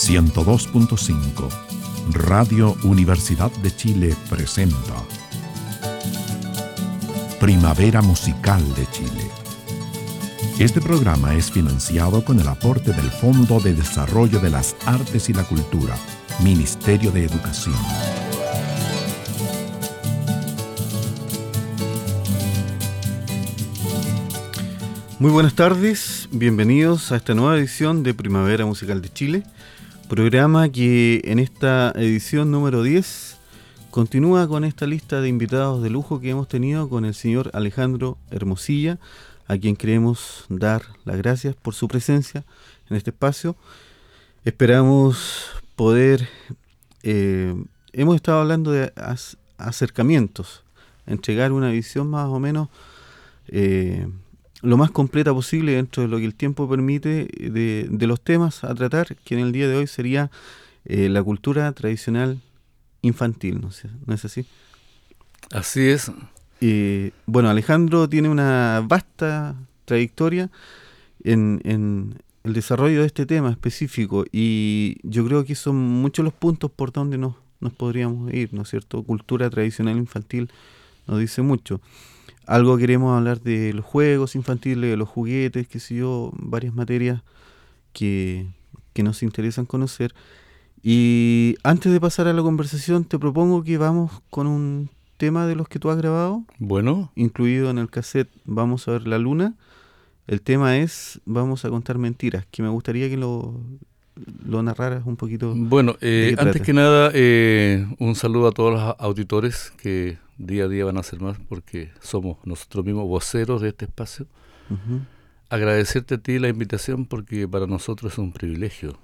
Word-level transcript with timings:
102.5 0.00 1.48
Radio 2.12 2.74
Universidad 2.84 3.50
de 3.62 3.70
Chile 3.76 4.16
presenta 4.30 4.94
Primavera 7.38 8.00
Musical 8.00 8.62
de 8.76 8.86
Chile. 8.92 9.30
Este 10.58 10.80
programa 10.80 11.34
es 11.34 11.50
financiado 11.50 12.24
con 12.24 12.40
el 12.40 12.48
aporte 12.48 12.94
del 12.94 13.10
Fondo 13.10 13.60
de 13.60 13.74
Desarrollo 13.74 14.40
de 14.40 14.48
las 14.48 14.74
Artes 14.86 15.28
y 15.28 15.34
la 15.34 15.44
Cultura, 15.44 15.94
Ministerio 16.42 17.12
de 17.12 17.26
Educación. 17.26 17.76
Muy 25.18 25.30
buenas 25.30 25.52
tardes, 25.52 26.26
bienvenidos 26.32 27.12
a 27.12 27.16
esta 27.16 27.34
nueva 27.34 27.58
edición 27.58 28.02
de 28.02 28.14
Primavera 28.14 28.64
Musical 28.64 29.02
de 29.02 29.12
Chile, 29.12 29.42
programa 30.10 30.68
que 30.68 31.20
en 31.22 31.38
esta 31.38 31.92
edición 31.94 32.50
número 32.50 32.82
10 32.82 33.38
continúa 33.92 34.48
con 34.48 34.64
esta 34.64 34.84
lista 34.84 35.20
de 35.20 35.28
invitados 35.28 35.84
de 35.84 35.88
lujo 35.88 36.18
que 36.18 36.30
hemos 36.30 36.48
tenido 36.48 36.88
con 36.88 37.04
el 37.04 37.14
señor 37.14 37.48
Alejandro 37.54 38.18
Hermosilla, 38.32 38.98
a 39.46 39.56
quien 39.56 39.76
queremos 39.76 40.46
dar 40.48 40.82
las 41.04 41.16
gracias 41.16 41.54
por 41.54 41.74
su 41.74 41.86
presencia 41.86 42.44
en 42.88 42.96
este 42.96 43.10
espacio. 43.10 43.54
Esperamos 44.44 45.48
poder, 45.76 46.28
eh, 47.04 47.54
hemos 47.92 48.16
estado 48.16 48.40
hablando 48.40 48.72
de 48.72 48.92
acercamientos, 49.58 50.64
entregar 51.06 51.52
una 51.52 51.70
visión 51.70 52.10
más 52.10 52.26
o 52.26 52.40
menos... 52.40 52.68
Eh, 53.46 54.08
lo 54.62 54.76
más 54.76 54.90
completa 54.90 55.32
posible 55.32 55.72
dentro 55.72 56.02
de 56.02 56.08
lo 56.08 56.18
que 56.18 56.24
el 56.24 56.34
tiempo 56.34 56.68
permite 56.68 57.28
de, 57.38 58.06
los 58.06 58.20
temas 58.20 58.64
a 58.64 58.74
tratar, 58.74 59.16
que 59.16 59.34
en 59.34 59.40
el 59.40 59.52
día 59.52 59.68
de 59.68 59.76
hoy 59.76 59.86
sería 59.86 60.30
eh, 60.84 61.08
la 61.08 61.22
cultura 61.22 61.72
tradicional 61.72 62.40
infantil, 63.02 63.60
¿no, 63.60 63.70
¿no 64.06 64.14
es 64.14 64.24
así? 64.24 64.46
Así 65.50 65.88
es. 65.88 66.12
Eh, 66.60 67.12
bueno, 67.26 67.48
Alejandro 67.48 68.08
tiene 68.08 68.28
una 68.28 68.84
vasta 68.86 69.56
trayectoria 69.86 70.50
en, 71.24 71.60
en, 71.64 72.16
el 72.42 72.54
desarrollo 72.54 73.00
de 73.00 73.06
este 73.06 73.26
tema 73.26 73.50
específico 73.50 74.24
y 74.32 74.96
yo 75.02 75.26
creo 75.26 75.44
que 75.44 75.54
son 75.54 75.76
muchos 75.76 76.24
los 76.24 76.32
puntos 76.32 76.70
por 76.70 76.90
donde 76.90 77.18
nos, 77.18 77.34
nos 77.60 77.72
podríamos 77.74 78.32
ir, 78.32 78.54
¿no 78.54 78.62
es 78.62 78.70
cierto? 78.70 79.02
Cultura 79.02 79.50
tradicional 79.50 79.98
infantil 79.98 80.50
nos 81.06 81.18
dice 81.18 81.42
mucho 81.42 81.82
algo 82.46 82.76
queremos 82.76 83.16
hablar 83.16 83.40
de 83.40 83.72
los 83.72 83.84
juegos 83.84 84.34
infantiles, 84.34 84.90
de 84.90 84.96
los 84.96 85.08
juguetes, 85.08 85.68
que 85.68 85.80
sé 85.80 85.96
yo, 85.96 86.32
varias 86.34 86.74
materias 86.74 87.22
que, 87.92 88.46
nos 89.02 89.22
interesan 89.22 89.64
conocer. 89.64 90.14
Y 90.82 91.56
antes 91.62 91.90
de 91.90 91.98
pasar 91.98 92.28
a 92.28 92.34
la 92.34 92.42
conversación, 92.42 93.04
te 93.04 93.18
propongo 93.18 93.64
que 93.64 93.78
vamos 93.78 94.20
con 94.28 94.46
un 94.46 94.90
tema 95.16 95.46
de 95.46 95.54
los 95.54 95.68
que 95.68 95.78
tú 95.78 95.88
has 95.88 95.96
grabado. 95.96 96.44
Bueno. 96.58 97.10
Incluido 97.14 97.70
en 97.70 97.78
el 97.78 97.88
cassette 97.88 98.28
Vamos 98.44 98.86
a 98.88 98.92
ver 98.92 99.08
la 99.08 99.18
luna. 99.18 99.54
El 100.26 100.42
tema 100.42 100.76
es 100.76 101.18
Vamos 101.24 101.64
a 101.64 101.70
contar 101.70 101.96
mentiras, 101.96 102.44
que 102.50 102.62
me 102.62 102.68
gustaría 102.68 103.08
que 103.08 103.16
lo, 103.16 103.58
lo 104.44 104.62
narraras 104.62 105.06
un 105.06 105.16
poquito. 105.16 105.54
Bueno, 105.56 105.96
eh, 106.00 106.34
antes 106.38 106.62
que 106.62 106.72
nada, 106.72 107.10
eh, 107.14 107.86
un 107.98 108.14
saludo 108.14 108.48
a 108.48 108.52
todos 108.52 108.74
los 108.74 108.94
auditores 108.98 109.72
que 109.78 110.18
día 110.40 110.64
a 110.64 110.68
día 110.68 110.84
van 110.84 110.96
a 110.96 111.02
ser 111.02 111.20
más 111.20 111.38
porque 111.48 111.92
somos 112.00 112.38
nosotros 112.44 112.84
mismos 112.84 113.06
voceros 113.06 113.60
de 113.60 113.68
este 113.68 113.84
espacio. 113.84 114.26
Agradecerte 115.48 116.14
a 116.14 116.18
ti 116.18 116.38
la 116.38 116.48
invitación 116.48 117.06
porque 117.06 117.46
para 117.46 117.66
nosotros 117.66 118.12
es 118.12 118.18
un 118.18 118.32
privilegio. 118.32 118.98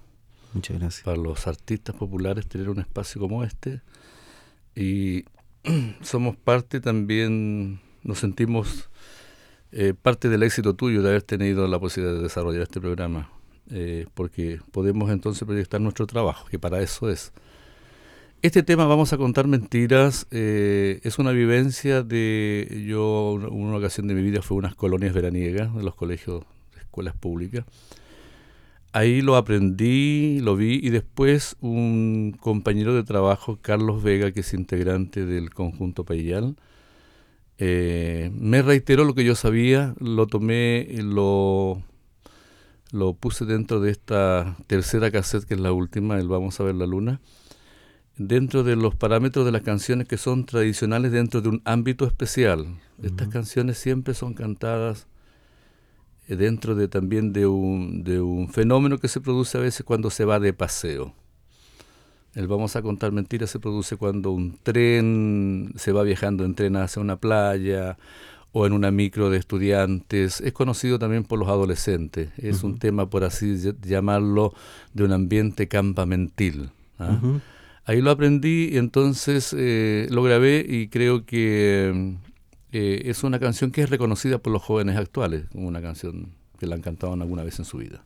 Muchas 0.54 0.78
gracias. 0.78 1.04
Para 1.04 1.18
los 1.18 1.46
artistas 1.46 1.94
populares 1.94 2.46
tener 2.46 2.70
un 2.70 2.78
espacio 2.78 3.20
como 3.20 3.44
este. 3.44 3.82
Y 4.74 5.24
somos 6.00 6.36
parte 6.36 6.80
también, 6.80 7.80
nos 8.02 8.18
sentimos 8.20 8.88
eh, 9.72 9.92
parte 10.00 10.28
del 10.28 10.42
éxito 10.42 10.74
tuyo 10.74 11.02
de 11.02 11.10
haber 11.10 11.22
tenido 11.22 11.66
la 11.66 11.78
posibilidad 11.78 12.16
de 12.16 12.22
desarrollar 12.22 12.62
este 12.62 12.80
programa. 12.80 13.30
Eh, 13.70 14.06
porque 14.14 14.60
podemos 14.70 15.10
entonces 15.10 15.44
proyectar 15.44 15.80
nuestro 15.80 16.06
trabajo, 16.06 16.46
que 16.46 16.58
para 16.58 16.80
eso 16.80 17.10
es. 17.10 17.32
Este 18.46 18.62
tema, 18.62 18.86
vamos 18.86 19.12
a 19.12 19.16
contar 19.16 19.48
mentiras, 19.48 20.28
eh, 20.30 21.00
es 21.02 21.18
una 21.18 21.32
vivencia 21.32 22.04
de, 22.04 22.84
yo, 22.86 23.32
una 23.32 23.76
ocasión 23.76 24.06
de 24.06 24.14
mi 24.14 24.22
vida 24.22 24.40
fue 24.40 24.56
unas 24.56 24.76
colonias 24.76 25.12
veraniegas 25.12 25.74
de 25.74 25.82
los 25.82 25.96
colegios 25.96 26.44
de 26.72 26.80
escuelas 26.80 27.16
públicas. 27.16 27.64
Ahí 28.92 29.20
lo 29.20 29.34
aprendí, 29.34 30.38
lo 30.38 30.54
vi 30.54 30.78
y 30.80 30.90
después 30.90 31.56
un 31.60 32.36
compañero 32.38 32.94
de 32.94 33.02
trabajo, 33.02 33.58
Carlos 33.60 34.04
Vega, 34.04 34.30
que 34.30 34.40
es 34.40 34.54
integrante 34.54 35.26
del 35.26 35.52
conjunto 35.52 36.04
Payal, 36.04 36.54
eh, 37.58 38.30
me 38.32 38.62
reiteró 38.62 39.02
lo 39.04 39.16
que 39.16 39.24
yo 39.24 39.34
sabía, 39.34 39.96
lo 39.98 40.28
tomé, 40.28 40.86
lo, 41.02 41.82
lo 42.92 43.14
puse 43.14 43.44
dentro 43.44 43.80
de 43.80 43.90
esta 43.90 44.56
tercera 44.68 45.10
cassette, 45.10 45.46
que 45.46 45.54
es 45.54 45.60
la 45.60 45.72
última, 45.72 46.20
el 46.20 46.28
Vamos 46.28 46.60
a 46.60 46.62
ver 46.62 46.76
la 46.76 46.86
luna 46.86 47.20
dentro 48.16 48.64
de 48.64 48.76
los 48.76 48.94
parámetros 48.94 49.44
de 49.44 49.52
las 49.52 49.62
canciones 49.62 50.08
que 50.08 50.16
son 50.16 50.46
tradicionales 50.46 51.12
dentro 51.12 51.40
de 51.40 51.48
un 51.50 51.62
ámbito 51.64 52.06
especial. 52.06 52.66
Estas 53.02 53.28
canciones 53.28 53.76
siempre 53.78 54.14
son 54.14 54.34
cantadas 54.34 55.06
eh, 56.28 56.36
dentro 56.36 56.74
de 56.74 56.88
también 56.88 57.32
de 57.32 57.46
un, 57.46 58.04
de 58.04 58.20
un 58.20 58.48
fenómeno 58.48 58.98
que 58.98 59.08
se 59.08 59.20
produce 59.20 59.58
a 59.58 59.60
veces 59.60 59.84
cuando 59.84 60.10
se 60.10 60.24
va 60.24 60.40
de 60.40 60.52
paseo. 60.52 61.14
El 62.34 62.48
vamos 62.48 62.76
a 62.76 62.82
contar 62.82 63.12
mentiras 63.12 63.50
se 63.50 63.58
produce 63.58 63.96
cuando 63.96 64.30
un 64.30 64.58
tren 64.62 65.72
se 65.76 65.92
va 65.92 66.02
viajando 66.02 66.44
en 66.44 66.54
tren 66.54 66.76
hacia 66.76 67.00
una 67.00 67.16
playa 67.16 67.96
o 68.52 68.66
en 68.66 68.72
una 68.72 68.90
micro 68.90 69.30
de 69.30 69.38
estudiantes. 69.38 70.40
Es 70.42 70.52
conocido 70.52 70.98
también 70.98 71.24
por 71.24 71.38
los 71.38 71.48
adolescentes. 71.48 72.30
Es 72.36 72.62
un 72.62 72.78
tema, 72.78 73.08
por 73.08 73.24
así 73.24 73.56
llamarlo, 73.82 74.52
de 74.92 75.04
un 75.04 75.12
ambiente 75.12 75.68
campamentil. 75.68 76.70
¿ah? 76.98 77.18
Ahí 77.88 78.02
lo 78.02 78.10
aprendí 78.10 78.70
y 78.72 78.78
entonces 78.78 79.54
eh, 79.56 80.08
lo 80.10 80.24
grabé 80.24 80.66
y 80.68 80.88
creo 80.88 81.24
que 81.24 82.16
eh, 82.72 83.02
es 83.04 83.22
una 83.22 83.38
canción 83.38 83.70
que 83.70 83.82
es 83.82 83.90
reconocida 83.90 84.38
por 84.38 84.52
los 84.52 84.60
jóvenes 84.60 84.96
actuales, 84.96 85.44
una 85.54 85.80
canción 85.80 86.32
que 86.58 86.66
la 86.66 86.74
han 86.74 86.82
cantado 86.82 87.12
alguna 87.12 87.44
vez 87.44 87.60
en 87.60 87.64
su 87.64 87.78
vida. 87.78 88.04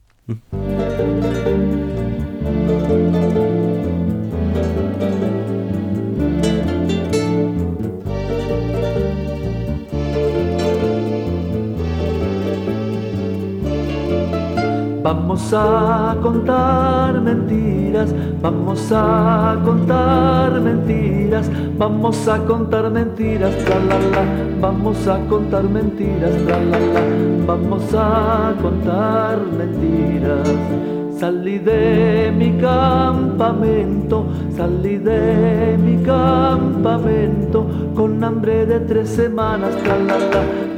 Vamos 15.13 15.53
a 15.53 16.17
contar 16.23 17.21
mentiras, 17.21 18.15
vamos 18.41 18.93
a 18.93 19.59
contar 19.65 20.61
mentiras, 20.61 21.51
vamos 21.77 22.29
a 22.29 22.39
contar 22.47 22.89
mentiras, 22.93 23.53
la 23.69 23.81
la 23.89 23.99
la, 23.99 24.25
vamos 24.61 25.09
a 25.09 25.19
contar 25.27 25.65
mentiras, 25.65 26.41
la 26.43 26.61
la 26.61 26.79
la, 26.79 27.03
vamos 27.45 27.93
a 27.93 28.55
contar 28.63 29.39
mentiras. 29.59 31.00
Salí 31.21 31.59
de 31.59 32.33
mi 32.35 32.51
campamento, 32.53 34.25
salí 34.57 34.97
de 34.97 35.77
mi 35.77 36.03
campamento, 36.03 37.67
con 37.95 38.25
hambre 38.25 38.65
de 38.65 38.81
tres 38.81 39.11
semanas, 39.11 39.77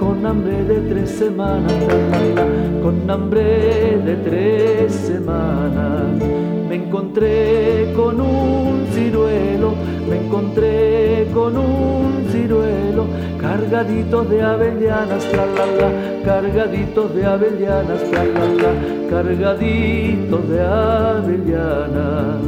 con 0.00 0.26
hambre 0.26 0.64
de 0.64 0.80
tres 0.92 1.10
semanas, 1.10 1.72
con 2.82 3.08
hambre 3.08 4.00
de 4.04 4.16
tres 4.16 4.92
semanas. 4.92 6.41
Me 6.72 6.78
encontré 6.78 7.92
con 7.94 8.18
un 8.18 8.86
ciruelo, 8.94 9.74
me 10.08 10.16
encontré 10.24 11.28
con 11.34 11.54
un 11.58 12.26
ciruelo, 12.32 13.04
cargadito 13.38 14.24
de 14.24 14.40
avellanas, 14.40 15.22
la 15.36 15.44
la 15.44 16.22
cargaditos 16.24 17.14
de 17.14 17.26
avellanas, 17.26 18.00
la 18.10 18.24
la 18.24 19.10
cargaditos 19.10 20.48
de 20.48 20.60
avellanas. 20.62 22.42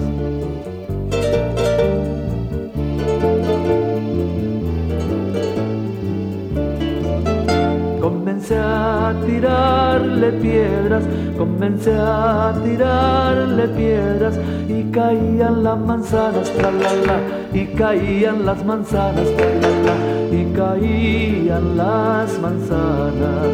Comencé 8.45 8.63
a 8.63 9.15
tirarle 9.25 10.33
piedras, 10.33 11.05
comencé 11.39 11.95
a 11.97 12.53
tirarle 12.63 13.69
piedras 13.69 14.39
y 14.69 14.83
caían 14.91 15.65
las 15.65 15.79
manzanas, 15.79 16.53
la 16.61 16.71
la 16.71 17.59
y 17.59 17.65
caían 17.69 18.45
las 18.45 18.63
manzanas, 18.63 19.27
la 19.39 19.47
la 19.87 20.37
y 20.37 20.53
caían 20.55 21.75
las 21.75 22.39
manzanas. 22.39 23.47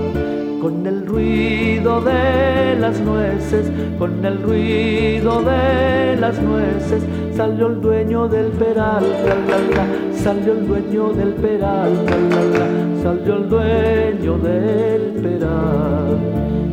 Con 0.61 0.85
el 0.85 1.07
ruido 1.07 2.01
de 2.01 2.77
las 2.81 2.99
nueces, 2.99 3.71
con 3.97 4.25
el 4.25 4.43
ruido 4.43 5.41
de 5.43 6.17
las 6.17 6.37
nueces, 6.43 7.05
salió 7.41 7.69
el 7.69 7.81
dueño 7.81 8.29
del 8.29 8.49
peral, 8.49 9.03
salió 10.13 10.53
el 10.53 10.69
dueño 10.69 11.09
del 11.15 11.33
peral, 11.33 11.91
salió 13.03 13.37
el 13.37 13.49
dueño 13.49 14.37
del 14.37 15.01
peral. 15.23 16.19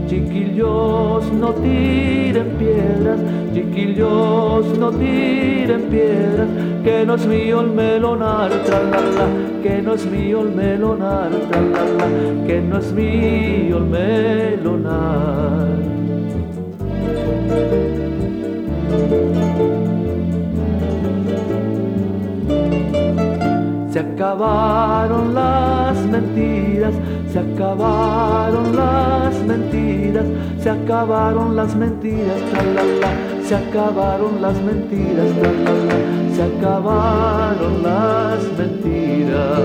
Chiquillos 0.09 1.31
no 1.31 1.53
tiren 1.53 2.49
piedras, 2.59 3.17
chiquillos 3.53 4.77
no 4.77 4.91
tiren 4.91 5.83
piedras, 5.83 6.49
que 6.83 7.05
no 7.05 7.15
es 7.15 7.25
mío 7.25 7.61
el 7.61 7.67
melonar, 7.67 8.51
tralala, 8.65 9.27
que 9.63 9.81
no 9.81 9.93
es 9.93 10.05
mío 10.05 10.41
el 10.41 10.49
melonar, 10.49 11.31
tralala, 11.49 12.45
que 12.45 12.59
no 12.59 12.79
es 12.79 12.91
mío 12.91 13.77
el 13.77 13.85
melonar. 13.85 15.96
Se 27.37 27.43
acabaron 27.43 28.75
las 28.75 29.45
mentiras, 29.45 30.25
se 30.59 30.69
acabaron 30.71 31.55
las 31.55 31.75
mentiras, 31.75 32.41
se 33.47 33.55
acabaron 33.55 34.41
las 34.41 34.59
mentiras, 34.63 35.31
se 36.35 36.41
acabaron 36.41 37.83
las 37.83 38.41
mentiras. 38.57 39.61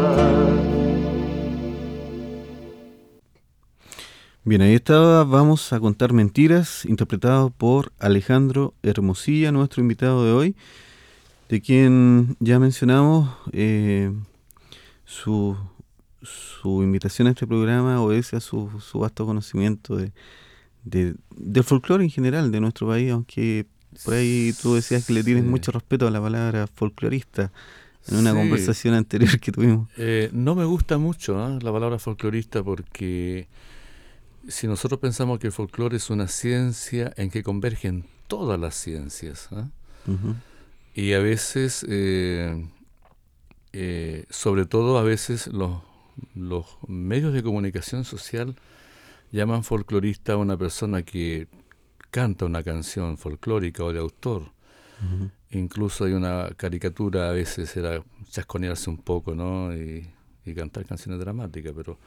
Bien, 4.44 4.60
ahí 4.60 4.74
estaba 4.74 5.24
Vamos 5.24 5.72
a 5.72 5.80
contar 5.80 6.12
mentiras, 6.12 6.84
interpretado 6.84 7.48
por 7.48 7.92
Alejandro 7.98 8.74
Hermosilla, 8.82 9.50
nuestro 9.50 9.80
invitado 9.80 10.26
de 10.26 10.32
hoy 10.32 10.56
de 11.48 11.62
quien 11.62 12.36
ya 12.38 12.58
mencionamos 12.58 13.30
eh, 13.52 14.12
su, 15.06 15.56
su 16.22 16.82
invitación 16.82 17.28
a 17.28 17.30
este 17.30 17.46
programa 17.46 18.00
obedece 18.00 18.36
a 18.36 18.40
su, 18.40 18.70
su 18.80 19.00
vasto 19.00 19.26
conocimiento 19.26 19.96
de, 19.96 20.12
de, 20.84 21.62
folclore 21.62 22.04
en 22.04 22.10
general 22.10 22.50
de 22.50 22.60
nuestro 22.60 22.88
país, 22.88 23.10
aunque 23.10 23.66
por 24.04 24.14
ahí 24.14 24.54
tú 24.60 24.74
decías 24.74 25.06
que 25.06 25.12
le 25.12 25.22
tienes 25.22 25.44
mucho 25.44 25.70
respeto 25.72 26.06
a 26.06 26.10
la 26.10 26.20
palabra 26.20 26.66
folclorista 26.66 27.52
en 28.08 28.16
una 28.16 28.32
conversación 28.32 28.94
anterior 28.94 29.38
que 29.38 29.52
tuvimos. 29.52 29.88
Eh, 29.96 30.30
no 30.32 30.54
me 30.54 30.64
gusta 30.64 30.98
mucho 30.98 31.38
¿ah? 31.42 31.58
la 31.60 31.72
palabra 31.72 31.98
folclorista 31.98 32.62
porque 32.62 33.48
si 34.48 34.66
nosotros 34.66 34.98
pensamos 34.98 35.38
que 35.38 35.48
el 35.48 35.52
folclore 35.52 35.96
es 35.96 36.10
una 36.10 36.26
ciencia 36.28 37.12
en 37.16 37.30
que 37.30 37.42
convergen 37.42 38.06
todas 38.26 38.58
las 38.58 38.74
ciencias, 38.74 39.48
¿ah? 39.52 39.68
Y 40.94 41.12
a 41.12 41.20
veces, 41.20 41.86
eh, 41.88 42.66
eh, 43.72 44.26
sobre 44.30 44.66
todo 44.66 44.98
a 44.98 45.02
veces 45.02 45.46
los, 45.46 45.80
los 46.34 46.66
medios 46.86 47.32
de 47.32 47.42
comunicación 47.42 48.04
social 48.04 48.56
llaman 49.30 49.64
folclorista 49.64 50.34
a 50.34 50.36
una 50.36 50.56
persona 50.56 51.02
que 51.02 51.48
canta 52.10 52.44
una 52.44 52.62
canción 52.62 53.16
folclórica 53.16 53.84
o 53.84 53.92
de 53.92 53.98
autor. 53.98 54.52
Incluso 55.50 56.04
hay 56.04 56.12
una 56.12 56.50
caricatura, 56.56 57.28
a 57.28 57.32
veces 57.32 57.76
era 57.76 58.04
chasconearse 58.30 58.88
un 58.88 58.98
poco, 58.98 59.34
¿no? 59.34 59.74
Y, 59.76 60.08
y 60.44 60.54
cantar 60.54 60.84
canciones 60.84 61.18
dramáticas, 61.18 61.72
pero 61.76 61.98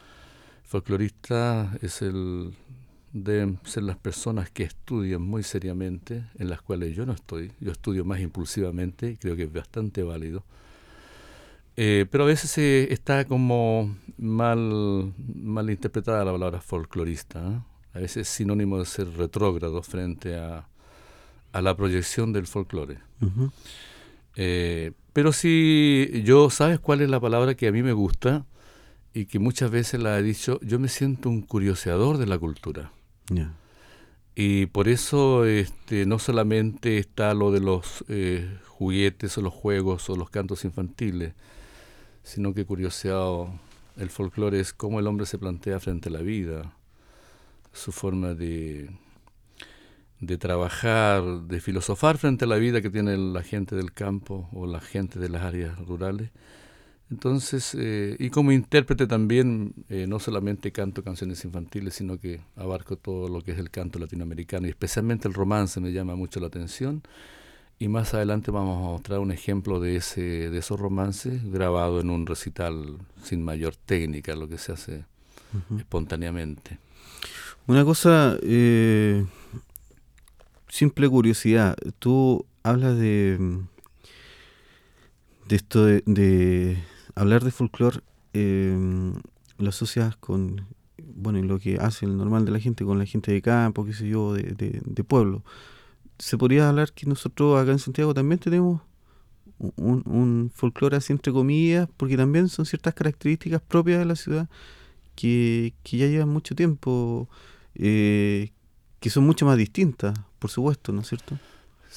folclorista 0.63 1.78
es 1.81 2.02
el 2.02 2.54
deben 3.16 3.60
ser 3.63 3.84
las 3.84 3.96
personas 3.96 4.50
que 4.50 4.63
estudian 4.63 5.22
muy 5.22 5.42
seriamente, 5.42 6.25
en 6.38 6.50
las 6.50 6.62
cuales 6.62 6.94
yo 6.96 7.06
no 7.06 7.13
estoy. 7.13 7.54
Yo 7.62 7.72
estudio 7.72 8.04
más 8.04 8.19
impulsivamente 8.19 9.12
y 9.12 9.16
creo 9.16 9.38
que 9.38 9.44
es 9.44 9.54
bastante 9.54 10.04
válido. 10.04 10.44
Eh, 11.77 12.06
pero 12.10 12.24
a 12.24 12.27
veces 12.27 12.57
está 12.57 13.25
como 13.25 13.95
mal, 14.18 15.13
mal 15.36 15.69
interpretada 15.69 16.24
la 16.24 16.31
palabra 16.31 16.62
folclorista. 16.62 17.39
¿eh? 17.39 17.60
A 17.94 18.00
veces 18.00 18.27
es 18.27 18.30
sinónimo 18.30 18.80
de 18.80 18.86
ser 18.86 19.10
retrógrado 19.18 19.81
frente 19.81 20.38
a, 20.38 20.68
a 21.51 21.62
la 21.62 21.75
proyección 21.75 22.33
del 22.33 22.48
folclore. 22.48 23.00
Eh, 24.36 24.92
pero 25.13 25.31
si 25.31 26.22
yo, 26.25 26.50
¿sabes 26.50 26.80
cuál 26.80 27.01
es 27.01 27.10
la 27.10 27.22
palabra 27.22 27.56
que 27.56 27.68
a 27.68 27.72
mí 27.72 27.81
me 27.81 27.94
gusta? 27.94 28.45
Y 29.13 29.25
que 29.28 29.39
muchas 29.39 29.71
veces 29.71 30.01
la 30.01 30.19
he 30.19 30.24
dicho, 30.24 30.60
yo 30.62 30.78
me 30.78 30.89
siento 30.89 31.30
un 31.30 31.42
curioseador 31.42 32.18
de 32.18 32.25
la 32.25 32.38
cultura. 32.38 32.92
Y 34.36 34.66
por 34.66 34.89
eso 34.89 35.45
este, 35.45 36.06
no 36.06 36.19
solamente 36.19 36.98
está 36.98 37.33
lo 37.33 37.54
de 37.54 37.62
los 37.62 38.04
eh, 38.10 38.57
juguetes 38.68 39.38
o 39.38 39.42
los 39.42 39.54
juegos 39.54 40.10
o 40.10 40.18
los 40.18 40.30
cantos 40.30 40.66
infantiles, 40.66 41.33
sino 42.25 42.54
que 42.54 42.66
curioseado 42.66 43.50
el 43.95 44.10
folclore 44.10 44.60
es 44.60 44.74
cómo 44.74 45.00
el 45.00 45.07
hombre 45.07 45.25
se 45.25 45.38
plantea 45.38 45.80
frente 45.80 46.10
a 46.10 46.12
la 46.12 46.19
vida, 46.19 46.75
su 47.72 47.94
forma 47.94 48.33
de, 48.33 48.89
de 50.19 50.38
trabajar, 50.38 51.24
de 51.24 51.62
filosofar 51.62 52.18
frente 52.18 52.44
a 52.44 52.50
la 52.50 52.57
vida 52.57 52.81
que 52.81 52.89
tiene 52.89 53.18
la 53.18 53.44
gente 53.44 53.77
del 53.77 53.94
campo 53.94 54.50
o 54.51 54.68
la 54.68 54.81
gente 54.81 55.19
de 55.19 55.30
las 55.30 55.44
áreas 55.44 55.80
rurales 55.80 56.31
entonces, 57.12 57.75
eh, 57.77 58.16
y 58.18 58.30
como 58.31 58.51
intérprete 58.51 59.06
también, 59.06 59.74
eh, 59.89 60.07
no 60.07 60.19
solamente 60.19 60.71
canto 60.71 61.04
canciones 61.04 61.45
infantiles, 61.45 61.94
sino 61.94 62.19
que 62.19 62.42
abarco 62.56 62.98
todo 62.98 63.30
lo 63.30 63.42
que 63.42 63.51
es 63.51 63.60
el 63.60 63.69
canto 63.69 64.00
latinoamericano 64.00 64.66
y 64.66 64.71
especialmente 64.71 65.28
el 65.28 65.36
romance 65.36 65.80
me 65.80 65.92
llama 65.92 66.16
mucho 66.16 66.39
la 66.39 66.48
atención. 66.48 67.04
Y 67.77 67.88
más 67.88 68.13
adelante 68.13 68.51
vamos 68.51 68.77
a 68.77 68.92
mostrar 68.92 69.19
un 69.19 69.31
ejemplo 69.31 69.80
de, 69.80 69.98
ese, 69.98 70.50
de 70.50 70.57
esos 70.57 70.80
romances 70.80 71.44
grabado 71.51 72.00
en 72.00 72.10
un 72.10 72.25
recital 72.25 72.98
sin 73.24 73.44
mayor 73.44 73.75
técnica, 73.75 74.36
lo 74.36 74.48
que 74.48 74.57
se 74.57 74.72
hace 74.72 75.06
espontáneamente. 75.77 76.80
Una 77.68 77.83
cosa, 77.83 78.38
eh, 78.44 79.25
simple 80.69 81.10
curiosidad, 81.10 81.75
tú 82.00 82.45
hablas 82.63 82.98
de, 82.98 83.38
de 85.48 85.56
esto 85.56 85.86
de 85.86 86.78
hablar 87.16 87.44
de 87.44 87.51
folclore 87.51 88.01
eh, 88.33 89.13
lo 89.57 89.69
asocias 89.69 90.16
con 90.18 90.66
bueno 90.98 91.42
lo 91.42 91.60
que 91.60 91.78
hace 91.78 92.06
el 92.06 92.18
normal 92.18 92.45
de 92.45 92.52
la 92.52 92.59
gente 92.59 92.83
con 92.83 92.99
la 92.99 93.06
gente 93.06 93.31
de 93.31 93.42
campo 93.42 93.85
qué 93.85 93.94
sé 93.94 94.07
yo 94.07 94.33
de, 94.33 94.81
de, 94.83 95.04
pueblo 95.04 95.44
se 96.19 96.38
podría 96.38 96.69
hablar 96.69 96.92
que 96.94 97.06
nosotros 97.06 97.60
acá 97.60 97.72
en 97.72 97.80
Santiago 97.80 98.14
también 98.14 98.40
tenemos 98.40 98.81
un, 99.57 100.04
un 100.06 100.52
folclore 100.54 100.98
así 100.98 101.14
entre 101.14 101.31
comillas 101.31 101.88
porque 101.98 102.18
también 102.18 102.50
son 102.50 102.66
ciertas 102.66 102.94
características 102.94 103.62
propias 103.62 104.00
de 104.00 104.06
la 104.06 104.16
ciudad 104.16 104.50
que, 105.16 105.74
que 105.84 105.98
ya 105.98 106.07
llevan 106.07 106.30
mucho 106.30 106.56
tiempo 106.56 107.30
eh, 107.76 108.52
que 109.00 109.10
son 109.10 109.26
mucho 109.26 109.45
más 109.45 109.57
distintas 109.57 110.18
por 110.40 110.50
supuesto 110.50 110.92
¿no 110.92 111.02
es 111.02 111.07
cierto? 111.07 111.38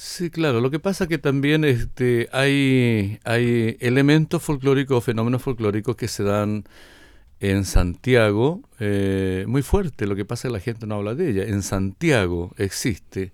Sí, 0.01 0.29
claro. 0.29 0.61
Lo 0.61 0.71
que 0.71 0.79
pasa 0.79 1.03
es 1.03 1.09
que 1.09 1.17
también 1.17 1.65
este, 1.65 2.29
hay, 2.31 3.19
hay 3.25 3.75
elementos 3.81 4.41
folclóricos, 4.41 5.03
fenómenos 5.03 5.41
folclóricos 5.41 5.97
que 5.97 6.07
se 6.07 6.23
dan 6.23 6.63
en 7.41 7.65
Santiago 7.65 8.61
eh, 8.79 9.43
muy 9.49 9.61
fuerte. 9.61 10.07
Lo 10.07 10.15
que 10.15 10.23
pasa 10.23 10.47
es 10.47 10.51
que 10.53 10.57
la 10.57 10.63
gente 10.63 10.87
no 10.87 10.95
habla 10.95 11.15
de 11.15 11.29
ella. 11.29 11.43
En 11.43 11.63
Santiago 11.63 12.53
existe, 12.57 13.33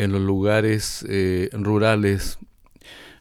en 0.00 0.12
los 0.12 0.22
lugares 0.22 1.04
eh, 1.08 1.50
rurales, 1.52 2.38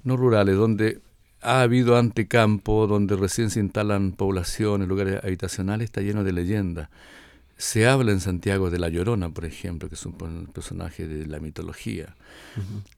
no 0.03 0.15
rurales, 0.15 0.55
donde 0.55 1.01
ha 1.41 1.61
habido 1.61 1.97
antecampo, 1.97 2.87
donde 2.87 3.17
recién 3.17 3.49
se 3.49 3.59
instalan 3.59 4.13
poblaciones, 4.13 4.87
lugares 4.87 5.21
habitacionales, 5.21 5.85
está 5.85 6.01
lleno 6.01 6.23
de 6.23 6.31
leyendas. 6.31 6.89
Se 7.57 7.85
habla 7.85 8.13
en 8.13 8.21
Santiago 8.21 8.69
de 8.69 8.79
La 8.79 8.87
Llorona, 8.87 9.29
por 9.29 9.43
ejemplo, 9.43 9.89
que 9.89 9.95
es 9.95 10.05
un 10.05 10.47
personaje 10.53 11.05
de 11.05 11.25
la 11.25 11.41
mitología. 11.41 12.15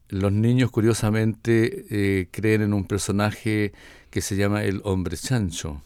Los 0.10 0.32
niños, 0.32 0.70
curiosamente, 0.70 1.86
eh, 1.90 2.28
creen 2.30 2.62
en 2.62 2.74
un 2.74 2.86
personaje 2.86 3.74
que 4.12 4.22
se 4.22 4.36
llama 4.36 4.64
el 4.64 4.82
hombre 4.84 5.18
chancho 5.18 5.82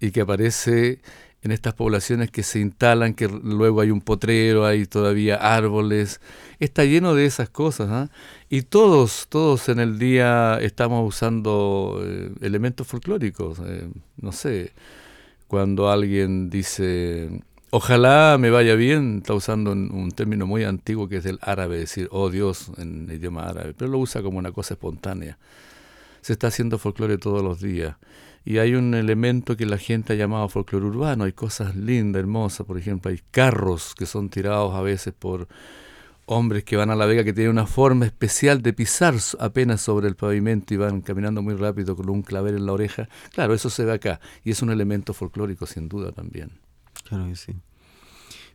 y 0.00 0.10
que 0.10 0.20
aparece 0.20 1.00
en 1.42 1.50
estas 1.50 1.74
poblaciones 1.74 2.30
que 2.30 2.42
se 2.42 2.60
instalan, 2.60 3.14
que 3.14 3.28
luego 3.28 3.80
hay 3.80 3.90
un 3.90 4.00
potrero, 4.00 4.64
hay 4.64 4.86
todavía 4.86 5.36
árboles. 5.36 6.20
Está 6.60 6.84
lleno 6.84 7.14
de 7.14 7.26
esas 7.26 7.48
cosas. 7.50 7.88
¿ah? 7.90 8.10
Y 8.48 8.62
todos, 8.62 9.26
todos 9.28 9.68
en 9.68 9.80
el 9.80 9.98
día 9.98 10.58
estamos 10.60 11.06
usando 11.06 12.00
eh, 12.04 12.30
elementos 12.40 12.86
folclóricos. 12.86 13.58
Eh, 13.64 13.88
no 14.20 14.32
sé, 14.32 14.72
cuando 15.48 15.90
alguien 15.90 16.48
dice 16.48 17.42
Ojalá 17.74 18.36
me 18.38 18.50
vaya 18.50 18.74
bien, 18.74 19.20
está 19.22 19.32
usando 19.32 19.72
un, 19.72 20.10
término 20.10 20.46
muy 20.46 20.62
antiguo 20.62 21.08
que 21.08 21.16
es 21.16 21.24
el 21.24 21.38
árabe, 21.40 21.78
decir, 21.78 22.06
oh 22.10 22.28
Dios, 22.28 22.70
en 22.76 23.10
idioma 23.10 23.48
árabe, 23.48 23.72
pero 23.72 23.90
lo 23.90 23.96
usa 23.96 24.20
como 24.20 24.36
una 24.36 24.52
cosa 24.52 24.74
espontánea. 24.74 25.38
Se 26.20 26.34
está 26.34 26.48
haciendo 26.48 26.76
folclore 26.76 27.16
todos 27.16 27.42
los 27.42 27.62
días. 27.62 27.96
Y 28.44 28.58
hay 28.58 28.74
un 28.74 28.94
elemento 28.94 29.56
que 29.56 29.66
la 29.66 29.78
gente 29.78 30.12
ha 30.12 30.16
llamado 30.16 30.48
folclore 30.48 30.86
urbano. 30.86 31.24
Hay 31.24 31.32
cosas 31.32 31.76
lindas, 31.76 32.20
hermosas, 32.20 32.66
por 32.66 32.78
ejemplo, 32.78 33.10
hay 33.10 33.20
carros 33.30 33.94
que 33.96 34.06
son 34.06 34.28
tirados 34.28 34.74
a 34.74 34.82
veces 34.82 35.14
por 35.16 35.48
hombres 36.26 36.64
que 36.64 36.76
van 36.76 36.90
a 36.90 36.96
la 36.96 37.06
vega 37.06 37.24
que 37.24 37.32
tienen 37.32 37.50
una 37.50 37.66
forma 37.66 38.06
especial 38.06 38.62
de 38.62 38.72
pisar 38.72 39.14
apenas 39.38 39.80
sobre 39.80 40.08
el 40.08 40.16
pavimento 40.16 40.72
y 40.74 40.76
van 40.76 41.00
caminando 41.00 41.42
muy 41.42 41.54
rápido 41.54 41.96
con 41.96 42.08
un 42.10 42.22
clavel 42.22 42.56
en 42.56 42.66
la 42.66 42.72
oreja. 42.72 43.08
Claro, 43.32 43.54
eso 43.54 43.70
se 43.70 43.84
ve 43.84 43.92
acá 43.92 44.20
y 44.44 44.50
es 44.50 44.62
un 44.62 44.70
elemento 44.70 45.14
folclórico 45.14 45.66
sin 45.66 45.88
duda 45.88 46.12
también. 46.12 46.50
Claro 47.08 47.26
que 47.26 47.36
sí. 47.36 47.54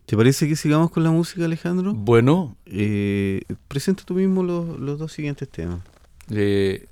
¿Te 0.06 0.16
parece 0.16 0.48
que 0.48 0.56
sigamos 0.56 0.90
con 0.90 1.04
la 1.04 1.10
música, 1.10 1.44
Alejandro? 1.44 1.92
Bueno. 1.92 2.56
Eh, 2.64 3.42
presenta 3.68 4.04
tú 4.04 4.14
mismo 4.14 4.42
los, 4.42 4.80
los 4.80 4.98
dos 4.98 5.12
siguientes 5.12 5.48
temas. 5.50 5.82
Eh, 6.30 6.86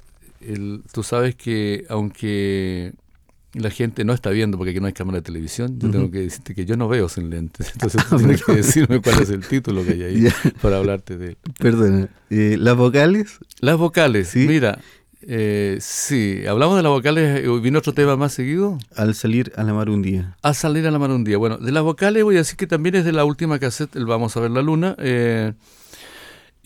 tú 0.92 1.02
sabes 1.02 1.34
que 1.34 1.84
aunque 1.88 2.92
la 3.52 3.70
gente 3.70 4.04
no 4.04 4.12
está 4.12 4.30
viendo 4.30 4.58
porque 4.58 4.70
aquí 4.70 4.80
no 4.80 4.86
hay 4.86 4.92
cámara 4.92 5.18
de 5.18 5.22
televisión, 5.22 5.78
yo 5.78 5.90
tengo 5.90 6.10
que 6.10 6.20
decirte 6.20 6.54
que 6.54 6.66
yo 6.66 6.76
no 6.76 6.88
veo 6.88 7.08
sin 7.08 7.30
lentes. 7.30 7.70
Entonces 7.72 8.04
tú 8.08 8.16
tienes 8.16 8.44
que 8.44 8.52
decirme 8.52 9.00
cuál 9.00 9.22
es 9.22 9.30
el 9.30 9.46
título 9.46 9.84
que 9.84 9.92
hay 9.92 10.02
ahí 10.02 10.28
para 10.60 10.76
hablarte 10.76 11.16
de 11.16 11.28
él. 11.28 11.36
Perdona. 11.58 12.08
Eh, 12.30 12.56
¿Las 12.58 12.76
vocales? 12.76 13.38
Las 13.60 13.78
vocales, 13.78 14.28
¿Sí? 14.28 14.46
mira. 14.46 14.78
Eh, 15.28 15.78
sí, 15.80 16.46
hablamos 16.46 16.76
de 16.76 16.84
las 16.84 16.92
vocales, 16.92 17.44
eh, 17.44 17.60
¿vino 17.60 17.80
otro 17.80 17.92
tema 17.92 18.16
más 18.16 18.32
seguido? 18.32 18.78
Al 18.94 19.14
salir 19.14 19.52
a 19.56 19.64
la 19.64 19.72
mar 19.74 19.90
un 19.90 20.00
día. 20.00 20.36
Al 20.42 20.54
salir 20.54 20.86
a 20.86 20.90
la 20.92 21.00
mar 21.00 21.10
un 21.10 21.24
día. 21.24 21.36
Bueno, 21.36 21.56
de 21.56 21.72
las 21.72 21.82
vocales 21.82 22.22
voy 22.22 22.36
a 22.36 22.38
decir 22.38 22.56
que 22.56 22.68
también 22.68 22.94
es 22.94 23.04
de 23.04 23.12
la 23.12 23.24
última 23.24 23.58
cassette, 23.58 23.96
el 23.96 24.06
Vamos 24.06 24.36
a 24.36 24.40
ver 24.40 24.52
la 24.52 24.62
luna. 24.62 24.94
Eh, 24.98 25.52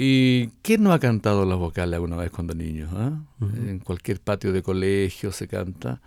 ¿Y 0.03 0.49
quién 0.63 0.83
no 0.83 0.95
ha 0.95 0.99
cantado 0.99 1.45
las 1.45 1.59
vocales 1.59 1.97
alguna 1.97 2.17
vez 2.17 2.31
cuando 2.31 2.55
niño? 2.55 2.89
Ah? 2.95 3.21
En 3.43 3.81
cualquier 3.81 4.19
patio 4.19 4.51
de 4.51 4.63
colegio 4.63 5.31
se 5.31 5.47
canta. 5.47 6.01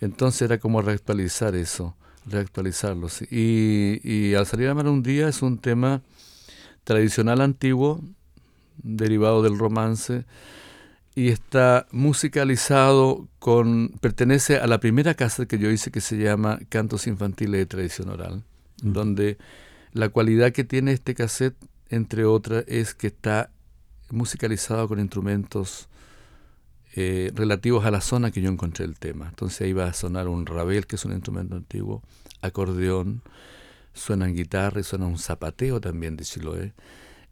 Entonces 0.00 0.42
era 0.42 0.58
como 0.58 0.80
reactualizar 0.82 1.56
eso, 1.56 1.96
reactualizarlo. 2.26 3.08
Y, 3.32 3.98
y 4.04 4.34
al 4.34 4.46
salir 4.46 4.68
a 4.68 4.74
mar 4.74 4.86
un 4.86 5.02
día 5.02 5.28
es 5.28 5.42
un 5.42 5.58
tema 5.58 6.00
tradicional 6.84 7.40
antiguo, 7.40 8.00
derivado 8.76 9.42
del 9.42 9.58
romance, 9.58 10.26
y 11.16 11.30
está 11.30 11.88
musicalizado 11.90 13.26
con, 13.40 13.88
pertenece 14.00 14.58
a 14.58 14.68
la 14.68 14.78
primera 14.78 15.14
casa 15.14 15.46
que 15.46 15.58
yo 15.58 15.72
hice 15.72 15.90
que 15.90 16.00
se 16.00 16.18
llama 16.18 16.60
Cantos 16.68 17.08
Infantiles 17.08 17.58
de 17.58 17.66
Tradición 17.66 18.10
Oral, 18.10 18.44
donde 18.80 19.38
la 19.92 20.08
cualidad 20.08 20.52
que 20.52 20.62
tiene 20.62 20.92
este 20.92 21.16
cassette, 21.16 21.56
entre 21.90 22.24
otras, 22.24 22.64
es 22.66 22.94
que 22.94 23.08
está 23.08 23.50
musicalizado 24.10 24.88
con 24.88 25.00
instrumentos 25.00 25.88
eh, 26.96 27.32
relativos 27.34 27.84
a 27.84 27.90
la 27.90 28.00
zona 28.00 28.30
que 28.30 28.40
yo 28.40 28.50
encontré 28.50 28.84
el 28.84 28.98
tema. 28.98 29.28
Entonces 29.28 29.62
ahí 29.62 29.72
va 29.72 29.86
a 29.86 29.92
sonar 29.92 30.28
un 30.28 30.46
rabel, 30.46 30.86
que 30.86 30.96
es 30.96 31.04
un 31.04 31.12
instrumento 31.12 31.56
antiguo, 31.56 32.02
acordeón, 32.40 33.22
suenan 33.94 34.34
guitarra 34.34 34.80
y 34.80 34.84
suena 34.84 35.06
un 35.06 35.18
zapateo 35.18 35.80
también 35.80 36.16
de 36.16 36.24
Chiloé. 36.24 36.72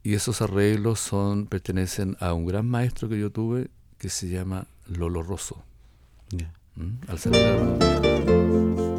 Y 0.03 0.15
esos 0.15 0.43
arreglos 0.43 0.99
son, 0.99 1.47
pertenecen 1.47 2.17
a 2.19 2.33
un 2.33 2.47
gran 2.47 2.69
maestro 2.69 3.09
que 3.09 3.21
yo 3.21 3.31
tuve 3.31 3.69
que 3.99 4.09
se 4.09 4.29
llama 4.29 4.67
Lolo 4.89 5.23
Rosso. 5.23 5.63
¿Mm? 6.75 6.93
Al 7.07 7.19
yo 7.19 8.92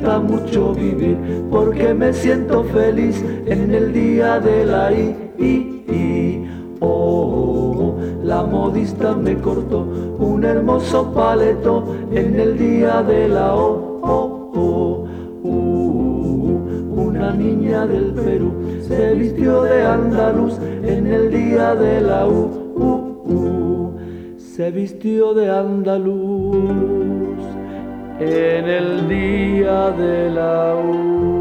gusta 0.00 0.18
mucho 0.18 0.72
vivir 0.72 1.16
porque 1.50 1.92
me 1.92 2.12
siento 2.12 2.64
feliz 2.64 3.22
en 3.46 3.74
el 3.74 3.92
día 3.92 4.40
de 4.40 4.64
la 4.64 4.92
I. 4.92 6.46
Oh, 6.80 7.96
la 8.22 8.42
modista 8.42 9.14
me 9.14 9.36
cortó 9.36 9.86
un 10.18 10.44
hermoso 10.44 11.12
paleto 11.12 11.84
en 12.12 12.40
el 12.40 12.56
día 12.56 13.02
de 13.02 13.28
la 13.28 13.54
O. 13.54 14.00
Oh, 14.02 14.52
oh, 14.54 15.06
uh, 15.42 17.02
una 17.02 17.32
niña 17.32 17.86
del 17.86 18.14
Perú 18.14 18.52
se 18.88 19.14
vistió 19.14 19.62
de 19.62 19.84
andaluz 19.84 20.58
en 20.82 21.06
el 21.06 21.30
día 21.30 21.74
de 21.74 22.00
la 22.00 22.26
U. 22.26 22.48
Uh, 22.74 23.32
uh, 23.32 24.38
se 24.38 24.70
vistió 24.70 25.34
de 25.34 25.50
andaluz 25.50 26.99
en 28.20 28.68
el 28.68 29.08
día 29.08 29.90
de 29.92 30.30
la 30.30 30.76
U. 30.76 31.39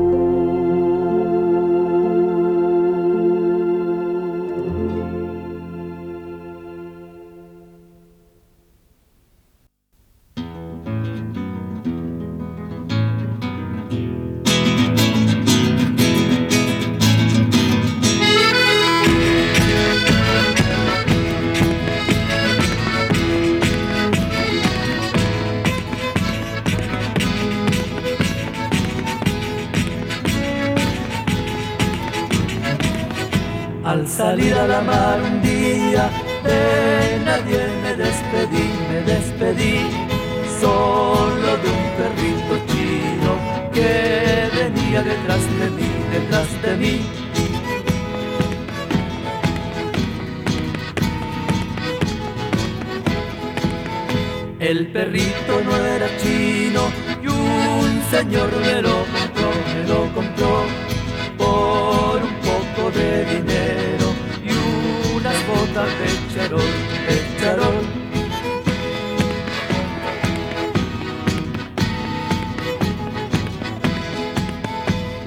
salir 34.30 34.54
a 34.54 34.68
la 34.68 34.82
mar 34.82 35.18
un 35.32 35.42
día, 35.42 36.04
de 36.48 37.20
nadie 37.26 37.62
me 37.84 37.94
despedí, 38.06 38.68
me 38.90 39.00
despedí, 39.12 39.78
solo 40.62 41.50
de 41.64 41.70
un 41.80 41.88
perrito 42.00 42.54
chino 42.70 43.32
que 43.76 43.92
venía 44.60 45.02
detrás 45.02 45.44
de 45.60 45.68
mí, 45.78 45.90
detrás 46.16 46.50
de 46.64 46.72
mí. 46.82 46.96
El 54.60 54.80
perrito 54.96 55.54
no 55.66 55.76
era 55.96 56.08
chino 56.22 56.82
y 57.24 57.28
un 57.28 57.92
señor 58.12 58.50
me 58.66 58.78
lo 58.88 58.98
compró, 59.16 59.50
me 59.74 59.82
lo 59.92 60.02
compró 60.18 60.54
por 61.42 62.18
un 62.30 62.36
poco 62.50 62.92
de 62.92 63.26
dinero 63.34 64.09
de 65.76 66.34
charol, 66.34 66.62
de 67.08 67.40
charol. 67.40 67.86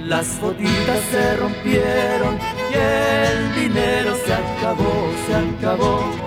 Las 0.07 0.41
botitas 0.41 1.01
se 1.11 1.37
rompieron 1.37 2.39
y 2.71 2.75
el 2.75 3.55
dinero 3.55 4.15
se 4.27 4.35
acabó, 4.35 5.11
se 5.27 5.35
acabó. 5.35 6.22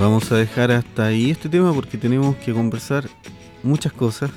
Vamos 0.00 0.32
a 0.32 0.36
dejar 0.36 0.72
hasta 0.72 1.06
ahí 1.06 1.30
este 1.30 1.50
tema 1.50 1.74
porque 1.74 1.98
tenemos 1.98 2.34
que 2.36 2.54
conversar 2.54 3.06
muchas 3.62 3.92
cosas 3.92 4.30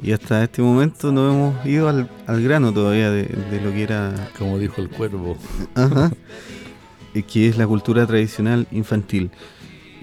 y 0.00 0.12
hasta 0.12 0.44
este 0.44 0.62
momento 0.62 1.10
no 1.10 1.28
hemos 1.28 1.66
ido 1.66 1.88
al, 1.88 2.08
grano 2.42 2.72
todavía 2.72 3.10
de, 3.10 3.60
lo 3.60 3.72
que 3.72 3.82
era... 3.82 4.30
Como 4.38 4.56
dijo 4.58 4.80
el 4.80 4.88
cuervo. 4.88 5.36
Ajá. 5.74 6.12
que 7.26 7.48
es 7.48 7.58
la 7.58 7.66
cultura 7.66 8.06
tradicional 8.06 8.68
infantil. 8.70 9.32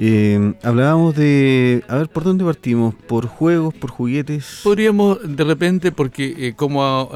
Eh, 0.04 0.56
hablábamos 0.64 1.16
de, 1.16 1.84
a 1.88 1.98
ver, 1.98 2.10
¿por 2.10 2.24
dónde 2.24 2.44
partimos? 2.44 2.96
¿Por 2.96 3.28
juegos, 3.28 3.72
por 3.76 3.92
juguetes? 3.92 4.62
Podríamos, 4.64 5.20
de 5.24 5.44
repente, 5.44 5.92
porque 5.92 6.34
eh, 6.40 6.54
como 6.56 7.12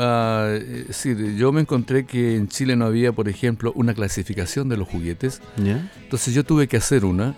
yo 1.35 1.51
me 1.51 1.61
encontré 1.61 2.05
que 2.05 2.35
en 2.35 2.47
Chile 2.47 2.75
no 2.75 2.85
había, 2.85 3.11
por 3.11 3.27
ejemplo, 3.27 3.71
una 3.73 3.95
clasificación 3.95 4.69
de 4.69 4.77
los 4.77 4.87
juguetes. 4.87 5.41
Entonces 5.57 6.35
yo 6.35 6.43
tuve 6.43 6.67
que 6.67 6.77
hacer 6.77 7.05
una. 7.05 7.33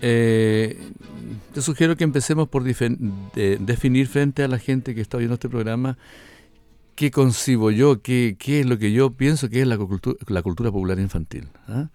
Eh, 0.00 0.76
te 1.54 1.62
sugiero 1.62 1.96
que 1.96 2.02
empecemos 2.02 2.48
por 2.48 2.64
definir 2.64 4.08
frente 4.08 4.42
a 4.42 4.48
la 4.48 4.58
gente 4.58 4.96
que 4.96 5.00
está 5.00 5.16
viendo 5.16 5.34
este 5.34 5.48
programa 5.48 5.96
qué 6.96 7.12
concibo 7.12 7.70
yo, 7.70 8.02
qué, 8.02 8.36
qué 8.36 8.60
es 8.60 8.66
lo 8.66 8.78
que 8.78 8.90
yo 8.90 9.12
pienso 9.12 9.48
que 9.48 9.62
es 9.62 9.66
la, 9.66 9.78
cultura, 9.78 10.16
la 10.26 10.42
cultura 10.42 10.72
popular 10.72 10.98
infantil. 10.98 11.48
¿ah? 11.68 11.88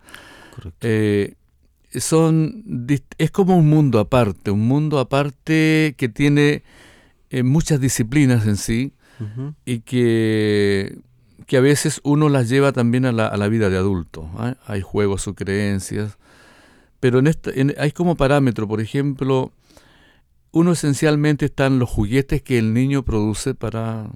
Correcto 0.56 0.88
son 2.00 2.88
es 3.18 3.32
como 3.32 3.58
un 3.58 3.70
mundo 3.70 4.00
aparte, 4.00 4.52
un 4.52 4.68
mundo 4.68 5.00
aparte 5.00 5.96
que 5.98 6.10
tiene 6.10 6.64
eh, 7.30 7.44
muchas 7.44 7.80
disciplinas 7.80 8.46
en 8.48 8.58
sí 8.58 8.94
y 9.66 9.80
que, 9.80 11.00
que, 11.48 11.58
a 11.58 11.62
veces 11.62 12.00
uno 12.04 12.30
las 12.30 12.50
lleva 12.50 12.72
también 12.72 13.06
a 13.06 13.12
la, 13.12 13.26
a 13.28 13.36
la 13.36 13.48
vida 13.48 13.70
de 13.70 13.78
adulto. 13.78 14.30
¿ah? 14.36 14.56
Hay 14.68 14.82
juegos 14.82 15.28
o 15.28 15.34
creencias, 15.34 16.20
pero 17.00 17.18
en 17.18 17.28
esta, 17.28 17.52
hay 17.80 17.92
como 17.92 18.16
parámetro, 18.16 18.68
por 18.68 18.80
ejemplo, 18.80 19.52
uno 20.52 20.72
esencialmente 20.72 21.46
están 21.46 21.80
los 21.80 21.90
juguetes 21.90 22.42
que 22.42 22.58
el 22.58 22.74
niño 22.74 23.04
produce 23.04 23.56
para 23.56 24.10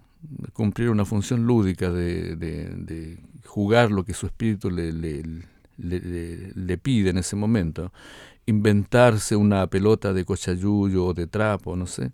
cumplir 0.53 0.89
una 0.89 1.05
función 1.05 1.45
lúdica 1.45 1.91
de, 1.91 2.35
de, 2.35 3.19
jugar 3.45 3.91
lo 3.91 4.05
que 4.05 4.13
su 4.13 4.27
espíritu 4.27 4.69
le, 4.69 4.93
le, 4.93 5.23
le, 5.81 6.77
pide 6.77 7.09
en 7.09 7.17
ese 7.17 7.35
momento, 7.35 7.91
inventarse 8.45 9.35
una 9.35 9.67
pelota 9.67 10.13
de 10.13 10.25
cochayuyo 10.25 11.05
o 11.05 11.13
de 11.13 11.27
trapo, 11.27 11.75
no 11.75 11.87
sé. 11.87 12.11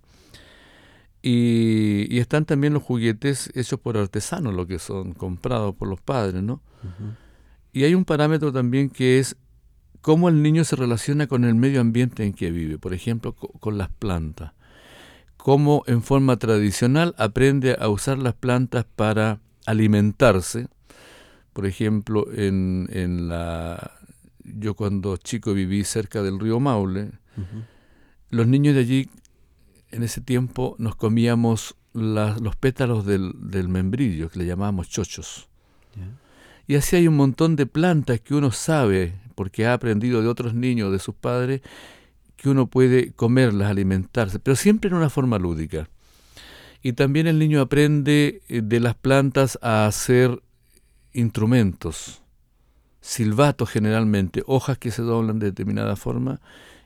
Y, 1.22 2.20
están 2.20 2.46
también 2.46 2.74
los 2.74 2.84
juguetes 2.84 3.52
hechos 3.56 3.80
por 3.80 3.98
artesanos, 3.98 4.54
lo 4.54 4.68
que 4.68 4.80
son 4.80 5.14
comprados 5.14 5.76
por 5.76 5.88
los 5.88 6.00
padres, 6.02 6.42
¿no? 6.42 6.62
Y 7.74 7.84
hay 7.84 7.96
un 7.96 8.06
parámetro 8.06 8.52
también 8.52 8.90
que 8.90 9.20
es 9.20 9.36
cómo 10.02 10.30
el 10.30 10.42
niño 10.42 10.64
se 10.64 10.76
relaciona 10.76 11.28
con 11.28 11.44
el 11.44 11.56
medio 11.56 11.82
ambiente 11.82 12.24
en 12.24 12.34
que 12.34 12.52
vive, 12.52 12.78
por 12.78 12.94
ejemplo, 12.94 13.34
con 13.34 13.78
las 13.78 13.90
plantas. 13.90 14.54
Cómo 15.36 15.84
en 15.88 16.02
forma 16.02 16.38
tradicional 16.38 17.14
aprende 17.18 17.76
a 17.80 17.90
usar 17.90 18.18
las 18.18 18.34
plantas 18.34 18.86
para 18.96 19.40
alimentarse, 19.66 20.68
por 21.58 21.66
ejemplo, 21.66 22.28
en, 22.36 22.88
en 22.92 23.30
la 23.30 23.94
yo 24.44 24.76
cuando 24.76 25.18
chico 25.18 25.56
viví 25.56 25.84
cerca 25.86 26.22
del 26.22 26.40
río 26.40 26.60
Maule, 26.60 27.14
los 28.30 28.46
niños 28.46 28.76
de 28.76 28.82
allí 28.82 29.10
en 29.90 30.04
ese 30.04 30.22
tiempo 30.22 30.76
nos 30.78 30.96
comíamos 30.96 31.76
los 31.94 32.56
pétalos 32.58 33.08
del, 33.08 33.34
del, 33.40 33.70
membrillo, 33.70 34.30
que 34.30 34.38
le 34.38 34.46
llamábamos 34.46 34.88
chochos. 34.88 35.48
Y 36.68 36.76
así 36.76 36.96
hay 36.96 37.08
un 37.08 37.16
montón 37.16 37.56
de 37.56 37.66
plantas 37.66 38.20
que 38.20 38.36
uno 38.36 38.52
sabe, 38.52 39.16
porque 39.34 39.66
ha 39.66 39.74
aprendido 39.74 40.22
de 40.22 40.28
otros 40.28 40.54
niños, 40.54 40.92
de 40.92 41.00
sus 41.00 41.16
padres, 41.16 41.62
que 42.36 42.50
uno 42.50 42.68
puede 42.68 43.14
comerlas, 43.14 43.72
alimentarse, 43.72 44.38
pero 44.38 44.56
siempre 44.56 44.92
en 44.92 44.96
una 44.96 45.10
forma 45.10 45.40
lúdica. 45.40 45.90
Y 46.84 46.94
también 46.94 47.26
el 47.26 47.40
niño 47.40 47.62
aprende 47.62 48.44
eh, 48.48 48.62
de 48.64 48.80
las 48.80 48.94
plantas 48.94 49.58
a 49.64 49.88
hacer 49.88 50.40
instrumentos, 51.18 52.22
silbatos 53.02 53.72
generalmente, 53.72 54.44
hojas 54.46 54.78
que 54.78 54.92
se 54.92 55.02
doblan 55.02 55.40
de 55.40 55.48
determinada 55.48 55.96
forma 55.96 56.40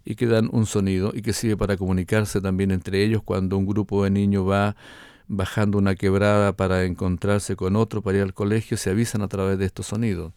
y 0.06 0.16
que 0.16 0.26
dan 0.26 0.50
un 0.54 0.66
sonido 0.66 1.12
y 1.14 1.22
que 1.22 1.34
sirve 1.34 1.58
para 1.58 1.76
comunicarse 1.76 2.40
también 2.40 2.72
entre 2.72 3.04
ellos 3.04 3.22
cuando 3.24 3.58
un 3.58 3.66
grupo 3.66 4.06
de 4.06 4.10
niños 4.10 4.50
va 4.50 4.78
bajando 5.28 5.78
una 5.78 5.96
quebrada 5.96 6.54
para 6.54 6.86
encontrarse 6.86 7.58
con 7.58 7.76
otro 7.76 8.02
para 8.02 8.20
ir 8.20 8.24
al 8.24 8.34
colegio, 8.34 8.78
se 8.78 8.90
avisan 8.90 9.22
a 9.22 9.28
través 9.28 9.60
de 9.60 9.66
estos 9.66 9.88
sonidos. 9.88 10.32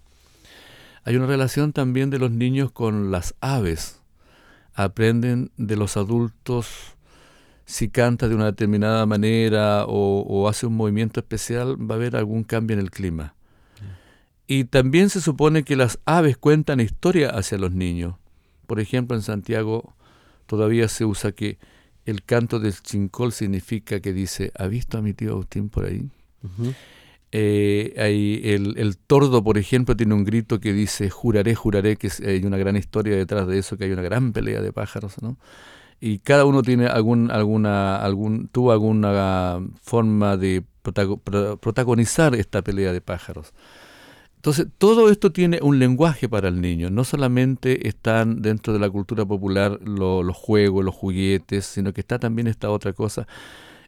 Hay 1.05 1.15
una 1.15 1.27
relación 1.27 1.73
también 1.73 2.11
de 2.11 2.19
los 2.19 2.33
niños 2.33 2.73
con 2.73 3.13
las 3.13 3.35
aves. 3.41 4.01
Aprenden 4.75 5.53
de 5.57 5.77
los 5.77 5.97
adultos 5.97 6.97
si 7.65 7.89
canta 7.89 8.29
de 8.29 8.35
una 8.35 8.47
determinada 8.47 9.07
manera 9.07 9.85
o, 9.87 10.25
o 10.27 10.49
hace 10.49 10.67
un 10.67 10.77
movimiento 10.77 11.21
especial, 11.21 11.77
va 11.81 11.95
a 11.95 11.99
haber 11.99 12.17
algún 12.17 12.43
cambio 12.43 12.75
en 12.75 12.81
el 12.81 12.91
clima. 12.91 13.35
Y 14.47 14.65
también 14.65 15.11
se 15.11 15.21
supone 15.21 15.63
que 15.63 15.77
las 15.77 15.99
aves 16.05 16.37
cuentan 16.37 16.81
historia 16.81 17.31
hacia 17.31 17.59
los 17.59 17.73
niños. 17.73 18.15
Por 18.67 18.81
ejemplo, 18.81 19.17
en 19.17 19.23
Santiago 19.23 19.95
todavía 20.47 20.89
se 20.89 21.05
usa 21.05 21.33
que 21.33 21.59
el 22.05 22.23
canto 22.23 22.61
del 22.61 22.75
chincol 22.75 23.33
significa 23.33 24.01
que 24.01 24.13
dice, 24.13 24.53
¿ha 24.59 24.67
visto 24.67 24.99
a 24.99 25.03
mi 25.03 25.15
tío 25.15 25.33
Agustín 25.33 25.71
por 25.71 25.87
ahí? 25.87 26.09
Eh, 27.33 27.95
hay 27.97 28.43
el, 28.45 28.79
el, 28.79 28.97
tordo, 28.99 29.43
por 29.43 29.57
ejemplo, 29.57 29.97
tiene 29.97 30.15
un 30.15 30.25
grito 30.25 30.61
que 30.61 30.73
dice, 30.73 31.09
juraré, 31.09 31.55
juraré, 31.55 31.97
que 31.97 32.11
hay 32.25 32.45
una 32.45 32.59
gran 32.59 32.77
historia 32.77 33.17
detrás 33.17 33.47
de 33.49 33.59
eso, 33.59 33.77
que 33.77 33.85
hay 33.85 33.93
una 33.93 34.03
gran 34.03 34.33
pelea 34.33 34.61
de 34.61 34.73
pájaros, 34.73 35.21
¿no? 35.23 35.39
Y 36.01 36.19
cada 36.19 36.45
uno 36.45 36.63
tiene 36.63 36.87
algún, 36.87 37.31
alguna, 37.31 37.97
algún, 37.97 38.49
tuvo 38.49 38.73
alguna 38.73 39.61
forma 39.83 40.37
de 40.37 40.63
protagonizar 40.83 42.35
esta 42.35 42.63
pelea 42.63 42.93
de 42.93 43.01
pájaros. 43.01 43.55
Entonces, 44.45 44.67
todo 44.77 45.09
esto 45.09 45.33
tiene 45.33 45.61
un 45.63 45.79
lenguaje 45.79 46.29
para 46.29 46.49
el 46.49 46.61
niño. 46.61 46.91
No 46.91 47.05
solamente 47.05 47.89
están 47.89 48.43
dentro 48.43 48.75
de 48.75 48.79
la 48.79 48.91
cultura 48.91 49.25
popular 49.25 49.81
los 49.81 50.37
juegos, 50.37 50.85
los 50.85 50.95
juguetes, 50.95 51.65
sino 51.65 51.95
que 51.95 52.03
está 52.03 52.19
también 52.19 52.47
esta 52.47 52.69
otra 52.69 52.93
cosa. 52.93 53.27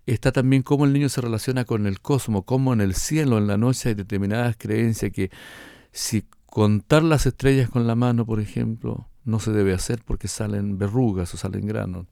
Está 0.06 0.32
también 0.32 0.62
cómo 0.62 0.86
el 0.86 0.94
niño 0.94 1.10
se 1.10 1.20
relaciona 1.20 1.66
con 1.66 1.86
el 1.86 2.00
cosmos, 2.00 2.44
cómo 2.46 2.72
en 2.72 2.80
el 2.80 2.94
cielo, 2.94 3.36
en 3.36 3.48
la 3.48 3.58
noche, 3.58 3.90
hay 3.90 3.94
determinadas 3.96 4.56
creencias 4.56 5.12
que 5.12 5.30
si 5.92 6.24
contar 6.46 7.02
las 7.02 7.26
estrellas 7.26 7.68
con 7.68 7.86
la 7.86 7.94
mano, 7.94 8.24
por 8.24 8.40
ejemplo, 8.40 9.06
no 9.26 9.40
se 9.40 9.52
debe 9.52 9.74
hacer 9.74 10.00
porque 10.06 10.26
salen 10.26 10.78
verrugas 10.78 11.34
o 11.34 11.36
salen 11.36 11.66
granos. 11.66 12.06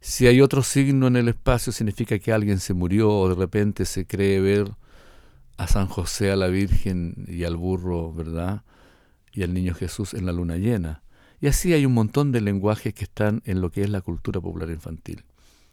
Si 0.00 0.26
hay 0.26 0.42
otro 0.42 0.62
signo 0.62 1.06
en 1.06 1.16
el 1.16 1.28
espacio, 1.28 1.72
significa 1.72 2.18
que 2.18 2.30
alguien 2.30 2.60
se 2.60 2.74
murió 2.74 3.10
o 3.10 3.30
de 3.30 3.36
repente 3.36 3.86
se 3.86 4.04
cree 4.04 4.38
ver 4.38 4.70
a 5.62 5.68
San 5.68 5.86
José, 5.86 6.32
a 6.32 6.36
la 6.36 6.48
Virgen 6.48 7.24
y 7.28 7.44
al 7.44 7.56
burro, 7.56 8.12
¿verdad? 8.12 8.62
Y 9.32 9.44
al 9.44 9.54
niño 9.54 9.74
Jesús 9.74 10.12
en 10.12 10.26
la 10.26 10.32
luna 10.32 10.56
llena. 10.56 11.02
Y 11.40 11.46
así 11.46 11.72
hay 11.72 11.86
un 11.86 11.94
montón 11.94 12.32
de 12.32 12.40
lenguajes 12.40 12.92
que 12.94 13.04
están 13.04 13.42
en 13.44 13.60
lo 13.60 13.70
que 13.70 13.82
es 13.82 13.90
la 13.90 14.00
cultura 14.00 14.40
popular 14.40 14.70
infantil. 14.70 15.24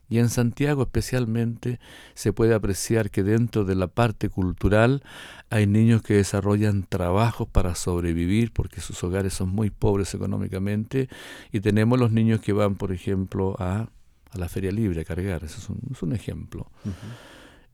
Y 0.08 0.20
en 0.20 0.30
Santiago 0.30 0.84
especialmente 0.84 1.80
se 2.14 2.34
puede 2.34 2.54
apreciar 2.54 3.10
que 3.10 3.24
dentro 3.24 3.66
de 3.66 3.76
la 3.76 3.88
parte 3.88 4.30
cultural 4.30 5.04
hay 5.50 5.66
niños 5.66 6.04
que 6.04 6.16
desarrollan 6.16 6.84
trabajos 6.84 7.48
para 7.48 7.74
sobrevivir 7.74 8.52
porque 8.52 8.82
sus 8.82 9.04
hogares 9.04 9.34
son 9.34 9.50
muy 9.50 9.72
pobres 9.72 10.14
económicamente 10.14 11.10
y 11.52 11.62
tenemos 11.62 12.00
los 12.00 12.12
niños 12.12 12.42
que 12.42 12.54
van, 12.54 12.76
por 12.76 12.92
ejemplo, 12.92 13.56
a, 13.60 13.90
a 14.32 14.38
la 14.38 14.50
feria 14.50 14.72
libre 14.72 15.02
a 15.02 15.06
cargar. 15.06 15.44
Eso 15.44 15.58
es 15.58 15.70
un, 15.70 15.80
es 15.92 16.02
un 16.02 16.14
ejemplo. 16.14 16.72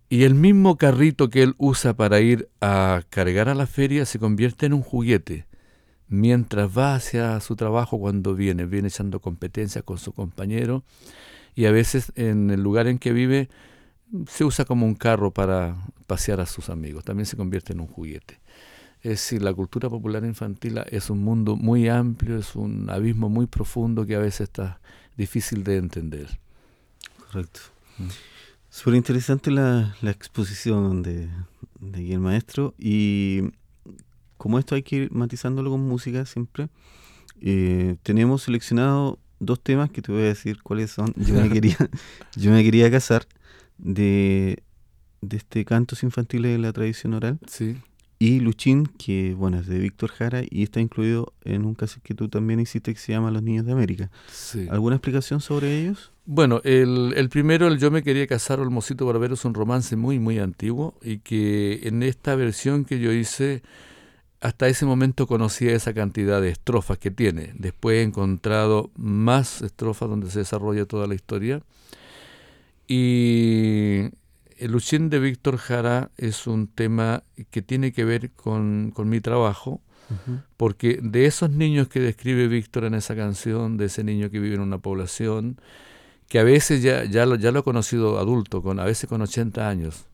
Y 0.10 0.24
el 0.24 0.36
mismo 0.36 0.78
carrito 0.78 1.30
que 1.30 1.44
él 1.44 1.56
usa 1.58 1.96
para 1.96 2.20
ir 2.20 2.50
a 2.62 3.02
cargar 3.10 3.50
a 3.50 3.56
la 3.56 3.66
feria 3.66 4.06
se 4.06 4.20
convierte 4.20 4.68
en 4.68 4.74
un 4.74 4.82
juguete. 4.82 5.48
Mientras 6.08 6.78
va 6.78 6.96
hacia 6.96 7.40
su 7.40 7.56
trabajo 7.56 7.98
cuando 7.98 8.36
viene, 8.36 8.66
viene 8.66 8.90
echando 8.90 9.20
competencia 9.20 9.82
con 9.82 9.98
su 9.98 10.14
compañero 10.14 10.84
y 11.56 11.66
a 11.66 11.72
veces 11.72 12.12
en 12.16 12.52
el 12.52 12.62
lugar 12.62 12.88
en 12.88 13.00
que 13.00 13.12
vive 13.12 13.50
se 14.28 14.44
usa 14.44 14.66
como 14.66 14.86
un 14.86 14.94
carro 14.94 15.32
para 15.32 15.76
pasear 16.06 16.40
a 16.40 16.46
sus 16.46 16.70
amigos. 16.70 17.04
También 17.04 17.26
se 17.26 17.36
convierte 17.36 17.74
en 17.74 17.80
un 17.80 17.88
juguete. 17.88 18.40
Es 19.02 19.12
decir, 19.12 19.42
la 19.42 19.54
cultura 19.54 19.90
popular 19.90 20.24
infantil 20.24 20.80
es 20.90 21.10
un 21.10 21.24
mundo 21.24 21.56
muy 21.56 21.90
amplio, 21.90 22.38
es 22.38 22.56
un 22.56 22.90
abismo 22.90 23.30
muy 23.30 23.48
profundo 23.48 24.06
que 24.06 24.16
a 24.16 24.20
veces 24.20 24.42
está 24.42 24.80
difícil 25.18 25.64
de 25.64 25.78
entender. 25.78 26.40
Correcto. 27.28 27.60
Mm. 27.98 28.35
Súper 28.76 28.96
interesante 28.96 29.52
la, 29.52 29.96
exposición 30.02 31.02
de, 31.02 31.30
de 31.80 32.12
el 32.12 32.20
maestro 32.20 32.76
y 32.78 33.40
como 34.36 34.60
esto 34.60 34.76
hay 34.76 34.84
que 34.84 34.98
ir 34.98 35.12
matizándolo 35.14 35.70
con 35.72 35.80
música 35.80 36.26
siempre, 36.26 36.68
eh, 37.40 37.96
tenemos 38.04 38.44
seleccionado 38.44 39.18
dos 39.40 39.62
temas 39.64 39.92
que 39.92 40.02
te 40.02 40.12
voy 40.12 40.24
a 40.24 40.26
decir 40.26 40.62
cuáles 40.62 40.92
son. 40.92 41.14
Yo 41.16 41.36
me 41.36 41.50
quería, 41.54 41.78
yo 42.36 42.52
me 42.52 42.66
quería 42.66 42.92
casar 42.92 43.26
de, 43.78 44.62
de 45.22 45.38
este 45.38 45.64
cantos 45.64 46.04
infantiles 46.04 46.52
de 46.52 46.58
la 46.58 46.74
tradición 46.74 47.14
oral. 47.14 47.40
Sí. 47.48 47.78
Y 48.26 48.40
Luchín, 48.40 48.88
que 48.88 49.36
bueno, 49.36 49.60
es 49.60 49.68
de 49.68 49.78
Víctor 49.78 50.10
Jara 50.10 50.42
y 50.50 50.64
está 50.64 50.80
incluido 50.80 51.34
en 51.44 51.64
un 51.64 51.76
caso 51.76 52.00
que 52.02 52.16
tú 52.16 52.28
también 52.28 52.60
hiciste 52.60 52.92
que 52.92 53.00
se 53.00 53.12
llama 53.12 53.30
Los 53.30 53.44
Niños 53.44 53.68
de 53.68 53.74
América. 53.74 54.10
Sí. 54.32 54.66
¿Alguna 54.72 54.96
explicación 54.96 55.42
sobre 55.42 55.80
ellos? 55.80 56.12
Bueno, 56.26 56.60
el, 56.64 57.14
el 57.18 57.30
primero, 57.30 57.68
el 57.68 57.78
Yo 57.78 57.92
me 57.92 58.02
quería 58.02 58.26
casar 58.26 58.60
o 58.60 58.64
el 58.64 58.72
Mocito 58.72 59.06
Barbero, 59.06 59.36
es 59.36 59.46
un 59.46 59.54
romance 59.54 59.96
muy, 59.96 60.18
muy 60.18 60.40
antiguo 60.40 60.96
y 61.04 61.20
que 61.20 61.82
en 61.84 62.02
esta 62.02 62.34
versión 62.34 62.84
que 62.84 62.98
yo 62.98 63.12
hice, 63.12 63.62
hasta 64.42 64.68
ese 64.70 64.88
momento 64.88 65.28
conocía 65.28 65.76
esa 65.76 65.94
cantidad 65.94 66.42
de 66.42 66.50
estrofas 66.50 66.98
que 66.98 67.12
tiene. 67.12 67.54
Después 67.54 67.98
he 67.98 68.02
encontrado 68.02 68.90
más 68.96 69.62
estrofas 69.62 70.10
donde 70.10 70.32
se 70.32 70.40
desarrolla 70.40 70.86
toda 70.86 71.06
la 71.06 71.14
historia. 71.14 71.62
Y 72.88 74.10
el 74.58 74.72
Luchín 74.72 75.10
de 75.10 75.20
Víctor 75.20 75.58
Jara 75.58 76.12
es 76.18 76.48
un 76.48 76.68
tema 76.68 77.24
que 77.52 77.62
tiene 77.62 77.92
que 77.92 78.06
ver 78.06 78.32
con, 78.32 78.92
con 78.94 79.10
mi 79.10 79.22
trabajo, 79.22 79.82
porque 80.56 81.00
de 81.02 81.26
esos 81.26 81.50
niños 81.50 81.88
que 81.88 82.00
describe 82.00 82.48
Víctor 82.48 82.84
en 82.86 82.94
esa 82.94 83.16
canción, 83.16 83.78
de 83.78 83.86
ese 83.86 84.04
niño 84.04 84.30
que 84.30 84.40
vive 84.40 84.56
en 84.56 84.62
una 84.62 84.78
población, 84.78 85.60
que 86.28 86.40
a 86.40 86.44
veces 86.44 86.84
ya, 86.84 87.06
ya, 87.06 87.26
lo, 87.26 87.36
ya 87.36 87.52
lo 87.52 87.62
he 87.62 87.64
conocido 87.64 88.20
adulto, 88.20 88.62
con, 88.62 88.80
a 88.80 88.86
veces 88.86 89.10
con 89.10 89.22
80 89.22 89.68
años, 89.68 90.06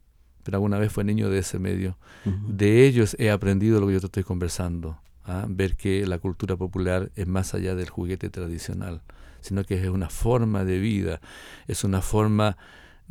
pero 0.44 0.58
alguna 0.58 0.80
vez 0.80 0.92
fue 0.92 1.04
niño 1.04 1.30
de 1.30 1.40
ese 1.40 1.60
medio, 1.60 1.98
de 2.26 2.86
ellos 2.86 3.16
he 3.20 3.32
aprendido 3.32 3.80
lo 3.80 3.88
que 3.88 3.94
yo 3.94 4.00
te 4.00 4.06
estoy 4.08 4.24
conversando, 4.24 4.98
¿ah? 5.26 5.46
ver 5.50 5.76
que 5.76 6.06
la 6.08 6.20
cultura 6.20 6.56
popular 6.56 7.12
es 7.16 7.28
más 7.28 7.54
allá 7.54 7.76
del 7.76 7.90
juguete 7.90 8.30
tradicional, 8.30 9.02
sino 9.42 9.64
que 9.66 9.76
es 9.76 9.90
una 9.90 10.10
forma 10.10 10.64
de 10.64 10.80
vida, 10.80 11.20
es 11.68 11.84
una 11.84 12.02
forma 12.02 12.58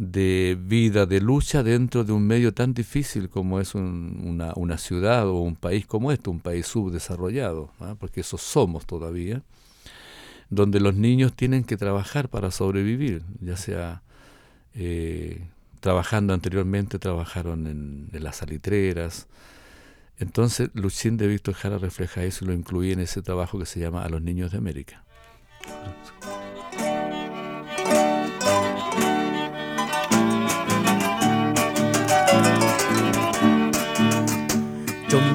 de 0.01 0.57
vida, 0.59 1.05
de 1.05 1.21
lucha 1.21 1.63
dentro 1.63 2.05
de 2.05 2.13
un 2.13 2.27
medio 2.27 2.55
tan 2.55 2.73
difícil 2.73 3.29
como 3.29 3.61
es 3.61 3.75
un- 3.75 4.23
una, 4.25 4.55
una 4.57 4.79
ciudad 4.79 5.29
o 5.29 5.41
un 5.43 5.57
país 5.57 5.85
como 5.87 6.11
este, 6.11 6.31
un 6.31 6.41
país 6.41 6.67
subdesarrollado, 6.67 7.71
¿ah? 7.81 7.97
porque 8.01 8.23
eso 8.23 8.39
somos 8.39 8.87
todavía, 8.87 9.43
donde 10.49 10.81
los 10.81 10.95
niños 10.95 11.35
tienen 11.35 11.65
que 11.65 11.77
trabajar 11.77 12.31
para 12.31 12.51
sobrevivir, 12.51 13.25
ya 13.43 13.59
sea 13.59 14.01
eh, 14.75 15.43
trabajando 15.81 16.33
anteriormente, 16.33 16.99
trabajaron 16.99 17.67
en, 17.67 18.09
las 18.13 18.37
salitreras. 18.37 19.27
Entonces, 20.19 20.71
Luchín 20.73 21.19
de 21.19 21.27
Víctor 21.27 21.53
Jara 21.53 21.77
refleja 21.77 22.25
eso 22.25 22.47
y 22.47 22.49
lo 22.49 22.55
incluí 22.55 22.93
en 22.93 23.01
ese 23.01 23.21
trabajo 23.21 23.59
que 23.59 23.67
se 23.67 23.81
llama 23.81 24.03
A 24.03 24.09
los 24.09 24.23
Niños 24.23 24.51
de 24.53 24.57
América. 24.57 25.05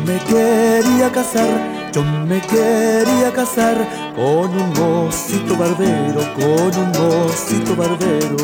Me 0.06 0.20
quería 0.20 1.12
casar, 1.12 1.92
yo 1.92 2.04
me 2.04 2.40
quería 2.42 3.32
casar 3.34 3.78
con 4.16 4.50
un 4.50 4.74
mocito 4.74 5.58
barbero, 5.58 6.22
con 6.36 6.72
un 6.84 6.90
mocito 7.00 7.76
barbero. 7.76 8.38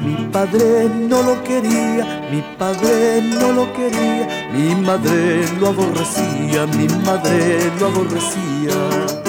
Mi 0.00 0.26
padre 0.32 0.88
no 0.88 1.22
lo 1.22 1.42
quería, 1.44 2.26
mi 2.30 2.42
padre 2.58 3.22
no 3.22 3.52
lo 3.52 3.72
quería, 3.72 4.50
mi 4.52 4.74
madre 4.74 5.44
lo 5.60 5.68
aborrecía, 5.68 6.66
mi 6.66 6.88
madre 7.04 7.70
lo 7.78 7.86
aborrecía. 7.86 9.23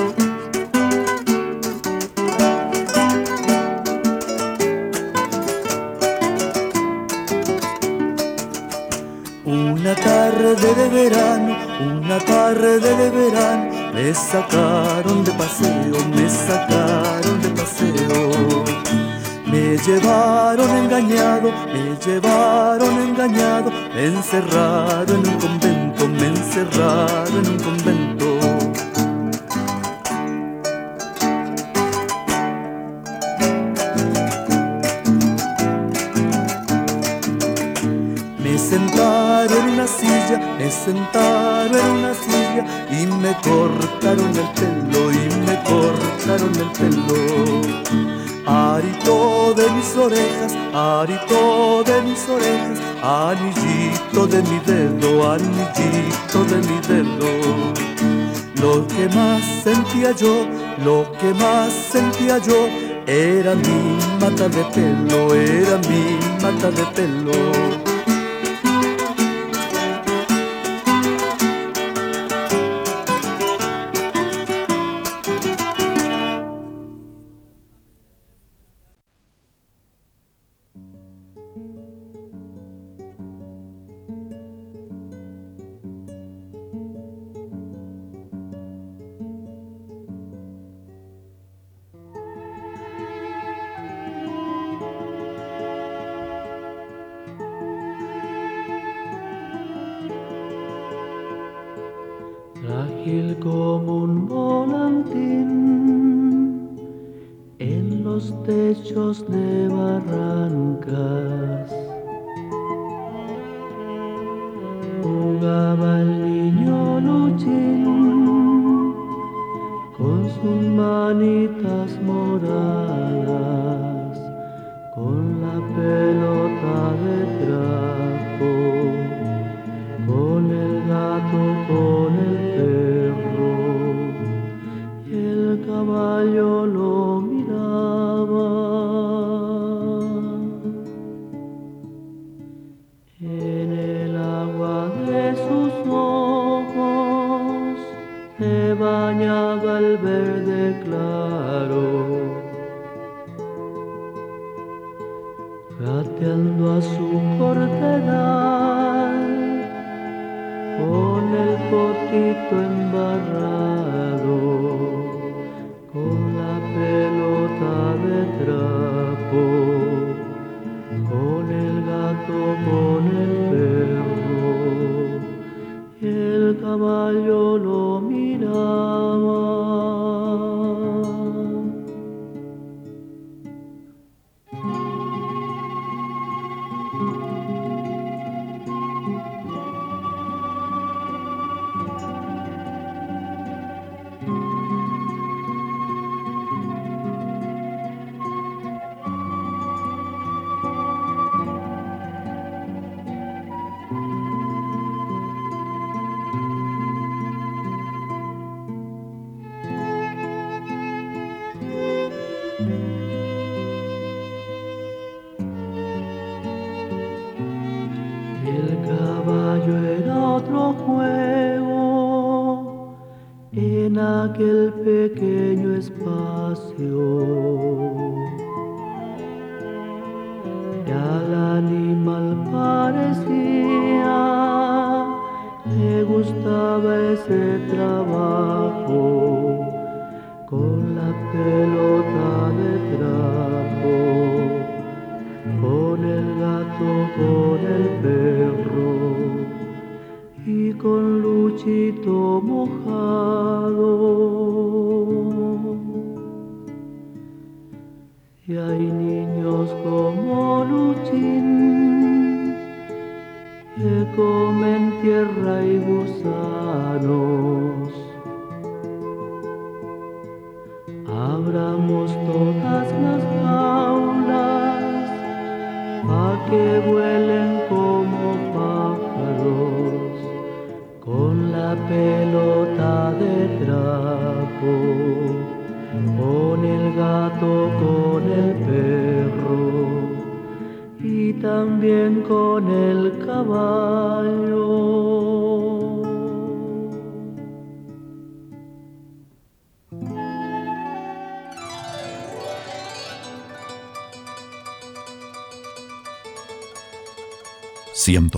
Tarde 10.56 10.76
de 10.76 10.90
verano, 10.90 11.58
una 11.82 12.18
tarde 12.20 12.80
de 12.80 13.10
verano, 13.10 13.92
me 13.94 14.14
sacaron 14.14 15.24
de 15.24 15.32
paseo, 15.32 15.98
me 16.16 16.30
sacaron 16.30 17.42
de 17.42 17.50
paseo. 17.50 18.64
Me 19.46 19.78
llevaron 19.78 20.70
engañado, 20.78 21.52
me 21.74 21.96
llevaron 22.06 22.98
engañado, 23.00 23.72
me 23.94 24.06
encerraron 24.06 25.26
en 25.26 25.34
un 25.34 25.40
convento, 25.40 26.08
me 26.08 26.28
encerraron 26.28 27.46
en 27.46 27.52
un 27.52 27.60
convento. 27.60 28.35
Silla, 39.88 40.56
me 40.58 40.70
sentaron 40.70 41.78
en 41.78 41.90
una 41.92 42.14
silla 42.14 42.66
y 42.90 43.06
me 43.06 43.34
cortaron 43.42 44.30
el 44.30 44.50
pelo 44.54 45.12
y 45.12 45.30
me 45.46 45.56
cortaron 45.64 46.54
el 46.56 46.72
pelo. 46.72 47.86
Arito 48.48 49.54
de 49.56 49.70
mis 49.72 49.96
orejas, 49.96 50.56
arito 50.74 51.84
de 51.84 52.02
mis 52.04 52.30
orejas, 52.30 52.80
anillito 53.02 54.28
de 54.28 54.42
mi 54.44 54.60
dedo, 54.60 55.32
anillito 55.32 56.44
de 56.46 56.58
mi 56.68 56.80
dedo. 56.88 57.74
Lo 58.62 58.88
que 58.88 59.08
más 59.16 59.44
sentía 59.64 60.12
yo, 60.12 60.48
lo 60.84 61.12
que 61.20 61.34
más 61.34 61.74
sentía 61.74 62.38
yo, 62.38 62.68
era 63.08 63.56
mi 63.56 63.98
mata 64.20 64.48
de 64.48 64.64
pelo, 64.66 65.34
era 65.34 65.78
mi 65.90 66.18
mata 66.42 66.72
de 66.72 66.86
pelo. 66.96 67.85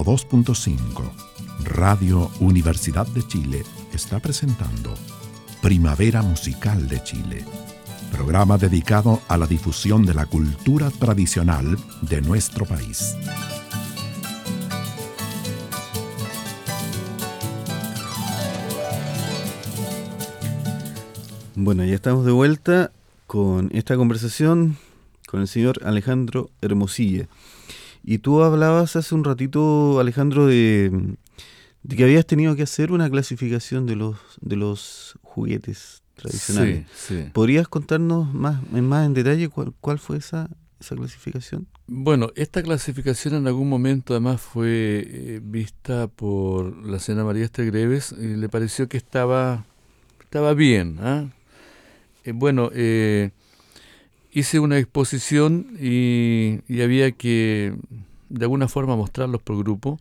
...102.5... 0.07 1.03
Radio 1.65 2.31
Universidad 2.39 3.05
de 3.07 3.27
Chile 3.27 3.65
está 3.93 4.21
presentando 4.21 4.93
Primavera 5.61 6.21
Musical 6.21 6.87
de 6.87 7.03
Chile, 7.03 7.43
programa 8.13 8.57
dedicado 8.57 9.19
a 9.27 9.35
la 9.35 9.47
difusión 9.47 10.05
de 10.05 10.13
la 10.13 10.25
cultura 10.25 10.91
tradicional 10.91 11.77
de 12.03 12.21
nuestro 12.21 12.65
país. 12.65 13.17
Bueno, 21.55 21.83
ya 21.83 21.95
estamos 21.95 22.23
de 22.23 22.31
vuelta 22.31 22.91
con 23.25 23.71
esta 23.73 23.97
conversación 23.97 24.77
con 25.27 25.41
el 25.41 25.49
señor 25.49 25.81
Alejandro 25.83 26.49
Hermosilla. 26.61 27.27
Y 28.09 28.19
tú 28.19 28.41
hablabas 28.41 28.95
hace 28.95 29.13
un 29.13 29.25
ratito, 29.25 29.99
Alejandro, 29.99 30.47
de, 30.47 31.17
de 31.83 31.95
que 31.97 32.03
habías 32.05 32.25
tenido 32.25 32.55
que 32.55 32.63
hacer 32.63 32.93
una 32.93 33.09
clasificación 33.09 33.85
de 33.85 33.97
los, 33.97 34.15
de 34.39 34.55
los 34.55 35.19
juguetes 35.23 36.03
tradicionales. 36.15 36.85
Sí, 36.95 37.23
sí. 37.23 37.29
¿Podrías 37.33 37.67
contarnos 37.67 38.33
más 38.33 38.63
en, 38.73 38.87
más 38.87 39.05
en 39.05 39.13
detalle 39.13 39.49
cuál, 39.49 39.73
cuál 39.81 39.99
fue 39.99 40.19
esa, 40.19 40.49
esa 40.79 40.95
clasificación? 40.95 41.67
Bueno, 41.87 42.29
esta 42.35 42.63
clasificación 42.63 43.33
en 43.33 43.45
algún 43.45 43.67
momento 43.67 44.13
además 44.13 44.39
fue 44.39 45.05
eh, 45.05 45.41
vista 45.43 46.07
por 46.07 46.87
la 46.87 46.99
señora 46.99 47.25
María 47.25 47.43
Esther 47.43 47.65
Greves 47.65 48.15
y 48.17 48.37
le 48.37 48.47
pareció 48.47 48.87
que 48.87 48.95
estaba, 48.95 49.65
estaba 50.21 50.53
bien. 50.53 50.97
¿ah? 51.01 51.25
Eh, 52.23 52.31
bueno, 52.31 52.69
eh, 52.73 53.31
hice 54.31 54.59
una 54.59 54.77
exposición 54.77 55.77
y, 55.79 56.59
y 56.67 56.81
había 56.81 57.11
que 57.11 57.73
de 58.29 58.45
alguna 58.45 58.67
forma 58.67 58.95
mostrarlos 58.95 59.41
por 59.41 59.57
grupo. 59.57 59.99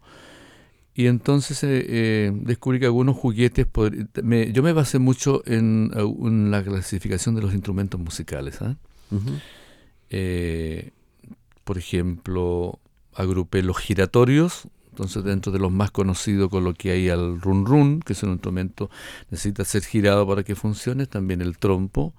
Y 0.94 1.06
entonces 1.08 1.62
eh, 1.62 1.84
eh, 1.88 2.32
descubrí 2.34 2.80
que 2.80 2.86
algunos 2.86 3.16
juguetes, 3.16 3.66
me- 4.22 4.50
yo 4.52 4.62
me 4.62 4.72
basé 4.72 4.98
mucho 4.98 5.42
en, 5.44 5.90
en 5.94 6.50
la 6.50 6.64
clasificación 6.64 7.34
de 7.34 7.42
los 7.42 7.52
instrumentos 7.52 8.00
musicales. 8.00 8.62
¿ah? 8.62 8.76
Eh, 10.10 10.90
por 11.64 11.78
ejemplo, 11.78 12.78
agrupé 13.14 13.62
los 13.62 13.76
giratorios, 13.78 14.68
entonces 14.90 15.24
dentro 15.24 15.52
de 15.52 15.58
los 15.58 15.70
más 15.72 15.90
conocidos 15.90 16.48
coloqué 16.48 16.92
ahí 16.92 17.08
al 17.10 17.40
run 17.40 17.66
run, 17.66 18.00
que 18.00 18.12
es 18.14 18.22
un 18.22 18.30
instrumento, 18.32 18.88
necesita 19.30 19.64
ser 19.64 19.82
girado 19.82 20.26
para 20.26 20.44
que 20.44 20.54
funcione, 20.54 21.06
también 21.06 21.42
el 21.42 21.58
trompo. 21.58 22.14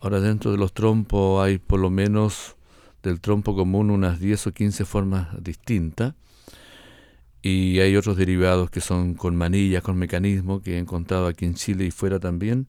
Ahora 0.00 0.20
dentro 0.20 0.50
de 0.50 0.56
los 0.56 0.72
trompos 0.72 1.44
hay 1.44 1.58
por 1.58 1.78
lo 1.78 1.90
menos 1.90 2.56
del 3.02 3.20
trompo 3.20 3.54
común 3.54 3.90
unas 3.90 4.18
10 4.18 4.46
o 4.48 4.52
15 4.52 4.84
formas 4.84 5.28
distintas. 5.42 6.14
Y 7.42 7.80
hay 7.80 7.96
otros 7.96 8.16
derivados 8.16 8.70
que 8.70 8.80
son 8.80 9.14
con 9.14 9.36
manillas, 9.36 9.82
con 9.82 9.96
mecanismo, 9.98 10.60
que 10.60 10.74
he 10.74 10.78
encontrado 10.78 11.26
aquí 11.26 11.46
en 11.46 11.54
Chile 11.54 11.86
y 11.86 11.90
fuera 11.90 12.18
también. 12.18 12.66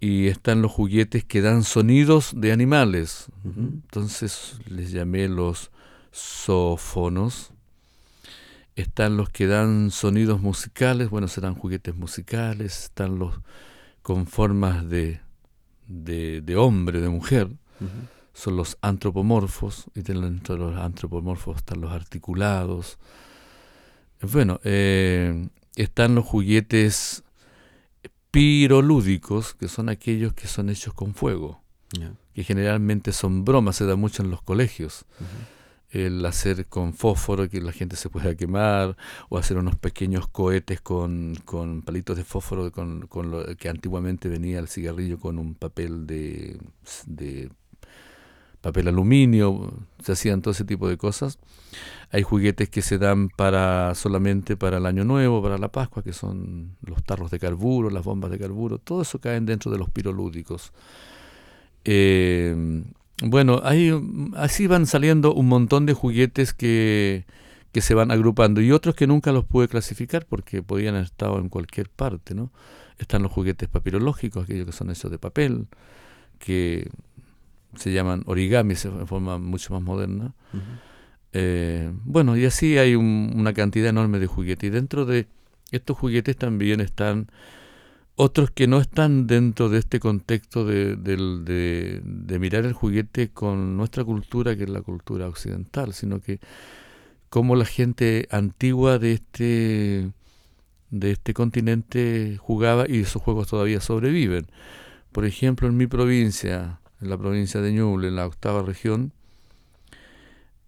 Y 0.00 0.26
están 0.26 0.62
los 0.62 0.72
juguetes 0.72 1.24
que 1.24 1.40
dan 1.40 1.62
sonidos 1.62 2.32
de 2.34 2.52
animales. 2.52 3.26
Entonces 3.44 4.58
les 4.66 4.90
llamé 4.90 5.28
los 5.28 5.70
zoofonos. 6.12 7.52
Están 8.76 9.16
los 9.16 9.30
que 9.30 9.46
dan 9.46 9.90
sonidos 9.90 10.40
musicales, 10.40 11.10
bueno, 11.10 11.28
serán 11.28 11.54
juguetes 11.54 11.94
musicales. 11.94 12.84
Están 12.84 13.18
los 13.18 13.40
con 14.02 14.26
formas 14.26 14.88
de, 14.88 15.20
de, 15.90 16.40
de 16.40 16.56
hombre, 16.56 17.00
de 17.00 17.08
mujer. 17.08 17.50
Son 18.32 18.56
los 18.56 18.78
antropomorfos. 18.80 19.86
Y 19.94 20.02
dentro 20.02 20.54
de 20.54 20.60
los 20.60 20.76
antropomorfos 20.76 21.58
están 21.58 21.80
los 21.80 21.92
articulados. 21.92 22.98
Bueno, 24.22 24.60
eh, 24.64 25.48
están 25.76 26.14
los 26.14 26.24
juguetes 26.24 27.24
pirolúdicos, 28.30 29.54
que 29.54 29.68
son 29.68 29.88
aquellos 29.88 30.34
que 30.34 30.46
son 30.46 30.70
hechos 30.70 30.94
con 30.94 31.14
fuego, 31.14 31.62
que 32.34 32.44
generalmente 32.44 33.12
son 33.12 33.44
bromas, 33.44 33.76
se 33.76 33.86
da 33.86 33.96
mucho 33.96 34.22
en 34.22 34.30
los 34.30 34.42
colegios. 34.42 35.04
El 35.90 36.24
hacer 36.24 36.66
con 36.66 36.94
fósforo 36.94 37.48
que 37.48 37.60
la 37.60 37.72
gente 37.72 37.96
se 37.96 38.08
pueda 38.08 38.34
quemar, 38.36 38.96
o 39.28 39.38
hacer 39.38 39.56
unos 39.58 39.76
pequeños 39.76 40.28
cohetes 40.28 40.80
con, 40.80 41.36
con 41.44 41.82
palitos 41.82 42.16
de 42.16 42.24
fósforo, 42.24 42.70
con, 42.70 43.06
con 43.08 43.30
lo 43.30 43.56
que 43.56 43.68
antiguamente 43.68 44.28
venía 44.28 44.60
el 44.60 44.68
cigarrillo 44.68 45.18
con 45.18 45.38
un 45.38 45.54
papel 45.54 46.06
de, 46.06 46.58
de 47.06 47.50
papel 48.60 48.88
aluminio, 48.88 49.72
se 50.02 50.12
hacían 50.12 50.42
todo 50.42 50.52
ese 50.52 50.64
tipo 50.64 50.88
de 50.88 50.96
cosas. 50.96 51.38
Hay 52.12 52.22
juguetes 52.22 52.68
que 52.68 52.82
se 52.82 52.98
dan 52.98 53.28
para 53.28 53.94
solamente 53.94 54.56
para 54.56 54.78
el 54.78 54.86
año 54.86 55.04
nuevo, 55.04 55.42
para 55.42 55.58
la 55.58 55.72
Pascua, 55.72 56.02
que 56.02 56.12
son 56.12 56.76
los 56.82 57.02
tarros 57.04 57.30
de 57.30 57.38
carburo, 57.38 57.90
las 57.90 58.04
bombas 58.04 58.30
de 58.30 58.38
carburo, 58.38 58.78
todo 58.78 59.02
eso 59.02 59.20
caen 59.20 59.46
dentro 59.46 59.70
de 59.70 59.78
los 59.78 59.90
pirolúdicos. 59.90 60.72
Eh, 61.84 62.84
bueno, 63.22 63.60
hay, 63.64 63.92
así 64.36 64.66
van 64.66 64.86
saliendo 64.86 65.34
un 65.34 65.48
montón 65.48 65.86
de 65.86 65.92
juguetes 65.92 66.54
que, 66.54 67.26
que 67.72 67.80
se 67.82 67.94
van 67.94 68.10
agrupando 68.10 68.60
y 68.60 68.72
otros 68.72 68.94
que 68.94 69.06
nunca 69.06 69.32
los 69.32 69.44
pude 69.44 69.68
clasificar 69.68 70.26
porque 70.26 70.62
podían 70.62 70.94
haber 70.94 71.06
estado 71.06 71.38
en 71.38 71.48
cualquier 71.48 71.88
parte, 71.90 72.34
¿no? 72.34 72.50
Están 72.98 73.22
los 73.22 73.32
juguetes 73.32 73.68
papirológicos, 73.68 74.44
aquellos 74.44 74.66
que 74.66 74.72
son 74.72 74.90
hechos 74.90 75.10
de 75.10 75.18
papel, 75.18 75.66
que 76.38 76.88
se 77.76 77.92
llaman 77.92 78.22
origamis 78.26 78.84
en 78.86 79.06
forma 79.06 79.38
mucho 79.38 79.72
más 79.74 79.82
moderna. 79.82 80.34
Eh, 81.32 81.92
bueno, 82.04 82.36
y 82.36 82.44
así 82.44 82.78
hay 82.78 82.94
un- 82.96 83.32
una 83.36 83.52
cantidad 83.52 83.88
enorme 83.88 84.18
de 84.18 84.26
juguetes. 84.26 84.66
Y 84.68 84.70
dentro 84.70 85.06
de 85.06 85.26
estos 85.70 85.96
juguetes 85.96 86.36
también 86.36 86.80
están 86.80 87.28
otros 88.16 88.50
que 88.50 88.66
no 88.66 88.80
están 88.80 89.26
dentro 89.26 89.68
de 89.68 89.78
este 89.78 89.98
contexto 90.00 90.64
de, 90.64 90.96
de- 90.96 92.00
de 92.04 92.38
mirar 92.38 92.64
el 92.66 92.72
juguete 92.74 93.30
con 93.30 93.76
nuestra 93.76 94.04
cultura, 94.04 94.56
que 94.56 94.64
es 94.64 94.68
la 94.70 94.82
cultura 94.82 95.26
occidental, 95.28 95.94
sino 95.94 96.20
que 96.20 96.38
como 97.30 97.56
la 97.56 97.64
gente 97.64 98.26
antigua 98.30 98.98
de 98.98 99.12
este, 99.12 100.10
de 100.90 101.10
este 101.12 101.32
continente 101.32 102.36
jugaba 102.38 102.86
y 102.88 103.00
esos 103.00 103.22
juegos 103.22 103.48
todavía 103.48 103.80
sobreviven. 103.80 104.46
Por 105.12 105.24
ejemplo, 105.24 105.68
en 105.68 105.76
mi 105.76 105.86
provincia, 105.86 106.80
en 107.00 107.08
la 107.10 107.16
provincia 107.18 107.60
de 107.60 107.72
Ñuble, 107.72 108.08
en 108.08 108.16
la 108.16 108.26
octava 108.26 108.62
región, 108.62 109.12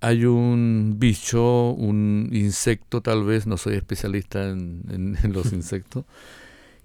hay 0.01 0.25
un 0.25 0.97
bicho, 0.99 1.71
un 1.71 2.29
insecto 2.33 3.03
tal 3.03 3.25
vez, 3.25 3.47
no 3.47 3.57
soy 3.57 3.75
especialista 3.75 4.49
en 4.49 5.17
los 5.33 5.53
insectos, 5.53 6.05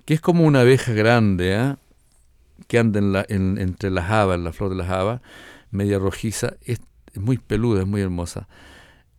que 0.07 0.13
es 0.13 0.21
como 0.21 0.45
una 0.45 0.61
abeja 0.61 0.93
grande, 0.93 1.53
¿ah? 1.57 1.79
que 2.67 2.79
anda 2.79 2.97
en 2.99 3.11
la, 3.11 3.25
entre 3.27 3.91
las 3.91 4.09
habas, 4.09 4.39
la 4.39 4.53
flor 4.53 4.69
de 4.69 4.77
las 4.77 4.89
habas, 4.89 5.19
media 5.69 5.99
rojiza, 5.99 6.53
es, 6.63 6.79
muy 7.15 7.37
peluda, 7.37 7.81
es 7.81 7.87
muy 7.87 7.99
hermosa. 7.99 8.47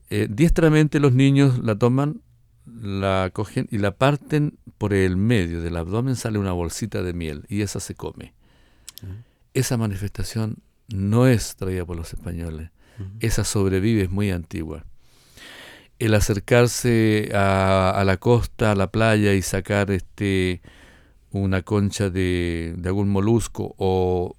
Eh, 0.09 0.29
diestramente 0.31 0.99
los 0.99 1.13
niños 1.13 1.59
la 1.59 1.79
toman, 1.79 2.23
la 2.65 3.29
cogen 3.35 3.69
y 3.71 3.77
la 3.77 3.91
parten 3.91 4.57
por 4.79 4.95
el 4.95 5.19
medio 5.19 5.61
del 5.61 5.77
abdomen, 5.77 6.17
sale 6.17 6.39
una 6.39 6.53
bolsita 6.53 7.03
de 7.03 7.13
miel 7.13 7.45
y 7.51 7.61
esa 7.61 7.81
se 7.81 7.95
come. 7.95 8.33
Esa 9.53 9.77
manifestación 9.77 10.57
no 10.89 11.27
es 11.27 11.55
traída 11.57 11.85
por 11.85 11.99
los 11.99 12.15
españoles, 12.15 12.71
esa 13.21 13.45
sobrevive, 13.45 14.05
es 14.05 14.11
muy 14.11 14.31
antigua 14.31 14.87
el 15.99 16.15
acercarse 16.15 17.31
a, 17.35 18.03
la 18.07 18.17
costa, 18.19 18.73
a 18.73 18.75
la 18.75 18.91
playa 18.91 19.35
y 19.35 19.43
sacar 19.43 19.91
este 19.91 20.63
una 21.31 21.63
concha 21.63 22.11
de, 22.11 22.77
algún 22.85 23.09
molusco 23.09 23.75
o 23.79 24.37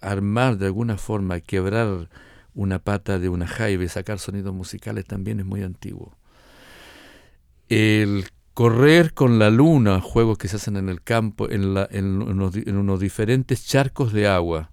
armar 0.00 0.58
de 0.58 0.66
alguna 0.66 0.98
forma, 0.98 1.40
quebrar 1.40 2.08
una 2.54 2.78
pata 2.78 3.18
de 3.18 3.28
una 3.28 3.46
jaiba 3.46 3.84
y 3.84 3.88
sacar 3.88 4.18
sonidos 4.18 4.54
musicales 4.54 5.06
también 5.06 5.40
es 5.40 5.46
muy 5.46 5.62
antiguo. 5.62 6.16
El 7.68 8.26
correr 8.52 9.14
con 9.14 9.38
la 9.38 9.50
luna, 9.50 10.00
juegos 10.00 10.38
que 10.38 10.48
se 10.48 10.56
hacen 10.56 10.76
en 10.76 10.88
el 10.88 11.02
campo, 11.02 11.48
en, 11.50 11.76
en, 11.90 12.22
unos, 12.22 13.00
diferentes 13.00 13.66
charcos 13.66 14.12
de 14.12 14.28
agua, 14.28 14.70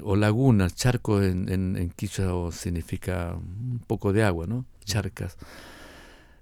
o 0.00 0.16
lagunas, 0.16 0.74
charcos 0.74 1.22
en, 1.24 1.48
en, 1.48 1.76
en 1.76 2.52
significa 2.52 3.34
un 3.34 3.82
poco 3.86 4.12
de 4.12 4.22
agua, 4.22 4.46
¿no? 4.46 4.64
charcas. 4.84 5.36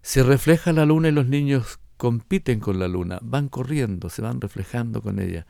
Se 0.02 0.22
refleja 0.22 0.72
la 0.72 0.86
luna 0.86 1.08
y 1.08 1.12
los 1.12 1.26
niños 1.26 1.78
compiten 2.00 2.60
con 2.60 2.78
la 2.78 2.88
luna, 2.88 3.18
van 3.20 3.50
corriendo, 3.50 4.08
se 4.08 4.22
van 4.22 4.40
reflejando 4.40 5.02
con 5.02 5.18
ella. 5.18 5.46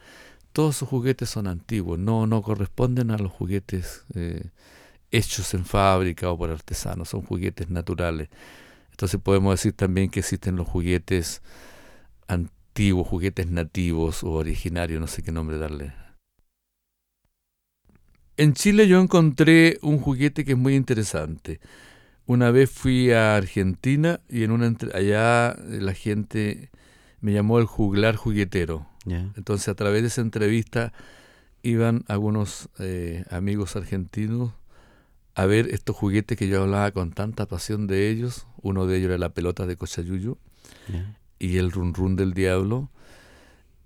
Todos 0.52 0.78
sus 0.78 0.88
juguetes 0.88 1.30
son 1.30 1.46
antiguos, 1.46 1.96
no, 1.96 2.26
no 2.26 2.42
corresponden 2.42 3.12
a 3.12 3.18
los 3.18 3.30
juguetes 3.30 4.04
eh, 4.16 4.50
hechos 5.12 5.54
en 5.54 5.64
fábrica 5.64 6.28
o 6.28 6.36
por 6.36 6.50
artesanos, 6.50 7.10
son 7.10 7.22
juguetes 7.22 7.70
naturales. 7.70 8.30
Entonces 8.90 9.20
podemos 9.20 9.52
decir 9.52 9.74
también 9.74 10.10
que 10.10 10.18
existen 10.18 10.56
los 10.56 10.66
juguetes 10.66 11.40
antiguos, 12.26 13.06
juguetes 13.06 13.46
nativos 13.46 14.24
o 14.24 14.32
originarios, 14.32 15.00
no 15.00 15.06
sé 15.06 15.22
qué 15.22 15.30
nombre 15.30 15.56
darle. 15.56 15.92
En 18.36 18.54
Chile 18.54 18.88
yo 18.88 19.00
encontré 19.00 19.78
un 19.82 20.00
juguete 20.00 20.44
que 20.44 20.52
es 20.52 20.58
muy 20.58 20.74
interesante. 20.74 21.60
Una 22.30 22.52
vez 22.52 22.70
fui 22.70 23.10
a 23.10 23.34
Argentina 23.34 24.20
y 24.28 24.44
en 24.44 24.52
una 24.52 24.72
allá 24.94 25.50
eh, 25.50 25.80
la 25.80 25.94
gente 25.94 26.70
me 27.20 27.32
llamó 27.32 27.58
el 27.58 27.64
juglar 27.64 28.14
juguetero. 28.14 28.86
Entonces 29.04 29.66
a 29.66 29.74
través 29.74 30.02
de 30.02 30.06
esa 30.06 30.20
entrevista 30.20 30.92
iban 31.64 32.04
algunos 32.06 32.68
eh, 32.78 33.24
amigos 33.30 33.74
argentinos 33.74 34.52
a 35.34 35.44
ver 35.46 35.74
estos 35.74 35.96
juguetes 35.96 36.38
que 36.38 36.46
yo 36.46 36.62
hablaba 36.62 36.92
con 36.92 37.10
tanta 37.10 37.46
pasión 37.46 37.88
de 37.88 38.10
ellos. 38.10 38.46
Uno 38.62 38.86
de 38.86 38.98
ellos 38.98 39.08
era 39.08 39.18
la 39.18 39.30
pelota 39.30 39.66
de 39.66 39.74
Cochayuyo 39.74 40.38
y 41.40 41.56
el 41.56 41.72
run 41.72 41.94
run 41.94 42.14
del 42.14 42.32
diablo. 42.32 42.90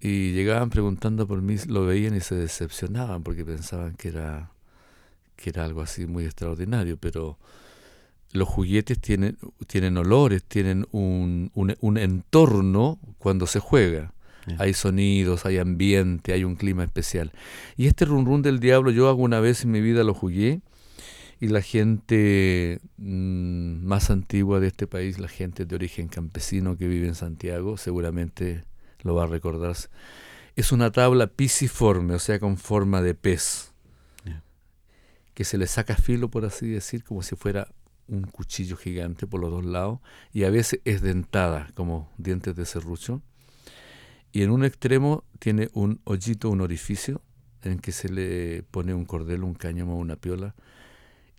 Y 0.03 0.33
llegaban 0.33 0.69
preguntando 0.69 1.27
por 1.27 1.41
mí, 1.41 1.57
lo 1.67 1.87
veían 1.87 2.15
y 2.15 2.21
se 2.21 2.35
decepcionaban 2.35 3.23
porque 3.23 3.43
pensaban 3.43 3.95
que 3.95 4.09
era, 4.09 4.51
que 5.35 5.49
era 5.49 5.65
algo 5.65 5.81
así 5.81 6.05
muy 6.05 6.27
extraordinario, 6.27 6.99
pero 6.99 7.39
los 8.35 8.49
juguetes 8.49 8.99
tienen, 8.99 9.39
tienen 9.69 9.97
olores, 9.97 10.43
tienen 10.43 10.87
un, 10.91 11.53
un, 11.55 11.99
entorno 11.99 12.99
cuando 13.19 13.47
se 13.47 13.61
juega. 13.61 14.13
Hay 14.59 14.75
sonidos, 14.75 15.47
hay 15.47 15.59
ambiente, 15.59 16.33
hay 16.33 16.43
un 16.43 16.57
clima 16.57 16.83
especial. 16.83 17.33
Y 17.77 17.87
este 17.87 18.05
run 18.05 18.27
run 18.27 18.43
del 18.43 18.59
diablo 18.59 18.91
yo 18.91 19.09
alguna 19.09 19.41
vez 19.41 19.63
en 19.65 19.71
mi 19.71 19.81
vida 19.81 20.03
lo 20.03 20.13
jugué 20.15 20.61
y 21.41 21.47
la 21.47 21.63
gente 21.63 22.81
mm, 22.97 23.87
más 23.87 24.11
antigua 24.11 24.59
de 24.59 24.67
este 24.67 24.89
país, 24.89 25.21
la 25.21 25.29
gente 25.29 25.65
de 25.65 25.75
origen 25.77 26.09
campesino 26.09 26.77
que 26.77 26.89
vive 26.89 27.07
en 27.07 27.15
Santiago, 27.15 27.77
seguramente 27.77 28.65
lo 29.03 29.15
va 29.15 29.25
a 29.25 29.29
recordar. 29.29 29.77
Es 30.57 30.73
una 30.73 30.91
tabla 30.91 31.29
pisiforme, 31.29 32.15
o 32.15 32.19
sea, 32.19 32.41
con 32.41 32.57
forma 32.57 33.01
de 33.01 33.15
pez, 33.15 33.73
que 35.35 35.45
se 35.45 35.57
le 35.57 35.69
saca 35.69 35.97
filo, 35.97 36.29
por 36.31 36.45
así 36.45 36.67
decir, 36.67 37.05
como 37.05 37.23
si 37.23 37.37
fuera 37.37 37.69
un 38.09 38.23
cuchillo 38.23 38.77
gigante 38.77 39.27
por 39.27 39.41
los 39.41 39.51
dos 39.51 39.65
lados 39.65 40.01
y 40.33 40.45
a 40.45 40.51
veces 40.51 40.81
es 40.85 41.03
dentada 41.03 41.71
como 41.75 42.11
dientes 42.19 42.55
de 42.57 42.67
serrucho. 42.67 43.23
Y 44.33 44.43
en 44.43 44.51
un 44.51 44.65
extremo 44.65 45.25
tiene 45.39 45.71
un 45.75 46.01
hoyito, 46.05 46.51
un 46.51 46.61
orificio 46.61 47.23
en 47.63 47.79
que 47.79 47.93
se 47.93 48.09
le 48.09 48.63
pone 48.65 48.95
un 48.95 49.05
cordel, 49.05 49.45
un 49.45 49.55
cáñamo 49.55 49.95
o 49.95 49.99
una 49.99 50.17
piola 50.17 50.55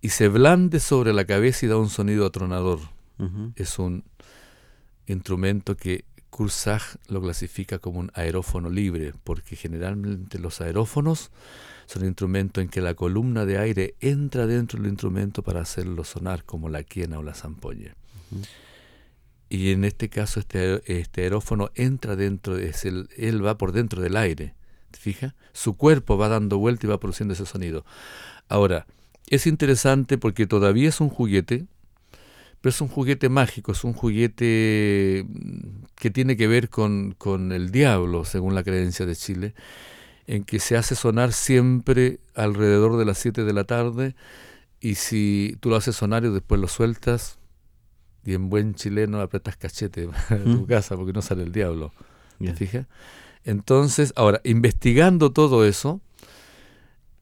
y 0.01 0.09
se 0.09 0.27
blande 0.27 0.79
sobre 0.79 1.13
la 1.13 1.25
cabeza 1.25 1.65
y 1.65 1.69
da 1.69 1.77
un 1.77 1.89
sonido 1.89 2.25
atronador. 2.25 2.79
Es 3.55 3.79
un 3.79 4.03
instrumento 5.07 5.75
que 5.77 6.05
Kursag 6.35 6.81
lo 7.07 7.21
clasifica 7.21 7.79
como 7.79 8.01
un 8.01 8.11
aerófono 8.13 8.69
libre, 8.69 9.13
porque 9.23 9.55
generalmente 9.55 10.37
los 10.37 10.59
aerófonos 10.59 11.31
son 11.85 12.03
instrumentos 12.03 12.61
en 12.61 12.67
que 12.67 12.81
la 12.81 12.93
columna 12.93 13.45
de 13.45 13.57
aire 13.57 13.95
entra 14.01 14.45
dentro 14.45 14.81
del 14.81 14.91
instrumento 14.91 15.43
para 15.43 15.61
hacerlo 15.61 16.03
sonar, 16.03 16.43
como 16.43 16.67
la 16.67 16.83
quiena 16.83 17.19
o 17.19 17.23
la 17.23 17.35
zampoña. 17.35 17.95
Y 19.47 19.71
en 19.71 19.85
este 19.85 20.09
caso 20.09 20.41
este, 20.41 20.81
este 20.99 21.21
aerófono 21.21 21.71
entra 21.73 22.17
dentro, 22.17 22.57
es 22.57 22.83
el, 22.83 23.07
él 23.15 23.45
va 23.45 23.57
por 23.57 23.71
dentro 23.71 24.01
del 24.01 24.17
aire, 24.17 24.55
¿te 24.91 24.99
fijas? 24.99 25.35
Su 25.53 25.77
cuerpo 25.77 26.17
va 26.17 26.27
dando 26.27 26.57
vuelta 26.57 26.85
y 26.85 26.89
va 26.89 26.99
produciendo 26.99 27.33
ese 27.33 27.45
sonido. 27.45 27.85
Ahora, 28.49 28.87
es 29.27 29.47
interesante 29.47 30.17
porque 30.17 30.47
todavía 30.47 30.89
es 30.89 30.99
un 30.99 31.07
juguete, 31.07 31.65
pero 32.61 32.71
es 32.71 32.81
un 32.81 32.87
juguete 32.87 33.29
mágico, 33.29 33.71
es 33.71 33.83
un 33.83 33.93
juguete 33.93 35.25
que 35.95 36.09
tiene 36.09 36.35
que 36.35 36.47
ver 36.47 36.69
con, 36.69 37.15
con 37.17 37.51
el 37.51 37.71
diablo, 37.71 38.25
según 38.25 38.55
la 38.55 38.63
creencia 38.63 39.05
de 39.05 39.15
Chile 39.15 39.53
en 40.27 40.43
que 40.43 40.59
se 40.59 40.77
hace 40.77 40.95
sonar 40.95 41.33
siempre 41.33 42.19
alrededor 42.33 42.97
de 42.97 43.05
las 43.05 43.17
7 43.19 43.43
de 43.43 43.53
la 43.53 43.63
tarde 43.63 44.15
y 44.79 44.95
si 44.95 45.57
tú 45.59 45.69
lo 45.69 45.75
haces 45.75 45.95
sonar 45.95 46.25
y 46.25 46.29
después 46.29 46.59
lo 46.59 46.67
sueltas 46.67 47.37
y 48.23 48.33
en 48.33 48.49
buen 48.49 48.73
chileno 48.75 49.21
apretas 49.21 49.55
cachete 49.55 50.09
en 50.29 50.43
tu 50.43 50.61
mm. 50.61 50.65
casa 50.65 50.95
porque 50.95 51.13
no 51.13 51.21
sale 51.21 51.43
el 51.43 51.51
diablo. 51.51 51.93
¿Te 52.39 52.53
fijas? 52.53 52.87
Entonces, 53.45 54.11
ahora, 54.15 54.41
investigando 54.43 55.31
todo 55.31 55.65
eso, 55.65 56.01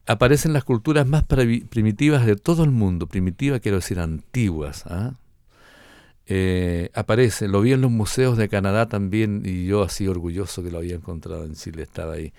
aparecen 0.06 0.52
las 0.52 0.64
culturas 0.64 1.06
más 1.06 1.24
primitivas 1.24 2.26
de 2.26 2.34
todo 2.34 2.64
el 2.64 2.70
mundo, 2.70 3.06
primitivas 3.06 3.60
quiero 3.60 3.76
decir 3.76 4.00
antiguas. 4.00 4.84
¿ah? 4.86 5.12
Eh, 6.26 6.90
aparece, 6.94 7.48
lo 7.48 7.60
vi 7.60 7.72
en 7.72 7.82
los 7.82 7.90
museos 7.90 8.38
de 8.38 8.48
Canadá 8.48 8.88
también 8.88 9.42
y 9.44 9.66
yo 9.66 9.82
así 9.82 10.08
orgulloso 10.08 10.62
que 10.62 10.70
lo 10.70 10.78
había 10.78 10.94
encontrado 10.94 11.44
en 11.44 11.54
Chile, 11.54 11.82
estaba 11.82 12.14
ahí. 12.14 12.32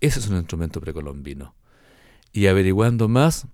Ese 0.00 0.20
es 0.20 0.28
un 0.28 0.36
instrumento 0.36 0.80
precolombino. 0.80 1.54
Y 2.32 2.46
averiguando 2.46 3.08
más, 3.08 3.46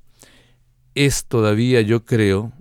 es 0.95 1.25
todavía, 1.27 1.81
yo 1.81 2.05
creo, 2.05 2.53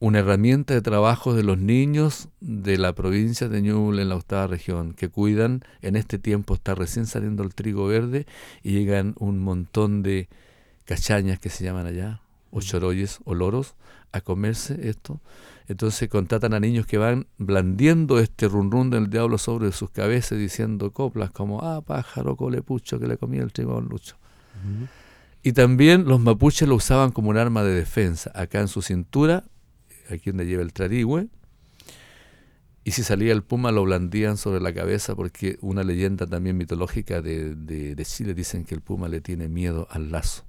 una 0.00 0.20
herramienta 0.20 0.74
de 0.74 0.82
trabajo 0.82 1.34
de 1.34 1.42
los 1.42 1.58
niños 1.58 2.28
de 2.40 2.78
la 2.78 2.94
provincia 2.94 3.48
de 3.48 3.62
Ñuble, 3.62 4.02
en 4.02 4.08
la 4.08 4.16
octava 4.16 4.46
región, 4.46 4.94
que 4.94 5.08
cuidan, 5.08 5.64
en 5.82 5.96
este 5.96 6.18
tiempo 6.18 6.54
está 6.54 6.74
recién 6.74 7.06
saliendo 7.06 7.42
el 7.42 7.54
trigo 7.54 7.86
verde 7.86 8.26
y 8.62 8.72
llegan 8.72 9.14
un 9.18 9.40
montón 9.40 10.02
de 10.02 10.28
cachañas 10.84 11.38
que 11.38 11.50
se 11.50 11.64
llaman 11.64 11.86
allá, 11.86 12.22
o 12.50 12.60
choroyes 12.60 13.18
o 13.24 13.34
loros, 13.34 13.74
a 14.12 14.20
comerse 14.20 14.88
esto. 14.88 15.20
Entonces 15.68 16.08
contratan 16.08 16.54
a 16.54 16.60
niños 16.60 16.86
que 16.86 16.96
van 16.96 17.26
blandiendo 17.36 18.18
este 18.18 18.48
run 18.48 18.70
run 18.70 18.88
del 18.88 19.10
diablo 19.10 19.36
sobre 19.36 19.70
sus 19.72 19.90
cabezas 19.90 20.38
diciendo 20.38 20.92
coplas 20.92 21.30
como, 21.30 21.62
ah, 21.62 21.82
pájaro 21.82 22.36
colepucho 22.36 22.98
que 22.98 23.06
le 23.06 23.18
comía 23.18 23.42
el 23.42 23.52
trigo 23.52 23.78
lucho. 23.82 24.16
Y 25.42 25.52
también 25.52 26.06
los 26.06 26.20
mapuches 26.20 26.66
lo 26.66 26.74
usaban 26.74 27.12
como 27.12 27.28
un 27.28 27.36
arma 27.36 27.62
de 27.62 27.74
defensa. 27.74 28.32
Acá 28.34 28.60
en 28.60 28.68
su 28.68 28.80
cintura, 28.80 29.44
aquí 30.10 30.30
donde 30.30 30.46
lleva 30.46 30.62
el 30.62 30.72
trarigüe, 30.72 31.28
y 32.82 32.92
si 32.92 33.02
salía 33.02 33.34
el 33.34 33.42
puma 33.42 33.70
lo 33.70 33.84
blandían 33.84 34.38
sobre 34.38 34.62
la 34.62 34.72
cabeza 34.72 35.14
porque 35.14 35.58
una 35.60 35.84
leyenda 35.84 36.26
también 36.26 36.56
mitológica 36.56 37.20
de, 37.20 37.54
de, 37.54 37.94
de 37.94 38.04
Chile 38.06 38.32
dicen 38.32 38.64
que 38.64 38.74
el 38.74 38.80
puma 38.80 39.08
le 39.08 39.20
tiene 39.20 39.48
miedo 39.48 39.86
al 39.90 40.10
lazo. 40.10 40.44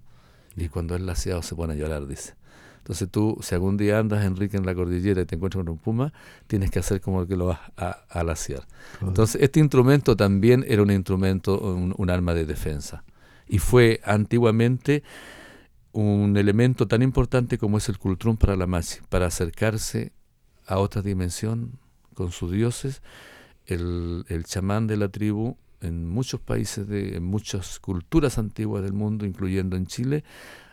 Y 0.56 0.70
cuando 0.70 0.96
es 0.96 1.02
laseado 1.02 1.42
se 1.42 1.56
pone 1.56 1.74
a 1.74 1.76
llorar, 1.76 2.08
dice. 2.08 2.36
Entonces 2.80 3.10
tú, 3.10 3.38
si 3.42 3.54
algún 3.56 3.78
día 3.78 4.00
andas, 4.00 4.26
Enrique, 4.26 4.58
en 4.58 4.66
la 4.66 4.74
cordillera 4.74 5.22
y 5.22 5.26
te 5.26 5.36
encuentras 5.36 5.64
con 5.64 5.72
un 5.72 5.78
puma, 5.78 6.12
tienes 6.48 6.72
que 6.72 6.80
hacer 6.80 7.02
como 7.02 7.28
que 7.28 7.36
lo 7.36 7.46
vas 7.46 7.60
a, 7.78 8.04
a 8.10 8.24
laciar. 8.24 8.66
Entonces 9.02 9.42
este 9.42 9.60
instrumento 9.60 10.16
también 10.16 10.66
era 10.68 10.82
un 10.82 10.92
instrumento, 10.92 11.60
un, 11.60 12.10
arma 12.10 12.34
de 12.34 12.46
defensa. 12.46 13.04
Y 13.48 13.60
fue 13.60 14.02
antiguamente 14.04 15.04
un 15.92 16.38
elemento 16.38 16.88
tan 16.88 17.02
importante 17.02 17.58
como 17.58 17.78
es 17.78 17.90
el 17.90 17.98
cultrón 17.98 18.38
para 18.38 18.56
la 18.56 18.68
machi, 18.68 19.00
para 19.10 19.28
acercarse 19.28 20.12
a 20.66 20.80
otra 20.80 21.02
dimensión 21.02 21.80
con 22.14 22.32
sus 22.32 22.52
dioses. 22.52 23.02
El, 23.66 24.26
el 24.30 24.46
chamán 24.46 24.88
de 24.88 24.98
la 24.98 25.10
tribu 25.10 25.56
en 25.82 26.08
muchos 26.08 26.40
países, 26.42 26.88
de, 26.88 27.18
en 27.18 27.24
muchas 27.24 27.80
culturas 27.80 28.38
antiguas 28.38 28.84
del 28.84 28.94
mundo, 28.94 29.26
incluyendo 29.26 29.78
en 29.78 29.86
Chile, 29.86 30.24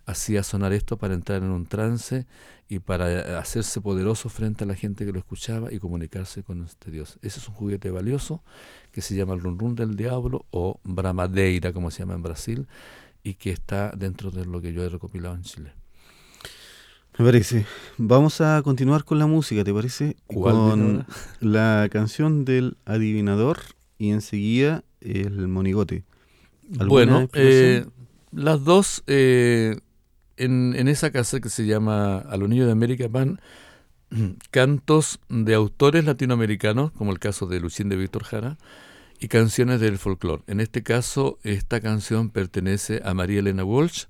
hacía 0.07 0.43
sonar 0.43 0.73
esto 0.73 0.97
para 0.97 1.15
entrar 1.15 1.43
en 1.43 1.51
un 1.51 1.67
trance 1.67 2.27
y 2.69 2.79
para 2.79 3.39
hacerse 3.39 3.81
poderoso 3.81 4.29
frente 4.29 4.65
a 4.65 4.67
la 4.67 4.75
gente 4.75 5.05
que 5.05 5.13
lo 5.13 5.19
escuchaba 5.19 5.73
y 5.73 5.79
comunicarse 5.79 6.43
con 6.43 6.65
este 6.65 6.91
Dios. 6.91 7.19
Ese 7.23 7.41
es 7.41 7.49
un 7.49 7.55
juguete 7.55 7.91
valioso 7.91 8.43
que 8.93 9.03
se 9.03 9.15
llama 9.15 9.35
el 9.35 9.41
run 9.41 9.59
run 9.59 9.75
del 9.75 9.97
diablo 9.97 10.47
o 10.51 10.81
bramadeira, 10.85 11.73
como 11.73 11.91
se 11.91 12.01
llama 12.01 12.15
en 12.15 12.23
Brasil, 12.23 12.67
y 13.23 13.35
que 13.35 13.51
está 13.51 13.93
dentro 13.97 14.31
de 14.31 14.47
lo 14.47 14.61
que 14.61 14.73
yo 14.73 14.85
he 14.85 14.89
recopilado 14.89 15.35
en 15.35 15.43
Chile. 15.43 15.73
Me 17.19 17.25
parece. 17.25 17.67
Vamos 17.97 18.41
a 18.41 18.61
continuar 18.63 19.05
con 19.05 19.19
la 19.19 19.27
música, 19.27 19.65
¿te 19.65 19.73
parece? 19.73 20.17
con 20.27 21.07
la 21.41 21.89
canción 21.91 22.45
del 22.45 22.77
adivinador 22.85 23.59
y 23.99 24.11
enseguida 24.11 24.85
el 25.01 25.49
monigote. 25.49 26.05
Bueno, 26.69 27.29
eh, 27.33 27.87
las 28.33 28.65
dos 28.65 29.03
eh, 29.07 29.79
en, 30.37 30.89
esa 30.89 31.11
casa 31.11 31.41
que 31.41 31.49
se 31.49 31.67
llama 31.67 32.19
A 32.19 32.37
los 32.37 32.49
Niños 32.49 32.67
de 32.67 32.73
América 32.73 33.07
van 33.09 33.41
cantos 34.51 35.21
de 35.29 35.55
autores 35.55 36.05
latinoamericanos, 36.05 36.93
como 36.93 37.13
el 37.13 37.19
caso 37.19 37.47
de 37.47 37.61
Luchín 37.61 37.89
de 37.89 37.97
Víctor 37.97 38.25
Jara, 38.25 38.59
y 39.19 39.29
canciones 39.29 39.81
del 39.81 39.99
folclore. 39.99 40.43
En 40.47 40.61
este 40.61 40.83
caso, 40.83 41.39
esta 41.43 41.81
canción 41.81 42.31
pertenece 42.31 43.01
a 43.05 43.15
María 43.15 43.41
Elena 43.41 43.65
Walsh 43.65 44.05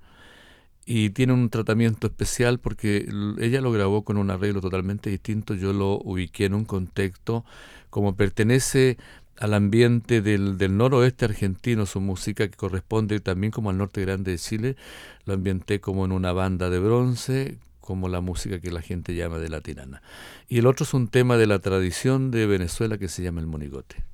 y 0.84 1.10
tiene 1.10 1.32
un 1.32 1.50
tratamiento 1.50 2.06
especial 2.06 2.58
porque 2.58 3.08
ella 3.38 3.60
lo 3.60 3.72
grabó 3.72 4.04
con 4.04 4.16
un 4.18 4.30
arreglo 4.30 4.60
totalmente 4.60 5.10
distinto. 5.10 5.54
Yo 5.54 5.72
lo 5.72 6.00
ubiqué 6.04 6.46
en 6.46 6.54
un 6.54 6.64
contexto 6.64 7.44
como 7.90 8.16
pertenece 8.16 8.98
al 9.38 9.54
ambiente 9.54 10.22
del, 10.22 10.58
del, 10.58 10.76
noroeste 10.76 11.24
argentino, 11.24 11.86
su 11.86 12.00
música 12.00 12.48
que 12.48 12.56
corresponde 12.56 13.20
también 13.20 13.50
como 13.50 13.70
al 13.70 13.78
norte 13.78 14.00
grande 14.00 14.32
de 14.32 14.38
Chile, 14.38 14.76
lo 15.24 15.34
ambienté 15.34 15.80
como 15.80 16.04
en 16.04 16.12
una 16.12 16.32
banda 16.32 16.70
de 16.70 16.78
bronce, 16.78 17.58
como 17.80 18.08
la 18.08 18.20
música 18.20 18.60
que 18.60 18.72
la 18.72 18.82
gente 18.82 19.14
llama 19.14 19.38
de 19.38 19.48
latinana. 19.48 20.02
Y 20.48 20.58
el 20.58 20.66
otro 20.66 20.84
es 20.84 20.92
un 20.92 21.08
tema 21.08 21.36
de 21.36 21.46
la 21.46 21.60
tradición 21.60 22.30
de 22.30 22.46
Venezuela 22.46 22.98
que 22.98 23.08
se 23.08 23.22
llama 23.22 23.40
el 23.40 23.46
monigote. 23.46 24.04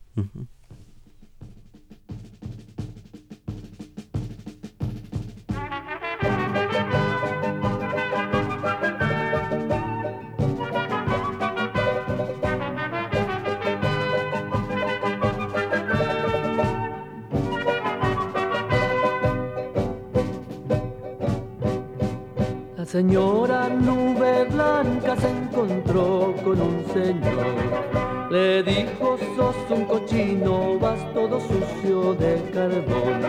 Señora 22.93 23.70
Nube 23.70 24.45
Blanca 24.51 25.16
se 25.16 25.30
encontró 25.30 26.34
con 26.45 26.61
un 26.61 26.84
señor. 26.93 28.28
Le 28.30 28.62
dijo, 28.62 29.16
sos 29.34 29.57
un 29.70 29.86
cochino, 29.86 30.78
vas 30.78 31.01
todo 31.14 31.40
sucio 31.40 32.12
de 32.22 32.34
carbón. 32.53 33.20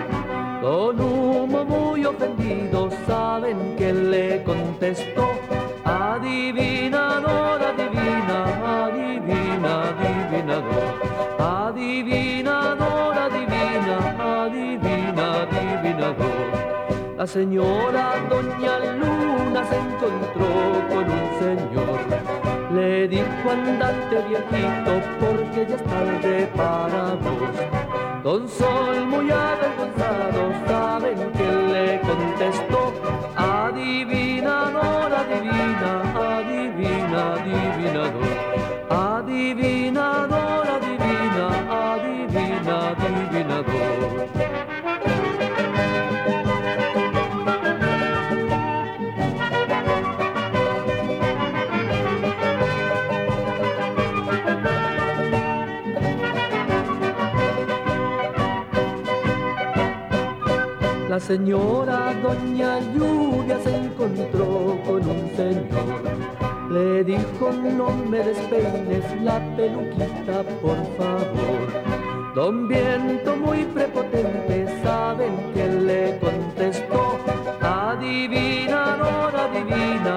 Con 0.61 0.99
humo 0.99 1.63
muy 1.63 2.03
ofendido, 2.03 2.89
¿saben 3.07 3.77
que 3.77 3.93
le 3.93 4.43
contestó? 4.43 5.29
Adivinador, 5.85 7.61
adivina, 7.71 8.39
adivina, 8.83 9.73
adivinador. 9.91 10.89
Adivinador, 11.39 13.17
adivina, 13.17 13.97
adivina, 14.43 15.25
adivinador. 15.43 16.43
La 17.17 17.25
señora 17.25 18.15
Doña 18.29 18.79
Luz 18.99 19.12
se 19.69 19.77
encontró 19.77 20.51
con 20.89 21.05
un 21.19 21.27
señor. 21.39 21.99
Le 22.73 23.07
dijo 23.07 23.51
andate 23.51 24.17
viejito 24.27 24.91
porque 25.19 25.65
ya 25.67 25.75
es 25.75 25.83
tarde 25.83 26.49
para 26.55 27.15
vos. 27.15 27.55
Don 28.23 28.47
Sol 28.47 29.05
muy 29.05 29.29
avergonzado 29.29 30.41
saben 30.65 31.31
que 31.33 31.49
le 31.73 32.01
contestó. 32.01 32.93
Adivinador, 33.35 35.13
adivina, 35.13 35.91
adivina, 36.37 37.33
adivinador. 37.33 38.33
Adivinador, 38.89 40.52
La 61.13 61.19
señora 61.19 62.11
doña 62.23 62.79
Lluvia 62.91 63.59
se 63.59 63.69
encontró 63.69 64.79
con 64.83 65.07
un 65.07 65.29
señor. 65.37 66.01
Le 66.71 67.03
dijo 67.03 67.51
no 67.77 67.89
me 68.09 68.17
despeines 68.17 69.21
la 69.21 69.37
peluquita 69.55 70.41
por 70.59 70.79
favor. 70.97 72.33
Don 72.33 72.67
Viento 72.67 73.35
muy 73.35 73.63
prepotente, 73.63 74.65
¿saben 74.83 75.35
que 75.53 75.67
le 75.67 76.17
contestó? 76.17 77.19
Adivinador, 77.61 79.35
adivina, 79.35 80.15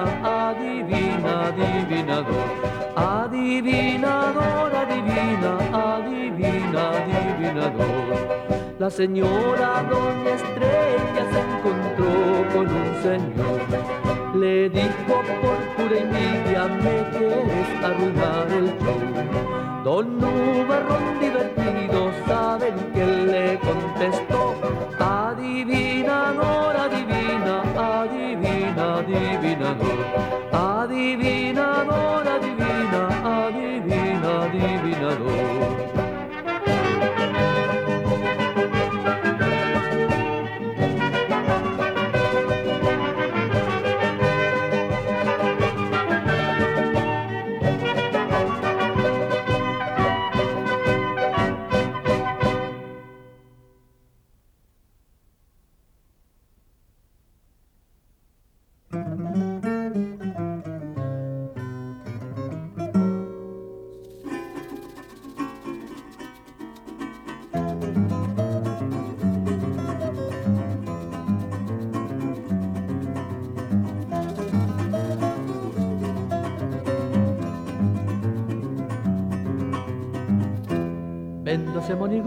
adivina, 0.49 1.47
adivinador. 1.49 2.49
Adivinador, 2.95 4.75
adivina, 4.75 5.51
adivina, 5.93 6.89
adivinador. 6.89 8.07
La 8.79 8.89
señora 8.91 9.83
Doña 9.89 10.16
Don't 17.97 18.51
el 18.51 18.67
show. 18.79 19.83
Don 19.83 20.23
Uva 20.23 20.79
Ron 20.87 21.19
divertido 21.19 21.66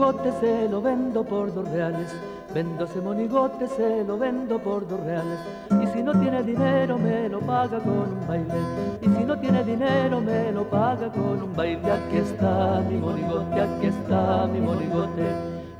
monigote, 0.01 0.33
se 0.41 0.69
lo 0.69 0.81
vendo 0.81 1.23
por 1.23 1.53
dos 1.53 1.69
reales. 1.69 2.09
Vendo 2.55 2.85
ese 2.85 3.01
monigote, 3.03 3.69
se 3.69 4.03
lo 4.03 4.17
vendo 4.17 4.59
por 4.59 4.89
dos 4.89 4.99
reales. 5.01 5.39
Y 5.71 5.87
si 5.89 6.03
no 6.03 6.13
tiene 6.19 6.43
dinero, 6.43 6.97
me 6.99 7.29
lo 7.29 7.41
paga 7.41 7.79
con 7.81 8.17
un 8.17 8.27
baile. 8.27 8.55
Y 9.03 9.05
si 9.05 9.25
no 9.25 9.39
tiene 9.39 9.63
dinero, 9.63 10.21
me 10.23 10.53
lo 10.53 10.65
paga 10.65 11.11
con 11.11 11.43
un 11.43 11.55
baile. 11.55 11.93
Aquí 11.93 12.17
está 12.17 12.83
mi 12.89 12.97
monigote, 12.97 13.61
aquí 13.61 13.87
está 13.89 14.47
mi 14.47 14.61
monigote. 14.61 15.25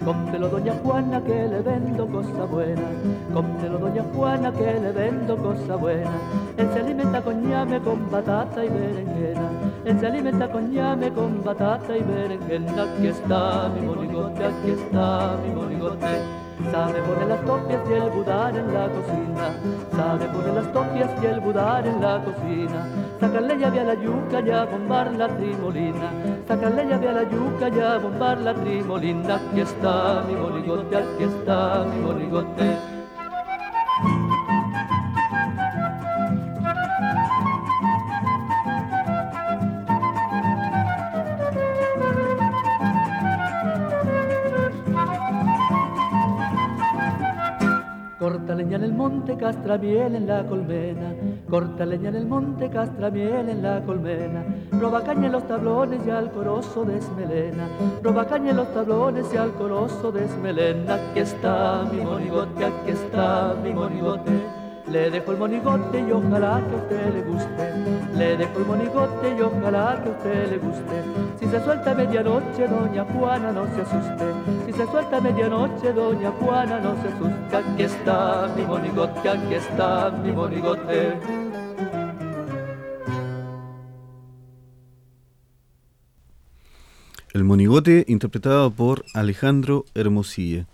Cómprelo 0.05 0.49
doña 0.49 0.75
Juana 0.83 1.23
que 1.23 1.49
le 1.49 1.61
vendo 1.61 2.07
cosa 2.07 2.45
buena, 2.45 2.89
cómprelo 3.35 3.79
doña 3.79 4.03
Juana 4.15 4.53
que 4.53 4.81
le 4.81 4.93
vendo 4.93 5.37
cosa 5.37 5.77
buena. 5.77 6.11
Él 6.57 6.69
se 6.73 6.81
alimenta 6.81 7.23
con 7.23 7.47
ñame, 7.47 7.81
con 7.81 8.11
batata 8.11 8.65
y 8.65 8.69
berenjena 8.69 9.70
se 9.85 10.07
alimenta 10.07 10.51
con 10.51 10.73
llame, 10.73 11.11
con 11.13 11.43
batata 11.43 11.97
y 11.97 12.03
berenjena. 12.03 12.83
Aquí 12.83 13.07
está 13.07 13.69
mi 13.69 13.87
monigote, 13.87 14.45
aquí 14.45 14.71
está 14.71 15.37
mi 15.43 15.55
monigote. 15.55 16.41
Sabe 16.71 17.01
poner 17.01 17.27
las 17.29 17.45
topias 17.45 17.81
y 17.89 17.93
el 17.95 18.11
budar 18.11 18.57
en 18.57 18.75
la 18.75 18.89
cocina. 18.89 19.47
Sabe 19.97 20.27
poner 20.27 20.55
las 20.55 20.73
topias 20.73 21.11
y 21.23 21.27
el 21.27 21.41
budar 21.41 21.87
en 21.87 22.01
la 22.01 22.23
cocina. 22.23 22.87
Sacarle 23.19 23.59
llave 23.59 23.81
a 23.81 23.85
la 23.85 23.95
yuca 23.95 24.41
y 24.41 24.51
a 24.51 24.65
bombar 24.67 25.13
la 25.13 25.29
trimolina. 25.29 26.11
Sacarle 26.47 26.85
llave 26.85 27.09
a 27.09 27.13
la 27.13 27.23
yuca 27.23 27.69
y 27.69 27.81
a 27.81 27.99
bombar 27.99 28.39
la 28.41 28.55
trimolina. 28.55 29.37
Aquí 29.37 29.61
está 29.61 30.23
mi 30.29 30.35
monigote, 30.35 30.97
aquí 30.97 31.25
está 31.25 31.85
mi 31.85 32.01
monigote. 32.03 33.00
Monte, 49.31 49.45
castra 49.45 49.79
miel 49.79 50.15
en 50.15 50.27
la 50.27 50.45
colmena. 50.45 51.15
Corta 51.49 51.87
leña 51.87 52.09
en 52.09 52.17
el 52.17 52.27
monte, 52.27 52.69
castra 52.69 53.11
miel 53.11 53.49
en 53.49 53.63
la 53.63 53.81
colmena. 53.85 54.45
Roba 54.73 55.03
caña 55.03 55.27
en 55.27 55.33
los 55.33 55.47
tablones 55.47 56.01
y 56.07 56.11
al 56.11 56.31
corozo 56.31 56.85
desmelena. 56.85 57.69
Roba 58.03 58.27
caña 58.27 58.51
en 58.51 58.57
los 58.57 58.73
tablones 58.73 59.27
y 59.33 59.37
al 59.37 59.53
corozo 59.53 60.13
desmelena. 60.13 60.95
Aquí 60.95 61.21
está 61.21 61.85
mi 61.93 62.03
monigote, 62.03 62.65
aquí 62.65 62.91
está 62.91 63.55
mi 63.63 63.73
monigote. 63.73 64.31
Le 64.91 65.09
dejo 65.09 65.31
el 65.31 65.39
monigote 65.39 66.01
y 66.01 66.11
ojalá 66.11 66.61
que 66.67 66.75
a 66.75 66.79
usted 66.79 67.15
le 67.15 67.23
guste. 67.23 67.75
Le 68.17 68.37
dejo 68.37 68.59
el 68.59 68.67
monigote 68.67 69.37
y 69.39 69.41
ojalá 69.41 70.01
que 70.03 70.09
a 70.09 70.13
usted 70.13 70.51
le 70.51 70.59
guste. 70.59 71.05
Si 71.39 71.47
se 71.47 71.63
suelta 71.63 71.93
a 71.93 71.95
medianoche, 71.95 72.67
doña 72.67 73.05
Juana, 73.05 73.53
no 73.53 73.67
se 73.67 73.83
asuste. 73.83 74.25
Si 74.67 74.73
se 74.73 74.87
suelta 74.89 75.19
a 75.19 75.21
medianoche, 75.21 75.93
doña 75.93 76.33
Juana, 76.33 76.81
no 76.81 77.01
se 77.01 77.09
asuste. 77.09 77.57
Aquí 77.57 77.83
está 77.85 78.53
mi 78.57 78.65
monigote, 78.65 79.29
aquí 79.29 79.55
está 79.55 80.11
mi 80.11 80.33
monigote. 80.33 81.13
El 87.33 87.45
monigote 87.45 88.05
interpretado 88.09 88.73
por 88.73 89.05
Alejandro 89.15 89.85
Hermosilla. 89.95 90.67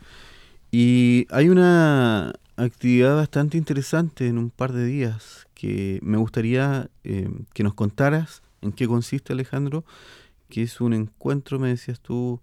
Y 0.71 1.27
hay 1.31 1.51
una 1.51 2.33
actividad 2.57 3.17
bastante 3.17 3.59
interesante 3.59 4.27
en 4.27 4.39
un 4.39 4.51
par 4.51 4.73
de 4.73 4.85
días 4.85 5.47
que 5.55 5.99
me 6.03 6.17
gustaría 6.17 6.91
eh, 7.05 7.29
que 7.53 7.63
nos 7.63 7.75
contaras 7.75 8.43
en 8.63 8.73
qué 8.73 8.87
consiste 8.87 9.33
Alejandro, 9.33 9.85
que 10.49 10.63
es 10.63 10.81
un 10.81 10.93
encuentro, 10.93 11.59
me 11.59 11.69
decías 11.69 12.01
tú, 12.01 12.41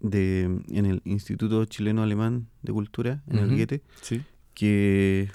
de, 0.00 0.42
en 0.42 0.86
el 0.86 1.02
Instituto 1.04 1.64
Chileno 1.64 2.02
Alemán 2.02 2.48
de 2.62 2.72
Cultura, 2.72 3.22
en 3.28 3.38
el 3.38 3.56
Guete, 3.56 3.82
sí. 4.02 4.22
que, 4.54 5.30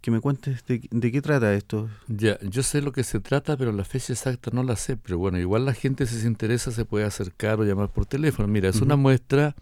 que 0.00 0.10
me 0.10 0.20
cuentes 0.20 0.64
de, 0.66 0.86
de, 0.90 1.12
qué 1.12 1.22
trata 1.22 1.54
esto. 1.54 1.88
Ya, 2.08 2.38
yo 2.40 2.62
sé 2.62 2.82
lo 2.82 2.92
que 2.92 3.04
se 3.04 3.20
trata, 3.20 3.56
pero 3.56 3.72
la 3.72 3.84
fecha 3.84 4.12
exacta 4.12 4.50
no 4.52 4.62
la 4.62 4.76
sé, 4.76 4.96
pero 4.96 5.18
bueno, 5.18 5.38
igual 5.38 5.64
la 5.64 5.74
gente 5.74 6.06
si 6.06 6.20
se 6.20 6.26
interesa 6.26 6.70
se 6.70 6.84
puede 6.84 7.04
acercar 7.04 7.60
o 7.60 7.64
llamar 7.64 7.90
por 7.90 8.06
teléfono. 8.06 8.48
Mira, 8.48 8.68
es 8.68 8.80
una 8.80 8.96
muestra 8.96 9.54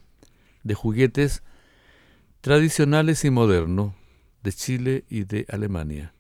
de 0.65 0.75
juguetes 0.75 1.43
tradicionales 2.49 3.27
y 3.27 3.31
modernos 3.31 3.93
de 4.43 4.53
Chile 4.55 5.05
y 5.11 5.25
de 5.25 5.45
Alemania. 5.51 6.15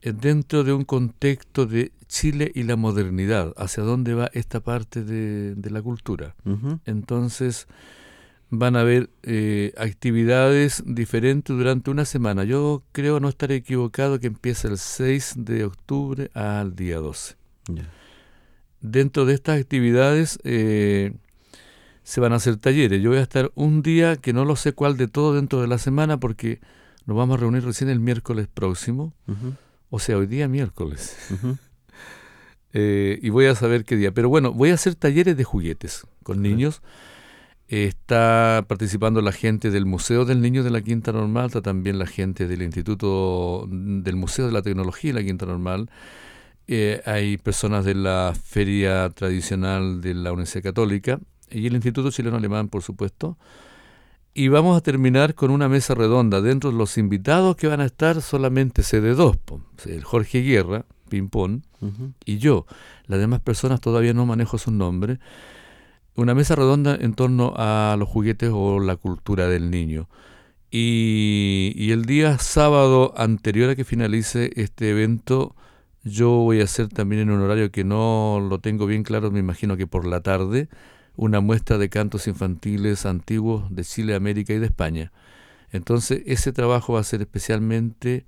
Eh, 0.00 0.14
dentro 0.18 0.64
de 0.64 0.72
un 0.72 0.86
contexto 0.86 1.66
de 1.66 1.92
Chile 2.06 2.50
y 2.54 2.62
la 2.62 2.76
modernidad, 2.76 3.52
hacia 3.58 3.82
dónde 3.82 4.14
va 4.14 4.30
esta 4.32 4.60
parte 4.60 5.04
de, 5.04 5.70
la 5.70 5.82
cultura. 5.82 6.34
Entonces 6.86 7.66
van 8.48 8.74
a 8.74 8.80
haber 8.80 9.10
eh, 9.22 9.74
actividades 9.76 10.82
diferentes 10.86 11.54
durante 11.54 11.90
una 11.90 12.06
semana. 12.06 12.44
Yo 12.44 12.82
creo 12.92 13.20
no 13.20 13.28
estar 13.28 13.52
equivocado 13.52 14.18
que 14.18 14.28
empieza 14.28 14.68
el 14.68 14.78
6 14.78 15.34
de 15.36 15.66
octubre 15.66 16.30
al 16.32 16.74
día 16.74 16.96
12. 16.96 17.36
Dentro 18.80 19.26
de 19.26 19.34
estas 19.34 19.60
actividades 19.60 20.38
eh, 20.44 21.12
se 22.04 22.20
van 22.20 22.32
a 22.32 22.36
hacer 22.36 22.56
talleres. 22.56 23.00
Yo 23.02 23.10
voy 23.10 23.18
a 23.18 23.22
estar 23.22 23.52
un 23.54 23.82
día 23.82 24.16
que 24.16 24.32
no 24.32 24.44
lo 24.44 24.56
sé 24.56 24.72
cuál 24.72 24.96
de 24.96 25.08
todo 25.08 25.34
dentro 25.34 25.60
de 25.60 25.68
la 25.68 25.78
semana 25.78 26.18
porque 26.18 26.60
nos 27.06 27.16
vamos 27.16 27.36
a 27.36 27.40
reunir 27.40 27.64
recién 27.64 27.90
el 27.90 28.00
miércoles 28.00 28.48
próximo. 28.52 29.14
O 29.90 29.98
sea, 29.98 30.16
hoy 30.16 30.26
día 30.26 30.48
miércoles. 30.48 31.16
Eh, 32.74 33.18
y 33.20 33.28
voy 33.28 33.44
a 33.44 33.54
saber 33.54 33.84
qué 33.84 33.96
día. 33.96 34.12
Pero 34.12 34.30
bueno, 34.30 34.50
voy 34.50 34.70
a 34.70 34.74
hacer 34.76 34.94
talleres 34.94 35.36
de 35.36 35.44
juguetes 35.44 36.06
con 36.22 36.40
niños. 36.40 36.80
está 37.68 38.64
participando 38.66 39.20
la 39.20 39.32
gente 39.32 39.70
del 39.70 39.84
Museo 39.84 40.24
del 40.24 40.40
Niño 40.40 40.62
de 40.62 40.70
la 40.70 40.80
Quinta 40.80 41.12
Normal, 41.12 41.48
está 41.48 41.60
también 41.60 41.98
la 41.98 42.06
gente 42.06 42.48
del 42.48 42.62
Instituto 42.62 43.68
del 43.68 44.16
Museo 44.16 44.46
de 44.46 44.52
la 44.52 44.62
Tecnología 44.62 45.12
de 45.12 45.20
la 45.20 45.26
Quinta 45.26 45.44
Normal. 45.44 45.90
Eh, 46.66 47.02
hay 47.04 47.36
personas 47.36 47.84
de 47.84 47.94
la 47.94 48.32
Feria 48.42 49.10
Tradicional 49.10 50.00
de 50.00 50.14
la 50.14 50.32
Universidad 50.32 50.62
Católica 50.62 51.20
y 51.52 51.66
el 51.66 51.74
Instituto 51.74 52.10
Chileno 52.10 52.36
Alemán, 52.36 52.68
por 52.68 52.82
supuesto. 52.82 53.36
Y 54.34 54.48
vamos 54.48 54.76
a 54.76 54.80
terminar 54.80 55.34
con 55.34 55.50
una 55.50 55.68
mesa 55.68 55.94
redonda. 55.94 56.40
Dentro 56.40 56.70
de 56.70 56.76
los 56.76 56.96
invitados 56.96 57.56
que 57.56 57.66
van 57.66 57.80
a 57.80 57.84
estar 57.84 58.22
solamente 58.22 58.82
CD2, 58.82 59.38
el 59.86 60.04
Jorge 60.04 60.40
Guerra, 60.40 60.86
Pimpón, 61.08 61.64
y 62.24 62.38
yo. 62.38 62.66
Las 63.06 63.20
demás 63.20 63.40
personas 63.40 63.80
todavía 63.80 64.14
no 64.14 64.24
manejo 64.24 64.56
sus 64.56 64.72
nombres. 64.72 65.18
Una 66.14 66.34
mesa 66.34 66.54
redonda 66.54 66.96
en 66.98 67.14
torno 67.14 67.52
a 67.56 67.96
los 67.98 68.08
juguetes 68.08 68.50
o 68.52 68.80
la 68.80 68.96
cultura 68.96 69.48
del 69.48 69.70
niño. 69.70 70.08
Y, 70.70 71.72
y 71.76 71.90
el 71.90 72.06
día 72.06 72.38
sábado 72.38 73.12
anterior 73.16 73.68
a 73.68 73.76
que 73.76 73.84
finalice 73.84 74.50
este 74.56 74.90
evento, 74.90 75.54
yo 76.02 76.30
voy 76.30 76.62
a 76.62 76.64
hacer 76.64 76.88
también 76.88 77.22
en 77.22 77.30
un 77.30 77.42
horario 77.42 77.70
que 77.70 77.84
no 77.84 78.44
lo 78.48 78.58
tengo 78.60 78.86
bien 78.86 79.02
claro, 79.02 79.30
me 79.30 79.40
imagino 79.40 79.76
que 79.76 79.86
por 79.86 80.06
la 80.06 80.22
tarde, 80.22 80.68
una 81.16 81.40
muestra 81.40 81.78
de 81.78 81.88
cantos 81.88 82.26
infantiles 82.26 83.06
antiguos 83.06 83.64
de 83.74 83.84
Chile, 83.84 84.14
América 84.14 84.52
y 84.52 84.58
de 84.58 84.66
España. 84.66 85.12
Entonces, 85.70 86.22
ese 86.26 86.52
trabajo 86.52 86.94
va 86.94 87.00
a 87.00 87.04
ser 87.04 87.22
especialmente 87.22 88.24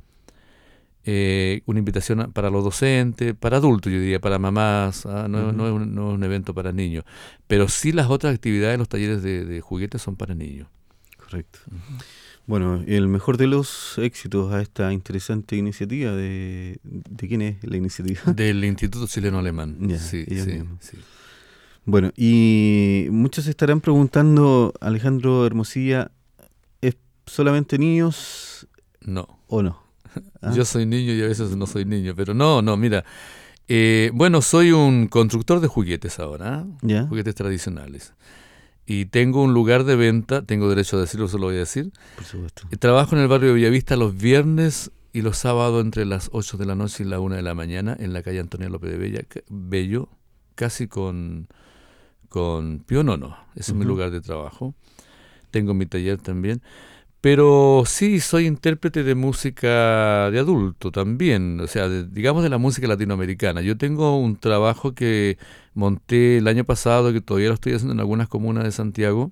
eh, 1.05 1.61
una 1.67 1.79
invitación 1.79 2.33
para 2.33 2.49
los 2.49 2.65
docentes, 2.65 3.35
para 3.35 3.59
adultos, 3.59 3.93
yo 3.93 4.01
diría, 4.01 4.21
para 4.21 4.39
mamás, 4.39 5.05
¿ah? 5.05 5.29
no, 5.29 5.51
es 5.51 5.55
un, 5.55 6.25
evento 6.25 6.55
para 6.55 6.73
niños. 6.73 7.05
Pero 7.47 7.69
sí 7.69 7.93
las 7.93 8.09
otras 8.09 8.35
actividades, 8.35 8.79
los 8.79 8.89
talleres 8.89 9.23
de, 9.23 9.61
juguetes 9.61 10.01
son 10.01 10.17
para 10.17 10.35
niños. 10.35 10.69
Correcto. 11.19 11.59
Bueno, 12.47 12.83
el 12.87 13.09
mejor 13.09 13.37
de 13.37 13.47
los 13.47 13.99
éxitos 13.99 14.53
a 14.53 14.63
esta 14.63 14.93
interesante 14.93 15.57
iniciativa, 15.57 16.13
¿de, 16.13 16.79
de 16.83 17.29
quién 17.29 17.43
es 17.43 17.57
la 17.63 17.77
iniciativa? 17.77 18.21
Del 18.33 18.65
Instituto 18.65 19.07
Chileno 19.07 19.39
Alemán. 19.39 19.77
sí, 19.99 20.25
sí, 20.27 20.63
sí. 20.81 20.99
Bueno, 21.87 22.13
y 22.17 23.09
muchos 23.11 23.47
estarán 23.47 23.81
preguntando, 23.81 24.73
Alejandro 24.81 25.47
Hermosilla, 25.47 26.11
¿es 26.81 26.97
solamente 27.27 27.79
niños? 27.79 28.67
No. 29.01 29.39
¿O 29.49 29.63
no? 29.63 29.83
¿Ah? 30.41 30.53
Yo 30.55 30.65
soy 30.65 30.87
niño 30.87 31.13
y 31.13 31.23
a 31.23 31.29
veces 31.29 31.57
no 31.57 31.67
soy 31.67 31.85
niño, 31.85 32.15
pero 32.17 32.33
no, 32.33 32.63
no, 32.63 32.77
mira. 32.77 33.05
Eh, 33.69 34.11
bueno, 34.15 34.43
soy 34.43 34.73
un 34.73 35.09
constructor 35.09 35.61
de 35.61 35.69
juguetes 35.69 36.19
ahora, 36.19 36.67
juguetes 37.09 37.35
tradicionales. 37.35 38.15
Y 38.87 39.07
tengo 39.07 39.43
un 39.43 39.55
lugar 39.55 39.85
de 39.85 39.97
venta, 39.97 40.43
tengo 40.43 40.69
derecho 40.69 40.99
a 40.99 41.01
decirlo, 41.01 41.29
se 41.29 41.39
lo 41.39 41.47
voy 41.47 41.57
a 41.57 41.61
decir. 41.61 41.91
Por 42.17 42.25
supuesto. 42.25 42.63
Eh, 42.71 42.77
trabajo 42.77 43.17
en 43.17 43.23
el 43.23 43.29
barrio 43.29 43.49
de 43.49 43.55
Villavista 43.55 43.97
los 43.97 44.17
viernes 44.17 44.91
y 45.15 45.23
los 45.23 45.39
sábados 45.39 45.83
entre 45.83 46.05
las 46.05 46.29
8 46.33 46.59
de 46.59 46.67
la 46.67 46.75
noche 46.75 47.05
y 47.05 47.07
la 47.07 47.21
1 47.21 47.37
de 47.37 47.43
la 47.43 47.55
mañana 47.55 47.97
en 47.99 48.13
la 48.13 48.23
calle 48.23 48.41
Antonio 48.41 48.69
López 48.69 48.91
de 48.91 48.99
Bella, 48.99 49.21
Bello, 49.49 50.09
casi 50.55 50.87
con 50.87 51.49
con 52.35 52.81
Pío 52.81 53.05
Nono, 53.05 53.37
ese 53.55 53.71
es 53.71 53.79
mi 53.79 53.85
lugar 53.85 54.11
de 54.11 54.21
trabajo. 54.21 54.75
Tengo 55.53 55.73
mi 55.73 55.87
taller 55.87 56.19
también. 56.19 56.63
Pero 57.21 57.85
sí, 57.87 58.19
soy 58.19 58.47
intérprete 58.47 59.05
de 59.05 59.15
música 59.15 60.33
de 60.33 60.41
adulto 60.41 60.91
también, 60.91 61.61
o 61.61 61.69
sea, 61.69 61.89
digamos 61.89 62.43
de 62.43 62.49
la 62.49 62.59
música 62.59 62.89
latinoamericana. 62.89 63.61
Yo 63.61 63.79
tengo 63.79 64.19
un 64.19 64.35
trabajo 64.35 64.97
que 64.97 65.39
monté 65.75 66.39
el 66.39 66.49
año 66.49 66.65
pasado, 66.65 67.13
que 67.13 67.21
todavía 67.21 67.51
lo 67.51 67.55
estoy 67.55 67.75
haciendo 67.75 67.95
en 67.95 68.01
algunas 68.01 68.27
comunas 68.27 68.65
de 68.65 68.73
Santiago, 68.73 69.31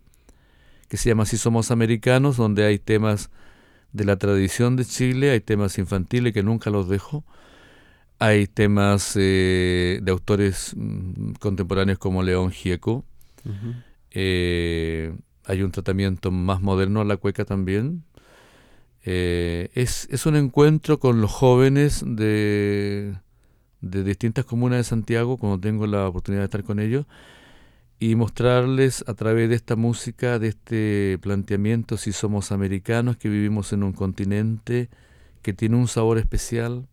que 0.88 0.96
se 0.96 1.08
llama 1.08 1.26
Si 1.26 1.36
Somos 1.38 1.72
Americanos, 1.72 2.36
donde 2.36 2.64
hay 2.64 2.78
temas 2.78 3.30
de 3.92 4.04
la 4.04 4.14
tradición 4.16 4.76
de 4.76 4.84
Chile, 4.84 5.32
hay 5.32 5.40
temas 5.40 5.76
infantiles 5.76 6.32
que 6.32 6.44
nunca 6.44 6.70
los 6.70 6.88
dejo, 6.88 7.24
hay 8.22 8.46
temas 8.46 9.14
eh, 9.16 9.98
de 10.00 10.12
autores 10.12 10.74
mm, 10.76 11.32
contemporáneos 11.40 11.98
como 11.98 12.22
León 12.22 12.52
Gieco. 12.52 13.04
Eh, 14.12 15.12
hay 15.44 15.62
un 15.62 15.72
tratamiento 15.72 16.30
más 16.30 16.62
moderno 16.62 17.00
a 17.00 17.04
la 17.04 17.16
cueca 17.16 17.44
también. 17.44 18.04
Eh, 19.04 19.70
es, 19.74 20.06
es, 20.12 20.24
un 20.26 20.36
encuentro 20.36 21.00
con 21.00 21.20
los 21.20 21.32
jóvenes 21.32 22.04
de, 22.06 23.16
de 23.80 24.04
distintas 24.04 24.44
comunas 24.44 24.78
de 24.78 24.84
Santiago 24.84 25.36
cuando 25.36 25.58
tengo 25.58 25.88
la 25.88 26.06
oportunidad 26.06 26.42
de 26.42 26.44
estar 26.44 26.62
con 26.62 26.78
ellos 26.78 27.06
y 27.98 28.14
mostrarles 28.14 29.02
a 29.08 29.14
través 29.14 29.48
de 29.48 29.56
esta 29.56 29.74
música, 29.74 30.38
de 30.38 30.48
este 30.48 31.18
planteamiento, 31.20 31.96
si 31.96 32.12
somos 32.12 32.52
americanos, 32.52 33.16
que 33.16 33.28
vivimos 33.28 33.72
en 33.72 33.82
un 33.82 33.92
continente 33.92 34.90
que 35.42 35.52
tiene 35.52 35.74
un 35.74 35.88
sabor 35.88 36.18
especial, 36.18 36.86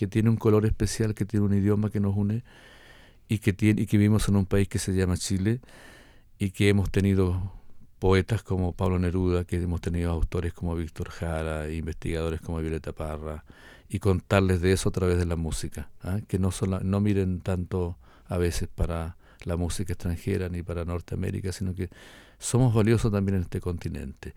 que 0.00 0.06
tiene 0.06 0.30
un 0.30 0.38
color 0.38 0.64
especial, 0.64 1.14
que 1.14 1.26
tiene 1.26 1.44
un 1.44 1.52
idioma 1.52 1.90
que 1.90 2.00
nos 2.00 2.16
une 2.16 2.42
y 3.28 3.36
que, 3.36 3.52
tiene, 3.52 3.82
y 3.82 3.86
que 3.86 3.98
vivimos 3.98 4.26
en 4.30 4.36
un 4.36 4.46
país 4.46 4.66
que 4.66 4.78
se 4.78 4.94
llama 4.94 5.18
Chile 5.18 5.60
y 6.38 6.52
que 6.52 6.70
hemos 6.70 6.90
tenido 6.90 7.52
poetas 7.98 8.42
como 8.42 8.72
Pablo 8.72 8.98
Neruda, 8.98 9.44
que 9.44 9.56
hemos 9.56 9.82
tenido 9.82 10.10
autores 10.10 10.54
como 10.54 10.74
Víctor 10.74 11.10
Jara, 11.10 11.70
investigadores 11.70 12.40
como 12.40 12.60
Violeta 12.60 12.94
Parra, 12.94 13.44
y 13.90 13.98
contarles 13.98 14.62
de 14.62 14.72
eso 14.72 14.88
a 14.88 14.92
través 14.92 15.18
de 15.18 15.26
la 15.26 15.36
música, 15.36 15.90
¿ah? 16.02 16.20
que 16.26 16.38
no, 16.38 16.50
solo, 16.50 16.80
no 16.80 17.00
miren 17.00 17.42
tanto 17.42 17.98
a 18.24 18.38
veces 18.38 18.70
para 18.74 19.18
la 19.44 19.58
música 19.58 19.92
extranjera 19.92 20.48
ni 20.48 20.62
para 20.62 20.86
Norteamérica, 20.86 21.52
sino 21.52 21.74
que 21.74 21.90
somos 22.38 22.72
valiosos 22.72 23.12
también 23.12 23.36
en 23.36 23.42
este 23.42 23.60
continente. 23.60 24.32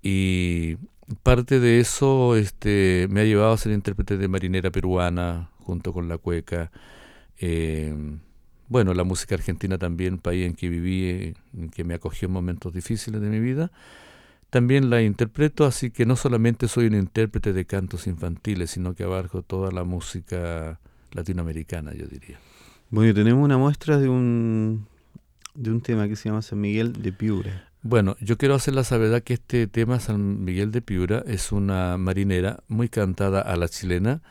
Y 0.00 0.78
parte 1.22 1.60
de 1.60 1.80
eso 1.80 2.36
este, 2.36 3.06
me 3.10 3.20
ha 3.20 3.24
llevado 3.24 3.52
a 3.52 3.58
ser 3.58 3.72
intérprete 3.72 4.16
de 4.16 4.28
marinera 4.28 4.70
peruana 4.70 5.50
junto 5.60 5.92
con 5.92 6.08
la 6.08 6.18
cueca. 6.18 6.70
Eh, 7.38 7.94
bueno, 8.68 8.94
la 8.94 9.04
música 9.04 9.34
argentina 9.36 9.78
también, 9.78 10.18
país 10.18 10.46
en 10.46 10.54
que 10.54 10.68
viví, 10.68 11.34
en 11.56 11.68
que 11.70 11.84
me 11.84 11.94
acogió 11.94 12.26
en 12.26 12.32
momentos 12.32 12.72
difíciles 12.72 13.20
de 13.20 13.28
mi 13.28 13.38
vida. 13.38 13.70
También 14.50 14.90
la 14.90 15.02
interpreto, 15.02 15.64
así 15.64 15.90
que 15.90 16.06
no 16.06 16.16
solamente 16.16 16.68
soy 16.68 16.86
un 16.86 16.94
intérprete 16.94 17.52
de 17.52 17.64
cantos 17.64 18.06
infantiles, 18.06 18.70
sino 18.70 18.94
que 18.94 19.04
abarco 19.04 19.42
toda 19.42 19.70
la 19.70 19.84
música 19.84 20.80
latinoamericana, 21.12 21.92
yo 21.94 22.06
diría. 22.06 22.38
Bueno, 22.90 23.12
tenemos 23.14 23.44
una 23.44 23.58
muestra 23.58 23.98
de 23.98 24.08
un, 24.08 24.86
de 25.54 25.70
un 25.70 25.80
tema 25.80 26.08
que 26.08 26.16
se 26.16 26.28
llama 26.28 26.42
San 26.42 26.60
Miguel 26.60 26.92
de 26.92 27.12
Piura. 27.12 27.68
Bueno, 27.88 28.16
yo 28.18 28.36
quiero 28.36 28.56
hacer 28.56 28.74
la 28.74 28.82
sabedad 28.82 29.22
que 29.22 29.34
este 29.34 29.68
tema, 29.68 30.00
San 30.00 30.44
Miguel 30.44 30.72
de 30.72 30.82
Piura, 30.82 31.22
es 31.24 31.52
una 31.52 31.96
marinera 31.96 32.58
muy 32.66 32.88
cantada 32.88 33.40
a 33.40 33.54
la 33.54 33.68
chilena, 33.68 34.22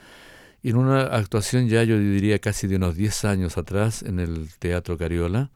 y 0.61 0.71
en 0.71 0.75
una 0.75 1.03
actuación 1.03 1.69
ya 1.69 1.81
yo 1.83 1.97
diría 1.97 2.37
casi 2.39 2.67
de 2.67 2.75
unos 2.75 2.97
10 2.97 3.23
años 3.23 3.57
atrás 3.57 4.03
en 4.03 4.19
el 4.19 4.49
Teatro 4.59 4.97
Cariola, 4.97 5.51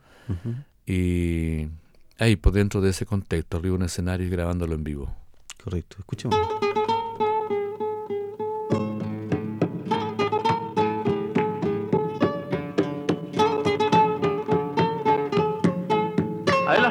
y 0.85 1.67
ahí 2.19 2.37
por 2.37 2.53
dentro 2.53 2.79
de 2.79 2.91
ese 2.91 3.05
contexto, 3.05 3.57
arriba 3.57 3.75
un 3.75 3.83
escenario 3.83 4.27
y 4.27 4.29
grabándolo 4.29 4.75
en 4.75 4.83
vivo. 4.85 5.13
Correcto, 5.61 5.97
escuchemos. 5.99 6.39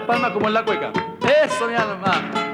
Palmas 0.08 0.30
como 0.32 0.48
en 0.48 0.54
la 0.54 0.64
cueca. 0.64 0.90
Eso, 1.44 1.68
mi 1.68 1.74
alma. 1.74 2.47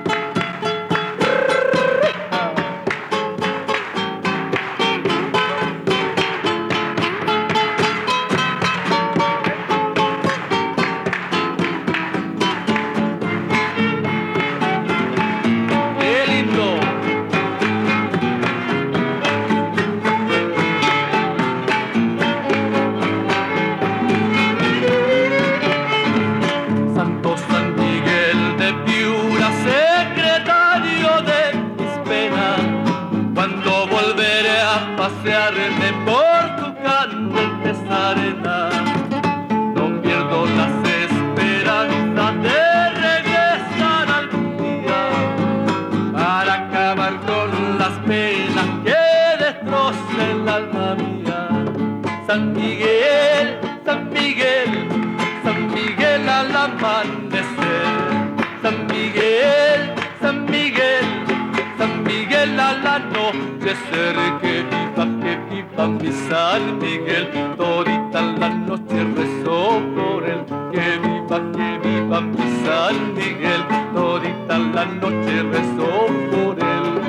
Solano, 62.85 63.32
de 63.61 63.70
ser 63.70 64.14
que 64.43 64.62
viva, 64.70 65.07
que 65.22 65.37
viva 65.49 65.89
mi 65.89 66.12
San 66.28 66.78
Miguel, 66.78 67.30
todita 67.57 68.20
la 68.20 68.51
noche 68.51 69.07
rezó 69.16 69.80
por 69.95 70.22
él, 70.22 70.45
que 70.70 70.99
viva, 70.99 71.41
que 71.53 71.78
viva 71.89 72.20
mi 72.20 72.45
San 72.62 73.14
Miguel, 73.14 73.64
todita 73.95 74.59
la 74.59 74.85
noche 74.85 75.43
rezó 75.51 76.09
por 76.30 76.59
él, 76.59 77.01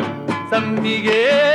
San 0.49 0.82
Miguel. 0.82 1.55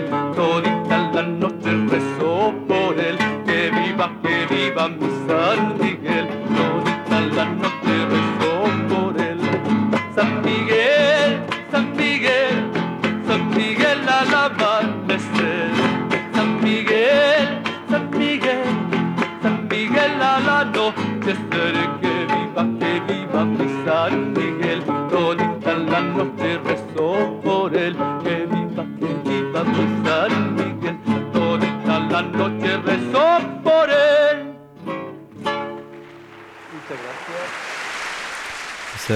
todita 0.00 1.10
la 1.12 1.22
noche 1.22 1.70
rezó 1.88 2.52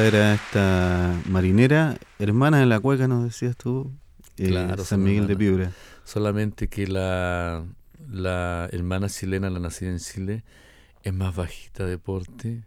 era 0.09 0.34
esta 0.34 1.14
marinera, 1.28 1.98
hermana 2.18 2.61
de 2.61 2.66
la 2.66 2.80
cueca, 2.80 3.06
nos 3.06 3.24
decías 3.24 3.56
tú, 3.56 3.92
eh, 4.38 4.48
Claro, 4.48 4.84
San 4.84 5.02
Miguel 5.02 5.26
de. 5.26 5.36
Piura. 5.36 5.72
Solamente 6.04 6.68
que 6.68 6.86
la, 6.86 7.64
la 8.11 8.68
hermana 8.72 9.11
chilena, 9.11 9.50
la 9.50 9.61
nacida 9.61 9.90
en 9.90 9.98
Chile, 9.98 10.44
es 11.02 11.12
más 11.12 11.36
bajita 11.36 11.84
de 11.84 11.98
porte, 11.98 12.64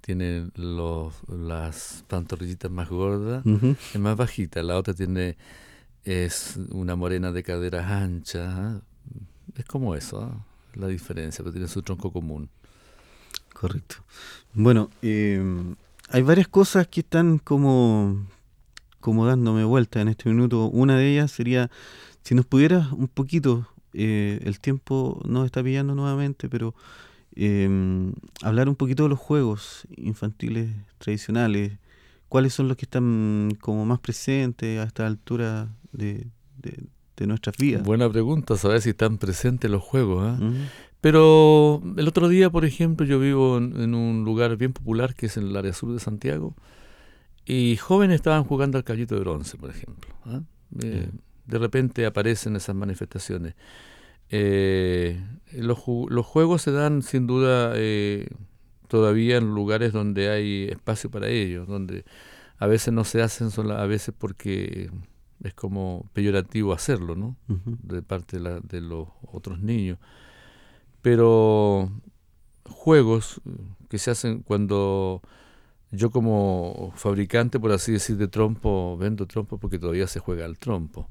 tiene 0.00 0.50
los, 0.54 1.14
las 1.28 2.04
pantorrillitas 2.06 2.70
más 2.70 2.88
gordas, 2.88 3.44
es 3.92 4.00
más 4.00 4.16
bajita. 4.16 4.62
La 4.62 4.76
otra 4.76 4.94
tiene 4.94 5.36
es 6.04 6.56
una 6.70 6.94
morena 6.94 7.32
de 7.32 7.42
caderas 7.42 7.90
anchas. 7.90 8.54
¿ah? 8.56 8.80
Es 9.56 9.64
como 9.64 9.96
eso, 9.96 10.22
¿ah? 10.22 10.46
la 10.74 10.86
diferencia, 10.86 11.42
pero 11.42 11.52
tiene 11.52 11.66
su 11.66 11.82
tronco 11.82 12.12
común. 12.12 12.48
Correcto. 13.52 13.96
Bueno, 14.52 14.90
eh, 15.02 15.74
hay 16.14 16.22
varias 16.22 16.46
cosas 16.48 16.86
que 16.86 17.00
están 17.00 17.38
como, 17.38 18.24
como 19.00 19.26
dándome 19.26 19.64
vuelta 19.64 20.00
en 20.00 20.08
este 20.08 20.28
minuto. 20.28 20.66
Una 20.66 20.96
de 20.96 21.10
ellas 21.12 21.32
sería, 21.32 21.70
si 22.22 22.34
nos 22.36 22.46
pudieras 22.46 22.92
un 22.92 23.08
poquito, 23.08 23.66
eh, 23.92 24.38
el 24.44 24.60
tiempo 24.60 25.20
nos 25.26 25.44
está 25.46 25.62
pillando 25.62 25.94
nuevamente, 25.94 26.48
pero 26.48 26.74
eh, 27.34 28.12
hablar 28.42 28.68
un 28.68 28.76
poquito 28.76 29.02
de 29.04 29.08
los 29.08 29.18
juegos 29.18 29.86
infantiles 29.96 30.70
tradicionales. 30.98 31.72
¿Cuáles 32.28 32.54
son 32.54 32.68
los 32.68 32.76
que 32.76 32.84
están 32.86 33.56
como 33.60 33.84
más 33.84 33.98
presentes 33.98 34.78
a 34.80 34.84
esta 34.84 35.06
altura 35.06 35.68
de, 35.92 36.26
de- 36.58 36.84
de 37.16 37.26
nuestras 37.26 37.56
vidas? 37.56 37.82
Buena 37.84 38.08
pregunta, 38.10 38.56
saber 38.56 38.80
si 38.82 38.90
están 38.90 39.18
presentes 39.18 39.68
los 39.70 39.82
juegos. 39.82 40.38
Ujú. 40.40 40.52
Pero 41.04 41.82
el 41.98 42.08
otro 42.08 42.28
día, 42.28 42.48
por 42.48 42.64
ejemplo, 42.64 43.04
yo 43.04 43.18
vivo 43.20 43.58
en, 43.58 43.78
en 43.78 43.94
un 43.94 44.24
lugar 44.24 44.56
bien 44.56 44.72
popular 44.72 45.14
que 45.14 45.26
es 45.26 45.36
en 45.36 45.48
el 45.48 45.54
área 45.56 45.74
sur 45.74 45.92
de 45.92 46.00
Santiago 46.00 46.54
y 47.44 47.76
jóvenes 47.76 48.14
estaban 48.14 48.44
jugando 48.44 48.78
al 48.78 48.84
caballito 48.84 49.14
de 49.14 49.20
bronce, 49.20 49.58
por 49.58 49.68
ejemplo. 49.68 50.14
¿ah? 50.24 50.40
Eh, 50.82 51.10
de 51.46 51.58
repente 51.58 52.06
aparecen 52.06 52.56
esas 52.56 52.74
manifestaciones. 52.74 53.54
Eh, 54.30 55.22
los, 55.52 55.78
los 56.08 56.24
juegos 56.24 56.62
se 56.62 56.72
dan 56.72 57.02
sin 57.02 57.26
duda 57.26 57.72
eh, 57.76 58.26
todavía 58.88 59.36
en 59.36 59.54
lugares 59.54 59.92
donde 59.92 60.30
hay 60.30 60.68
espacio 60.70 61.10
para 61.10 61.28
ellos, 61.28 61.68
donde 61.68 62.06
a 62.56 62.66
veces 62.66 62.94
no 62.94 63.04
se 63.04 63.20
hacen, 63.20 63.50
sola- 63.50 63.82
a 63.82 63.86
veces 63.86 64.14
porque 64.16 64.90
es 65.42 65.52
como 65.52 66.08
peyorativo 66.14 66.72
hacerlo, 66.72 67.14
¿no? 67.14 67.36
De 67.82 68.00
parte 68.00 68.38
de, 68.38 68.42
la- 68.42 68.60
de 68.60 68.80
los 68.80 69.08
otros 69.30 69.60
niños. 69.60 69.98
Pero 71.04 71.90
juegos 72.66 73.42
que 73.90 73.98
se 73.98 74.10
hacen 74.10 74.40
cuando 74.40 75.20
yo 75.90 76.10
como 76.10 76.94
fabricante, 76.96 77.60
por 77.60 77.72
así 77.72 77.92
decir, 77.92 78.16
de 78.16 78.26
trompo, 78.26 78.96
vendo 78.96 79.26
trompo 79.26 79.58
porque 79.58 79.78
todavía 79.78 80.06
se 80.06 80.18
juega 80.18 80.46
al 80.46 80.58
trompo. 80.58 81.10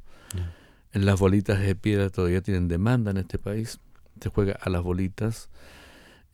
En 0.94 1.06
las 1.06 1.20
bolitas 1.20 1.60
de 1.60 1.76
piedra 1.76 2.10
todavía 2.10 2.42
tienen 2.42 2.68
demanda 2.68 3.12
en 3.12 3.18
este 3.18 3.38
país. 3.38 3.80
Se 4.20 4.30
juega 4.30 4.54
a 4.60 4.70
las 4.72 4.82
bolitas. 4.82 5.50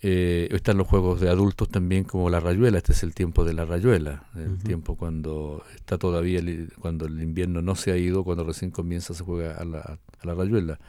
Eh, 0.01 0.47
están 0.51 0.77
los 0.77 0.87
juegos 0.87 1.19
de 1.19 1.29
adultos 1.29 1.67
también 1.67 2.05
como 2.05 2.29
la 2.29 2.39
rayuela. 2.39 2.77
Este 2.77 2.93
es 2.93 3.03
el 3.03 3.13
tiempo 3.13 3.43
de 3.43 3.53
la 3.53 3.65
rayuela. 3.65 4.23
El 4.37 4.57
tiempo 4.59 4.95
cuando 4.95 5.65
está 5.75 5.97
todavía, 5.97 6.39
el- 6.39 6.71
cuando 6.79 7.07
el 7.07 7.21
invierno 7.21 7.61
no 7.61 7.75
se 7.75 7.91
ha 7.91 7.97
ido, 7.97 8.23
cuando 8.23 8.45
recién 8.45 8.71
comienza 8.71 9.13
se 9.13 9.25
juega 9.25 9.55
a 9.57 9.65
la, 9.65 9.79
a 9.81 10.25
la 10.25 10.33
rayuela. 10.33 10.79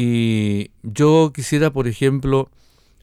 Y 0.00 0.70
yo 0.84 1.32
quisiera, 1.34 1.72
por 1.72 1.88
ejemplo, 1.88 2.50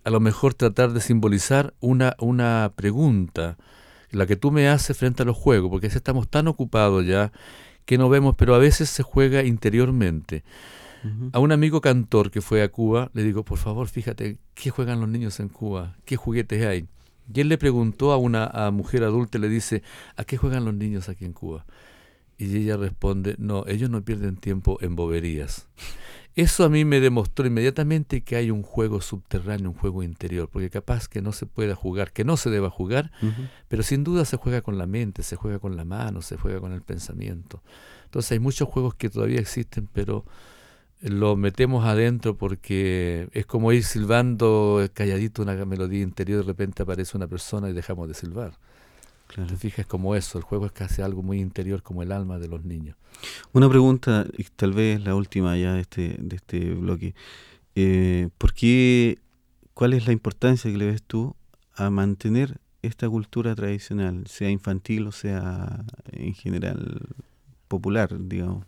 a 0.05 0.09
lo 0.09 0.21
mejor 0.21 0.53
tratar 0.53 0.93
de 0.93 1.01
simbolizar 1.01 1.73
una, 1.81 2.15
una 2.19 2.71
pregunta, 2.73 3.57
la 4.11 4.25
que 4.25 4.37
tú 4.37 4.49
me 4.49 4.69
haces 4.69 4.97
frente 4.97 5.23
a 5.23 5.25
los 5.25 5.35
juegos, 5.35 5.69
porque 5.69 5.87
estamos 5.87 6.29
tan 6.29 6.47
ocupados 6.47 7.05
ya 7.05 7.33
que 7.83 7.97
no 7.97 8.07
vemos, 8.07 8.35
pero 8.37 8.55
a 8.55 8.59
veces 8.59 8.89
se 8.89 9.03
juega 9.03 9.43
interiormente. 9.43 10.45
A 11.33 11.39
un 11.39 11.51
amigo 11.51 11.81
cantor 11.81 12.31
que 12.31 12.39
fue 12.39 12.63
a 12.63 12.69
Cuba, 12.69 13.11
le 13.13 13.23
digo, 13.23 13.43
por 13.43 13.57
favor, 13.57 13.89
fíjate, 13.89 14.37
¿qué 14.53 14.69
juegan 14.69 15.01
los 15.01 15.09
niños 15.09 15.41
en 15.41 15.49
Cuba? 15.49 15.97
¿Qué 16.05 16.15
juguetes 16.15 16.65
hay? 16.65 16.87
Y 17.33 17.41
él 17.41 17.49
le 17.49 17.57
preguntó 17.57 18.13
a 18.13 18.17
una 18.17 18.45
a 18.45 18.71
mujer 18.71 19.03
adulta, 19.03 19.37
le 19.37 19.49
dice, 19.49 19.83
¿a 20.15 20.23
qué 20.23 20.37
juegan 20.37 20.63
los 20.63 20.73
niños 20.73 21.09
aquí 21.09 21.25
en 21.25 21.33
Cuba? 21.33 21.65
Y 22.37 22.55
ella 22.55 22.77
responde, 22.77 23.35
no, 23.37 23.65
ellos 23.67 23.89
no 23.89 24.01
pierden 24.01 24.37
tiempo 24.37 24.77
en 24.79 24.95
boberías. 24.95 25.67
Eso 26.35 26.65
a 26.65 26.69
mí 26.69 26.83
me 26.83 26.99
demostró 26.99 27.47
inmediatamente 27.47 28.21
que 28.21 28.35
hay 28.35 28.51
un 28.51 28.61
juego 28.61 28.99
subterráneo, 28.99 29.69
un 29.69 29.77
juego 29.77 30.03
interior, 30.03 30.49
porque 30.51 30.69
capaz 30.69 31.07
que 31.07 31.21
no 31.21 31.31
se 31.31 31.45
pueda 31.45 31.75
jugar, 31.75 32.11
que 32.11 32.25
no 32.25 32.35
se 32.35 32.49
deba 32.49 32.69
jugar, 32.69 33.11
pero 33.69 33.83
sin 33.83 34.03
duda 34.03 34.25
se 34.25 34.35
juega 34.35 34.61
con 34.61 34.77
la 34.77 34.85
mente, 34.85 35.23
se 35.23 35.37
juega 35.37 35.59
con 35.59 35.77
la 35.77 35.85
mano, 35.85 36.21
se 36.21 36.35
juega 36.35 36.59
con 36.59 36.73
el 36.73 36.81
pensamiento. 36.81 37.63
Entonces 38.03 38.33
hay 38.33 38.39
muchos 38.39 38.67
juegos 38.67 38.95
que 38.95 39.09
todavía 39.09 39.39
existen, 39.39 39.87
pero 39.93 40.25
lo 40.99 41.37
metemos 41.37 41.85
adentro 41.85 42.35
porque 42.35 43.29
es 43.31 43.45
como 43.45 43.71
ir 43.71 43.85
silbando 43.85 44.85
calladito 44.93 45.41
una 45.41 45.53
melodía 45.63 46.01
interior, 46.01 46.39
de 46.39 46.47
repente 46.47 46.83
aparece 46.83 47.15
una 47.15 47.27
persona 47.27 47.69
y 47.69 47.73
dejamos 47.73 48.09
de 48.09 48.13
silbar. 48.13 48.57
Claro. 49.27 49.49
Te 49.49 49.57
fijas 49.57 49.85
como 49.85 50.15
eso, 50.15 50.37
el 50.37 50.43
juego 50.43 50.65
es 50.65 50.71
casi 50.71 51.01
algo 51.01 51.23
muy 51.23 51.39
interior 51.39 51.81
como 51.83 52.03
el 52.03 52.11
alma 52.11 52.39
de 52.39 52.47
los 52.47 52.63
niños. 52.63 52.95
Una 53.53 53.69
pregunta, 53.69 54.25
y 54.37 54.43
tal 54.43 54.73
vez 54.73 55.01
la 55.01 55.15
última 55.15 55.57
ya 55.57 55.73
de 55.73 55.81
este, 55.81 56.15
de 56.19 56.35
este 56.35 56.73
bloque. 56.73 57.15
Eh, 57.75 58.29
¿Por 58.37 58.53
qué, 58.53 59.19
cuál 59.73 59.93
es 59.93 60.05
la 60.07 60.13
importancia 60.13 60.71
que 60.71 60.77
le 60.77 60.85
ves 60.85 61.03
tú 61.03 61.35
a 61.75 61.89
mantener 61.89 62.59
esta 62.81 63.09
cultura 63.09 63.55
tradicional, 63.55 64.27
sea 64.27 64.49
infantil 64.49 65.07
o 65.07 65.11
sea 65.11 65.83
en 66.11 66.33
general 66.33 67.01
popular, 67.67 68.15
digamos? 68.19 68.65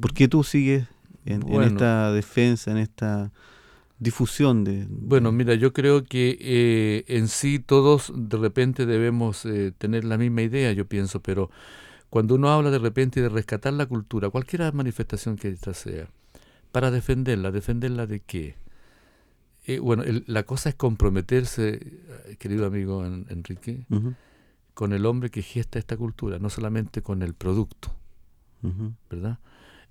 ¿Por 0.00 0.12
qué 0.12 0.28
tú 0.28 0.42
sigues 0.42 0.86
en, 1.24 1.48
esta 1.62 2.12
defensa, 2.12 2.70
en 2.70 2.78
esta 2.78 3.30
difusión 4.02 4.64
de... 4.64 4.86
Bueno, 4.90 5.30
mira, 5.32 5.54
yo 5.54 5.72
creo 5.72 6.02
que 6.04 6.36
eh, 6.40 7.04
en 7.06 7.28
sí 7.28 7.58
todos 7.58 8.12
de 8.14 8.36
repente 8.36 8.84
debemos 8.86 9.44
eh, 9.46 9.72
tener 9.76 10.04
la 10.04 10.18
misma 10.18 10.42
idea, 10.42 10.72
yo 10.72 10.86
pienso, 10.86 11.20
pero 11.20 11.50
cuando 12.10 12.34
uno 12.34 12.50
habla 12.50 12.70
de 12.70 12.78
repente 12.78 13.22
de 13.22 13.28
rescatar 13.28 13.72
la 13.74 13.86
cultura, 13.86 14.28
cualquier 14.30 14.72
manifestación 14.74 15.36
que 15.36 15.48
esta 15.48 15.72
sea, 15.72 16.08
para 16.72 16.90
defenderla, 16.90 17.50
defenderla 17.52 18.06
de 18.06 18.20
qué? 18.20 18.56
Eh, 19.66 19.78
bueno, 19.78 20.02
el- 20.02 20.24
la 20.26 20.42
cosa 20.42 20.70
es 20.70 20.74
comprometerse, 20.74 21.78
eh, 22.26 22.36
querido 22.38 22.66
amigo 22.66 23.06
En- 23.06 23.26
Enrique, 23.28 23.86
con 24.74 24.92
el 24.92 25.06
hombre 25.06 25.30
que 25.30 25.42
gesta 25.42 25.78
esta 25.78 25.96
cultura, 25.96 26.38
no 26.40 26.50
solamente 26.50 27.02
con 27.02 27.22
el 27.22 27.34
producto. 27.34 27.94
¿verdad? 29.10 29.38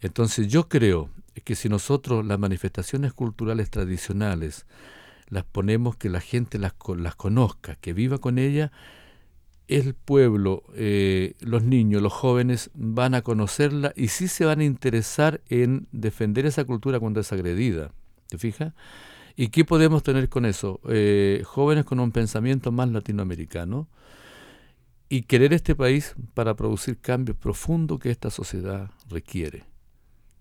Entonces 0.02 0.48
yo 0.48 0.68
creo 0.68 1.10
que 1.44 1.56
si 1.56 1.70
nosotros 1.70 2.26
las 2.26 2.40
manifestaciones 2.40 3.14
culturales 3.14 3.70
tradicionales 3.70 4.66
las 5.30 5.46
ponemos 5.46 5.96
que 5.96 6.10
la 6.10 6.20
gente 6.20 6.60
las, 6.60 6.74
las 6.98 7.16
conozca, 7.16 7.76
que 7.76 7.94
viva 7.94 8.18
con 8.18 8.38
ella, 8.38 8.72
el 9.70 9.94
pueblo, 9.94 10.64
eh, 10.76 11.36
los 11.40 11.64
niños, 11.64 12.02
los 12.02 12.12
jóvenes 12.12 12.70
van 12.74 13.16
a 13.16 13.22
conocerla 13.22 13.94
y 13.96 14.10
sí 14.10 14.28
se 14.28 14.44
van 14.44 14.60
a 14.60 14.66
interesar 14.66 15.40
en 15.48 15.88
defender 15.94 16.46
esa 16.46 16.66
cultura 16.66 17.00
cuando 17.00 17.22
es 17.22 17.32
agredida. 17.32 17.94
¿Te 18.28 18.38
fijas? 18.38 18.74
¿Y 19.38 19.48
qué 19.48 19.64
podemos 19.64 20.04
tener 20.04 20.28
con 20.28 20.46
eso? 20.46 20.82
Eh, 20.90 21.44
jóvenes 21.46 21.86
con 21.86 22.02
un 22.02 22.12
pensamiento 22.12 22.74
más 22.74 22.90
latinoamericano 22.90 23.88
y 25.08 25.22
querer 25.22 25.54
este 25.54 25.76
país 25.76 26.16
para 26.34 26.56
producir 26.56 26.98
cambios 26.98 27.38
profundos 27.38 28.00
que 28.00 28.12
esta 28.12 28.30
sociedad 28.30 28.92
requiere. 29.10 29.71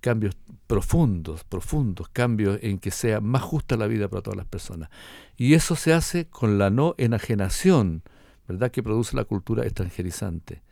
Cambios 0.01 0.37
profundos, 0.67 1.45
profundos, 1.45 2.09
cambios 2.09 2.59
en 2.63 2.79
que 2.79 2.91
sea 2.91 3.21
más 3.21 3.43
justa 3.43 3.77
la 3.77 3.87
vida 3.87 4.09
para 4.09 4.23
todas 4.23 4.37
las 4.37 4.47
personas. 4.47 4.89
Y 5.37 5.55
eso 5.55 5.77
se 5.77 5.93
hace 5.93 6.27
con 6.27 6.59
la 6.59 6.71
no 6.71 6.95
enajenación, 6.99 8.03
¿verdad?, 8.47 8.71
que 8.71 8.83
produce 8.83 9.17
la 9.17 9.25
cultura 9.25 9.65
extranjerizante. 9.65 10.63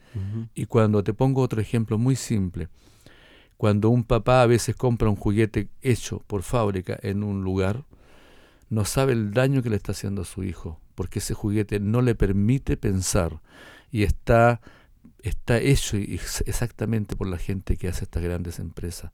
Y 0.54 0.66
cuando 0.66 1.04
te 1.04 1.12
pongo 1.12 1.42
otro 1.42 1.60
ejemplo 1.60 1.98
muy 1.98 2.16
simple, 2.16 2.68
cuando 3.56 3.90
un 3.90 4.04
papá 4.04 4.42
a 4.42 4.46
veces 4.46 4.74
compra 4.74 5.08
un 5.08 5.16
juguete 5.16 5.68
hecho 5.82 6.22
por 6.26 6.42
fábrica 6.42 6.98
en 7.02 7.22
un 7.22 7.44
lugar, 7.44 7.84
no 8.70 8.84
sabe 8.84 9.12
el 9.12 9.32
daño 9.32 9.62
que 9.62 9.70
le 9.70 9.76
está 9.76 9.92
haciendo 9.92 10.22
a 10.22 10.24
su 10.24 10.44
hijo, 10.44 10.80
porque 10.94 11.18
ese 11.18 11.34
juguete 11.34 11.80
no 11.80 12.02
le 12.02 12.14
permite 12.14 12.76
pensar 12.76 13.40
y 13.90 14.02
está, 14.02 14.60
está 15.22 15.58
hecho 15.58 15.96
exactamente 15.96 17.16
por 17.16 17.26
la 17.26 17.38
gente 17.38 17.76
que 17.76 17.88
hace 17.88 18.04
estas 18.04 18.22
grandes 18.22 18.58
empresas 18.58 19.10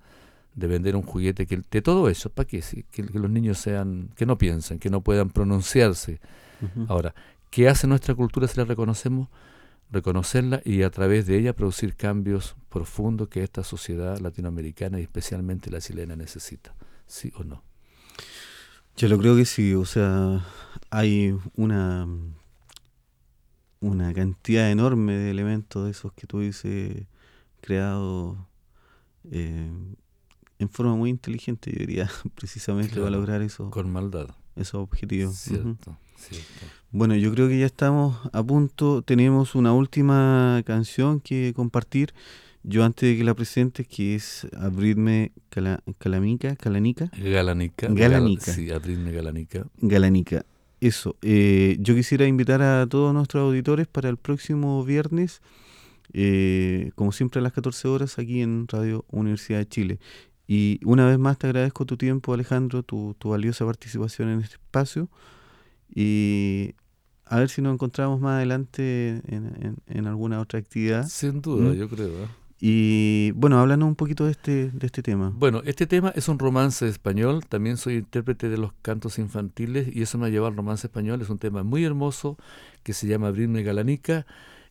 de 0.55 0.67
vender 0.67 0.95
un 0.97 1.03
juguete 1.03 1.47
que 1.47 1.63
de 1.71 1.83
todo 1.83 2.09
eso, 2.09 2.31
¿para 2.31 2.47
qué? 2.47 2.63
Que, 2.91 3.05
que 3.05 3.19
los 3.19 3.31
niños 3.31 3.59
sean, 3.59 4.11
que 4.15 4.27
no 4.27 4.39
piensen, 4.39 4.79
que 4.79 4.91
no 4.91 5.01
puedan 5.01 5.31
pronunciarse. 5.31 6.21
Ahora, 6.89 7.15
¿qué 7.51 7.69
hace 7.69 7.87
nuestra 7.87 8.15
cultura 8.15 8.47
si 8.49 8.57
la 8.57 8.65
reconocemos? 8.65 9.29
Reconocerla 9.91 10.63
y 10.65 10.83
a 10.83 10.91
través 10.91 11.27
de 11.27 11.39
ella 11.39 11.55
producir 11.55 11.95
cambios 11.95 12.57
profundos 12.71 13.29
que 13.29 13.43
esta 13.43 13.65
sociedad 13.65 14.19
latinoamericana 14.19 14.99
y 14.99 15.03
especialmente 15.03 15.71
la 15.71 15.81
chilena 15.81 16.17
necesita. 16.17 16.75
¿Sí 17.07 17.33
o 17.37 17.45
no? 17.45 17.63
Yo 18.97 19.09
lo 19.09 19.19
creo 19.19 19.37
que 19.37 19.45
sí, 19.45 19.75
o 19.75 19.85
sea, 19.85 20.45
hay 20.91 21.37
una, 21.57 22.07
una 23.85 24.15
cantidad 24.15 24.71
enorme 24.71 25.13
de 25.13 25.31
elementos 25.31 25.85
de 25.85 25.91
esos 25.91 26.13
que 26.15 26.27
tú 26.27 26.41
dices 26.41 27.07
creados 27.61 28.39
eh, 29.31 29.71
en 30.59 30.69
forma 30.71 30.97
muy 30.97 31.11
inteligente, 31.11 31.71
yo 31.71 31.79
diría, 31.79 32.11
precisamente 32.35 32.97
para 32.97 33.11
lograr 33.11 33.43
eso. 33.43 33.71
Con 33.71 33.91
maldad. 33.91 34.29
Esos 34.57 34.77
objetivos. 34.77 35.37
Cierto, 35.37 35.99
cierto. 36.17 36.67
Bueno, 36.93 37.17
yo 37.17 37.33
creo 37.33 37.49
que 37.49 37.59
ya 37.59 37.67
estamos 37.67 38.17
a 38.33 38.43
punto. 38.43 39.03
Tenemos 39.03 39.55
una 39.55 39.73
última 39.73 40.63
canción 40.65 41.21
que 41.21 41.53
compartir. 41.55 42.15
Yo 42.63 42.85
antes 42.85 43.11
de 43.11 43.19
que 43.19 43.25
la 43.25 43.35
presente, 43.35 43.85
que 43.85 44.15
es 44.15 44.47
Abrirme 44.57 45.33
Calamica, 45.99 46.57
Calanica. 46.57 47.11
Galanica. 47.19 47.89
Galanica. 47.89 48.53
sí, 48.53 48.71
Abrirme 48.71 49.13
Galanica. 49.13 49.67
Galanica. 49.79 50.47
Eso. 50.85 51.17
Eh, 51.23 51.79
yo 51.81 51.95
quisiera 51.95 52.27
invitar 52.27 52.61
a 52.61 52.87
todos 52.87 53.15
nuestros 53.15 53.43
auditores 53.43 53.87
para 53.87 54.11
el 54.11 54.19
próximo 54.19 54.85
viernes, 54.85 55.41
eh, 56.13 56.91
como 56.95 57.11
siempre 57.11 57.41
a 57.41 57.43
las 57.43 57.55
14 57.55 57.89
horas, 57.89 58.19
aquí 58.19 58.43
en 58.43 58.69
Radio 58.69 59.07
Universidad 59.11 59.61
de 59.61 59.67
Chile. 59.67 59.99
Y 60.47 60.81
una 60.85 61.07
vez 61.07 61.19
más 61.19 61.39
te 61.39 61.47
agradezco 61.47 61.87
tu 61.87 61.97
tiempo, 61.97 62.35
Alejandro, 62.35 62.83
tu, 62.83 63.17
tu 63.19 63.31
valiosa 63.31 63.65
participación 63.65 64.29
en 64.29 64.41
este 64.41 64.57
espacio. 64.57 65.09
Y 65.89 66.75
a 67.25 67.39
ver 67.39 67.49
si 67.49 67.63
nos 67.63 67.73
encontramos 67.73 68.21
más 68.21 68.37
adelante 68.37 69.23
en, 69.27 69.79
en, 69.87 70.07
alguna 70.07 70.39
otra 70.39 70.59
actividad. 70.59 71.09
Sin 71.09 71.41
duda, 71.41 71.71
¿Mm? 71.71 71.77
yo 71.77 71.89
creo. 71.89 72.25
¿eh? 72.25 72.29
Y 72.67 73.33
bueno, 73.33 73.59
háblanos 73.59 73.87
un 73.87 73.95
poquito 73.95 74.25
de 74.25 74.31
este, 74.31 74.71
de 74.71 74.87
este 74.87 75.03
tema. 75.03 75.31
Bueno, 75.37 75.61
este 75.67 75.87
tema 75.87 76.15
es 76.17 76.29
un 76.29 76.39
romance 76.39 76.89
español, 76.89 77.45
también 77.47 77.77
soy 77.77 77.97
intérprete 77.97 78.49
de 78.49 78.57
los 78.57 78.73
cantos 78.81 79.19
infantiles 79.19 79.95
y 79.95 80.01
eso 80.01 80.17
me 80.17 80.29
ha 80.29 80.31
llevado 80.31 80.47
al 80.47 80.57
romance 80.57 80.87
español, 80.87 81.21
es 81.21 81.29
un 81.29 81.37
tema 81.37 81.63
muy 81.63 81.85
hermoso 81.85 82.39
que 82.83 82.95
se 82.95 83.07
llama 83.07 83.29
Abrirme 83.29 83.63
Galanica 83.65 84.25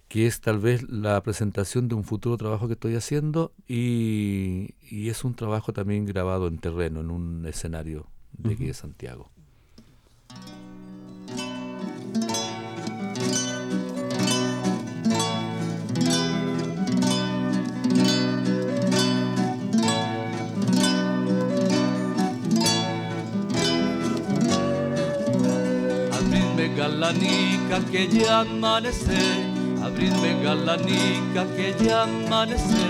que 0.07 0.25
es 0.25 0.41
tal 0.41 0.57
vez 0.57 0.89
la 0.89 1.21
presentación 1.21 1.87
de 1.87 1.93
un 1.93 2.03
futuro 2.03 2.35
trabajo 2.35 2.65
que 2.65 2.73
estoy 2.73 2.95
haciendo 2.95 3.53
y, 3.67 4.73
es 4.89 5.23
un 5.23 5.35
trabajo 5.35 5.71
también 5.71 6.07
grabado 6.07 6.47
en 6.47 6.57
terreno, 6.57 7.01
en 7.01 7.11
un 7.11 7.45
escenario 7.45 8.07
de 8.31 8.53
aquí 8.53 8.65
de 8.65 8.73
Santiago. 8.73 9.29
Galanica 26.83 27.79
que 27.91 28.07
ya 28.07 28.41
amanece 28.41 29.21
Abrirme 29.83 30.41
galanica 30.41 31.45
que 31.55 31.75
ya 31.83 32.03
amanece, 32.03 32.85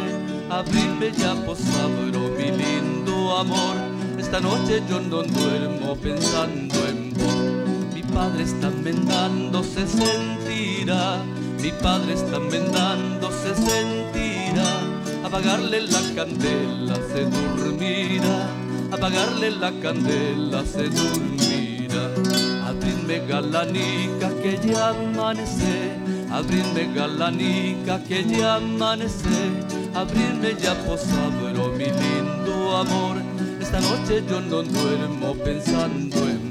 abrirme 0.47 1.11
ya 1.11 1.33
posabro 1.43 2.21
mi 2.37 2.51
lindo 2.61 3.35
amor. 3.35 3.77
Esta 4.19 4.39
noche 4.39 4.83
yo 4.87 4.99
no 4.99 5.23
duermo 5.23 5.95
pensando 5.95 6.75
en 6.87 7.11
vos. 7.15 7.95
Mi 7.95 8.03
padre 8.03 8.43
está 8.43 8.69
mendando, 8.69 9.63
se 9.63 9.87
sentirá. 9.87 11.23
Mi 11.59 11.71
padre 11.71 12.13
está 12.13 12.39
mendando, 12.39 13.31
se 13.31 13.55
sentirá. 13.55 14.69
Apagarle 15.25 15.81
la 15.87 16.01
candela 16.15 16.95
se 17.11 17.25
dormirá. 17.25 18.37
Apagarle 18.91 19.49
la 19.49 19.71
candela 19.81 20.63
se 20.63 20.89
dormirá. 20.89 22.32
Abrirme 22.73 23.27
galanica 23.27 24.29
que 24.41 24.57
ya 24.67 24.89
amanece 24.89 26.03
abrirme 26.33 26.91
galanica 26.95 27.99
que 28.07 28.23
ya 28.25 28.55
amanece, 28.55 29.41
abrirme 29.93 30.55
ya 30.59 30.73
posabro 30.85 31.67
mi 31.77 31.85
lindo 31.85 32.77
amor. 32.77 33.17
Esta 33.61 33.79
noche 33.79 34.23
yo 34.27 34.41
no 34.41 34.63
duermo 34.63 35.35
pensando 35.43 36.17
en 36.27 36.42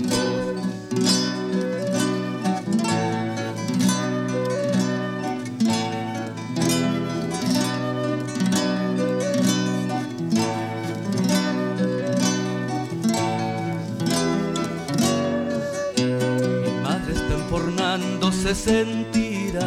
enfornándose 18.52 18.54
sentir 18.54 19.58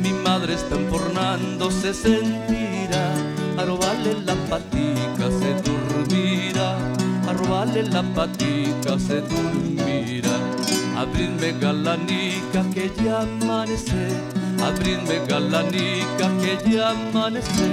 mi 0.00 0.12
madre 0.12 0.54
está 0.54 0.76
enfornando, 0.76 1.68
se 1.70 1.92
sentirá, 1.92 3.12
a 3.58 3.64
robarle 3.64 4.14
la 4.24 4.34
patica 4.48 5.26
se 5.40 5.54
dormirá, 5.64 6.76
a 7.28 7.32
robarle 7.32 7.82
la 7.82 8.02
patica 8.14 8.98
se 8.98 9.20
dormirá. 9.20 10.36
Abrirme 10.96 11.58
galanica 11.60 12.62
que 12.72 12.90
ya 13.02 13.22
amanece, 13.22 14.08
abrirme 14.62 15.26
galanica 15.26 16.30
que 16.40 16.70
ya 16.70 16.90
amanece, 16.90 17.68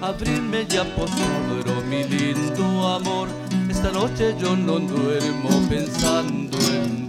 abrirme 0.00 0.66
ya 0.68 0.84
posadro 0.96 1.82
mi 1.90 2.04
lindo 2.04 2.88
amor. 2.88 3.28
Esta 3.68 3.90
noche 3.92 4.34
yo 4.40 4.56
no 4.56 4.78
duermo 4.78 5.50
pensando 5.68 6.56
en 6.58 7.07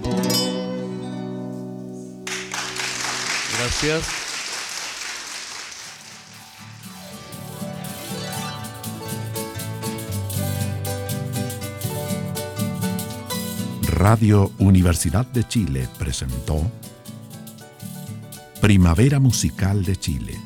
Radio 13.82 14.52
Universidad 14.58 15.26
de 15.28 15.48
Chile 15.48 15.88
presentó 15.98 16.62
Primavera 18.60 19.20
Musical 19.20 19.86
de 19.86 19.96
Chile. 19.96 20.38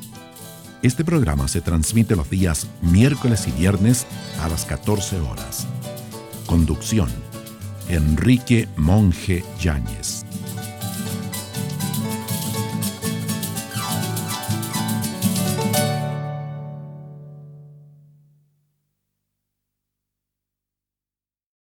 Este 0.82 1.04
programa 1.04 1.48
se 1.48 1.60
transmite 1.60 2.14
los 2.14 2.30
días 2.30 2.68
miércoles 2.82 3.48
y 3.48 3.50
viernes 3.50 4.06
a 4.42 4.48
las 4.48 4.64
14 4.64 5.18
horas. 5.18 5.66
Conducción. 6.46 7.08
Enrique 7.88 8.68
Monje 8.76 9.42
Yáñez. 9.60 10.23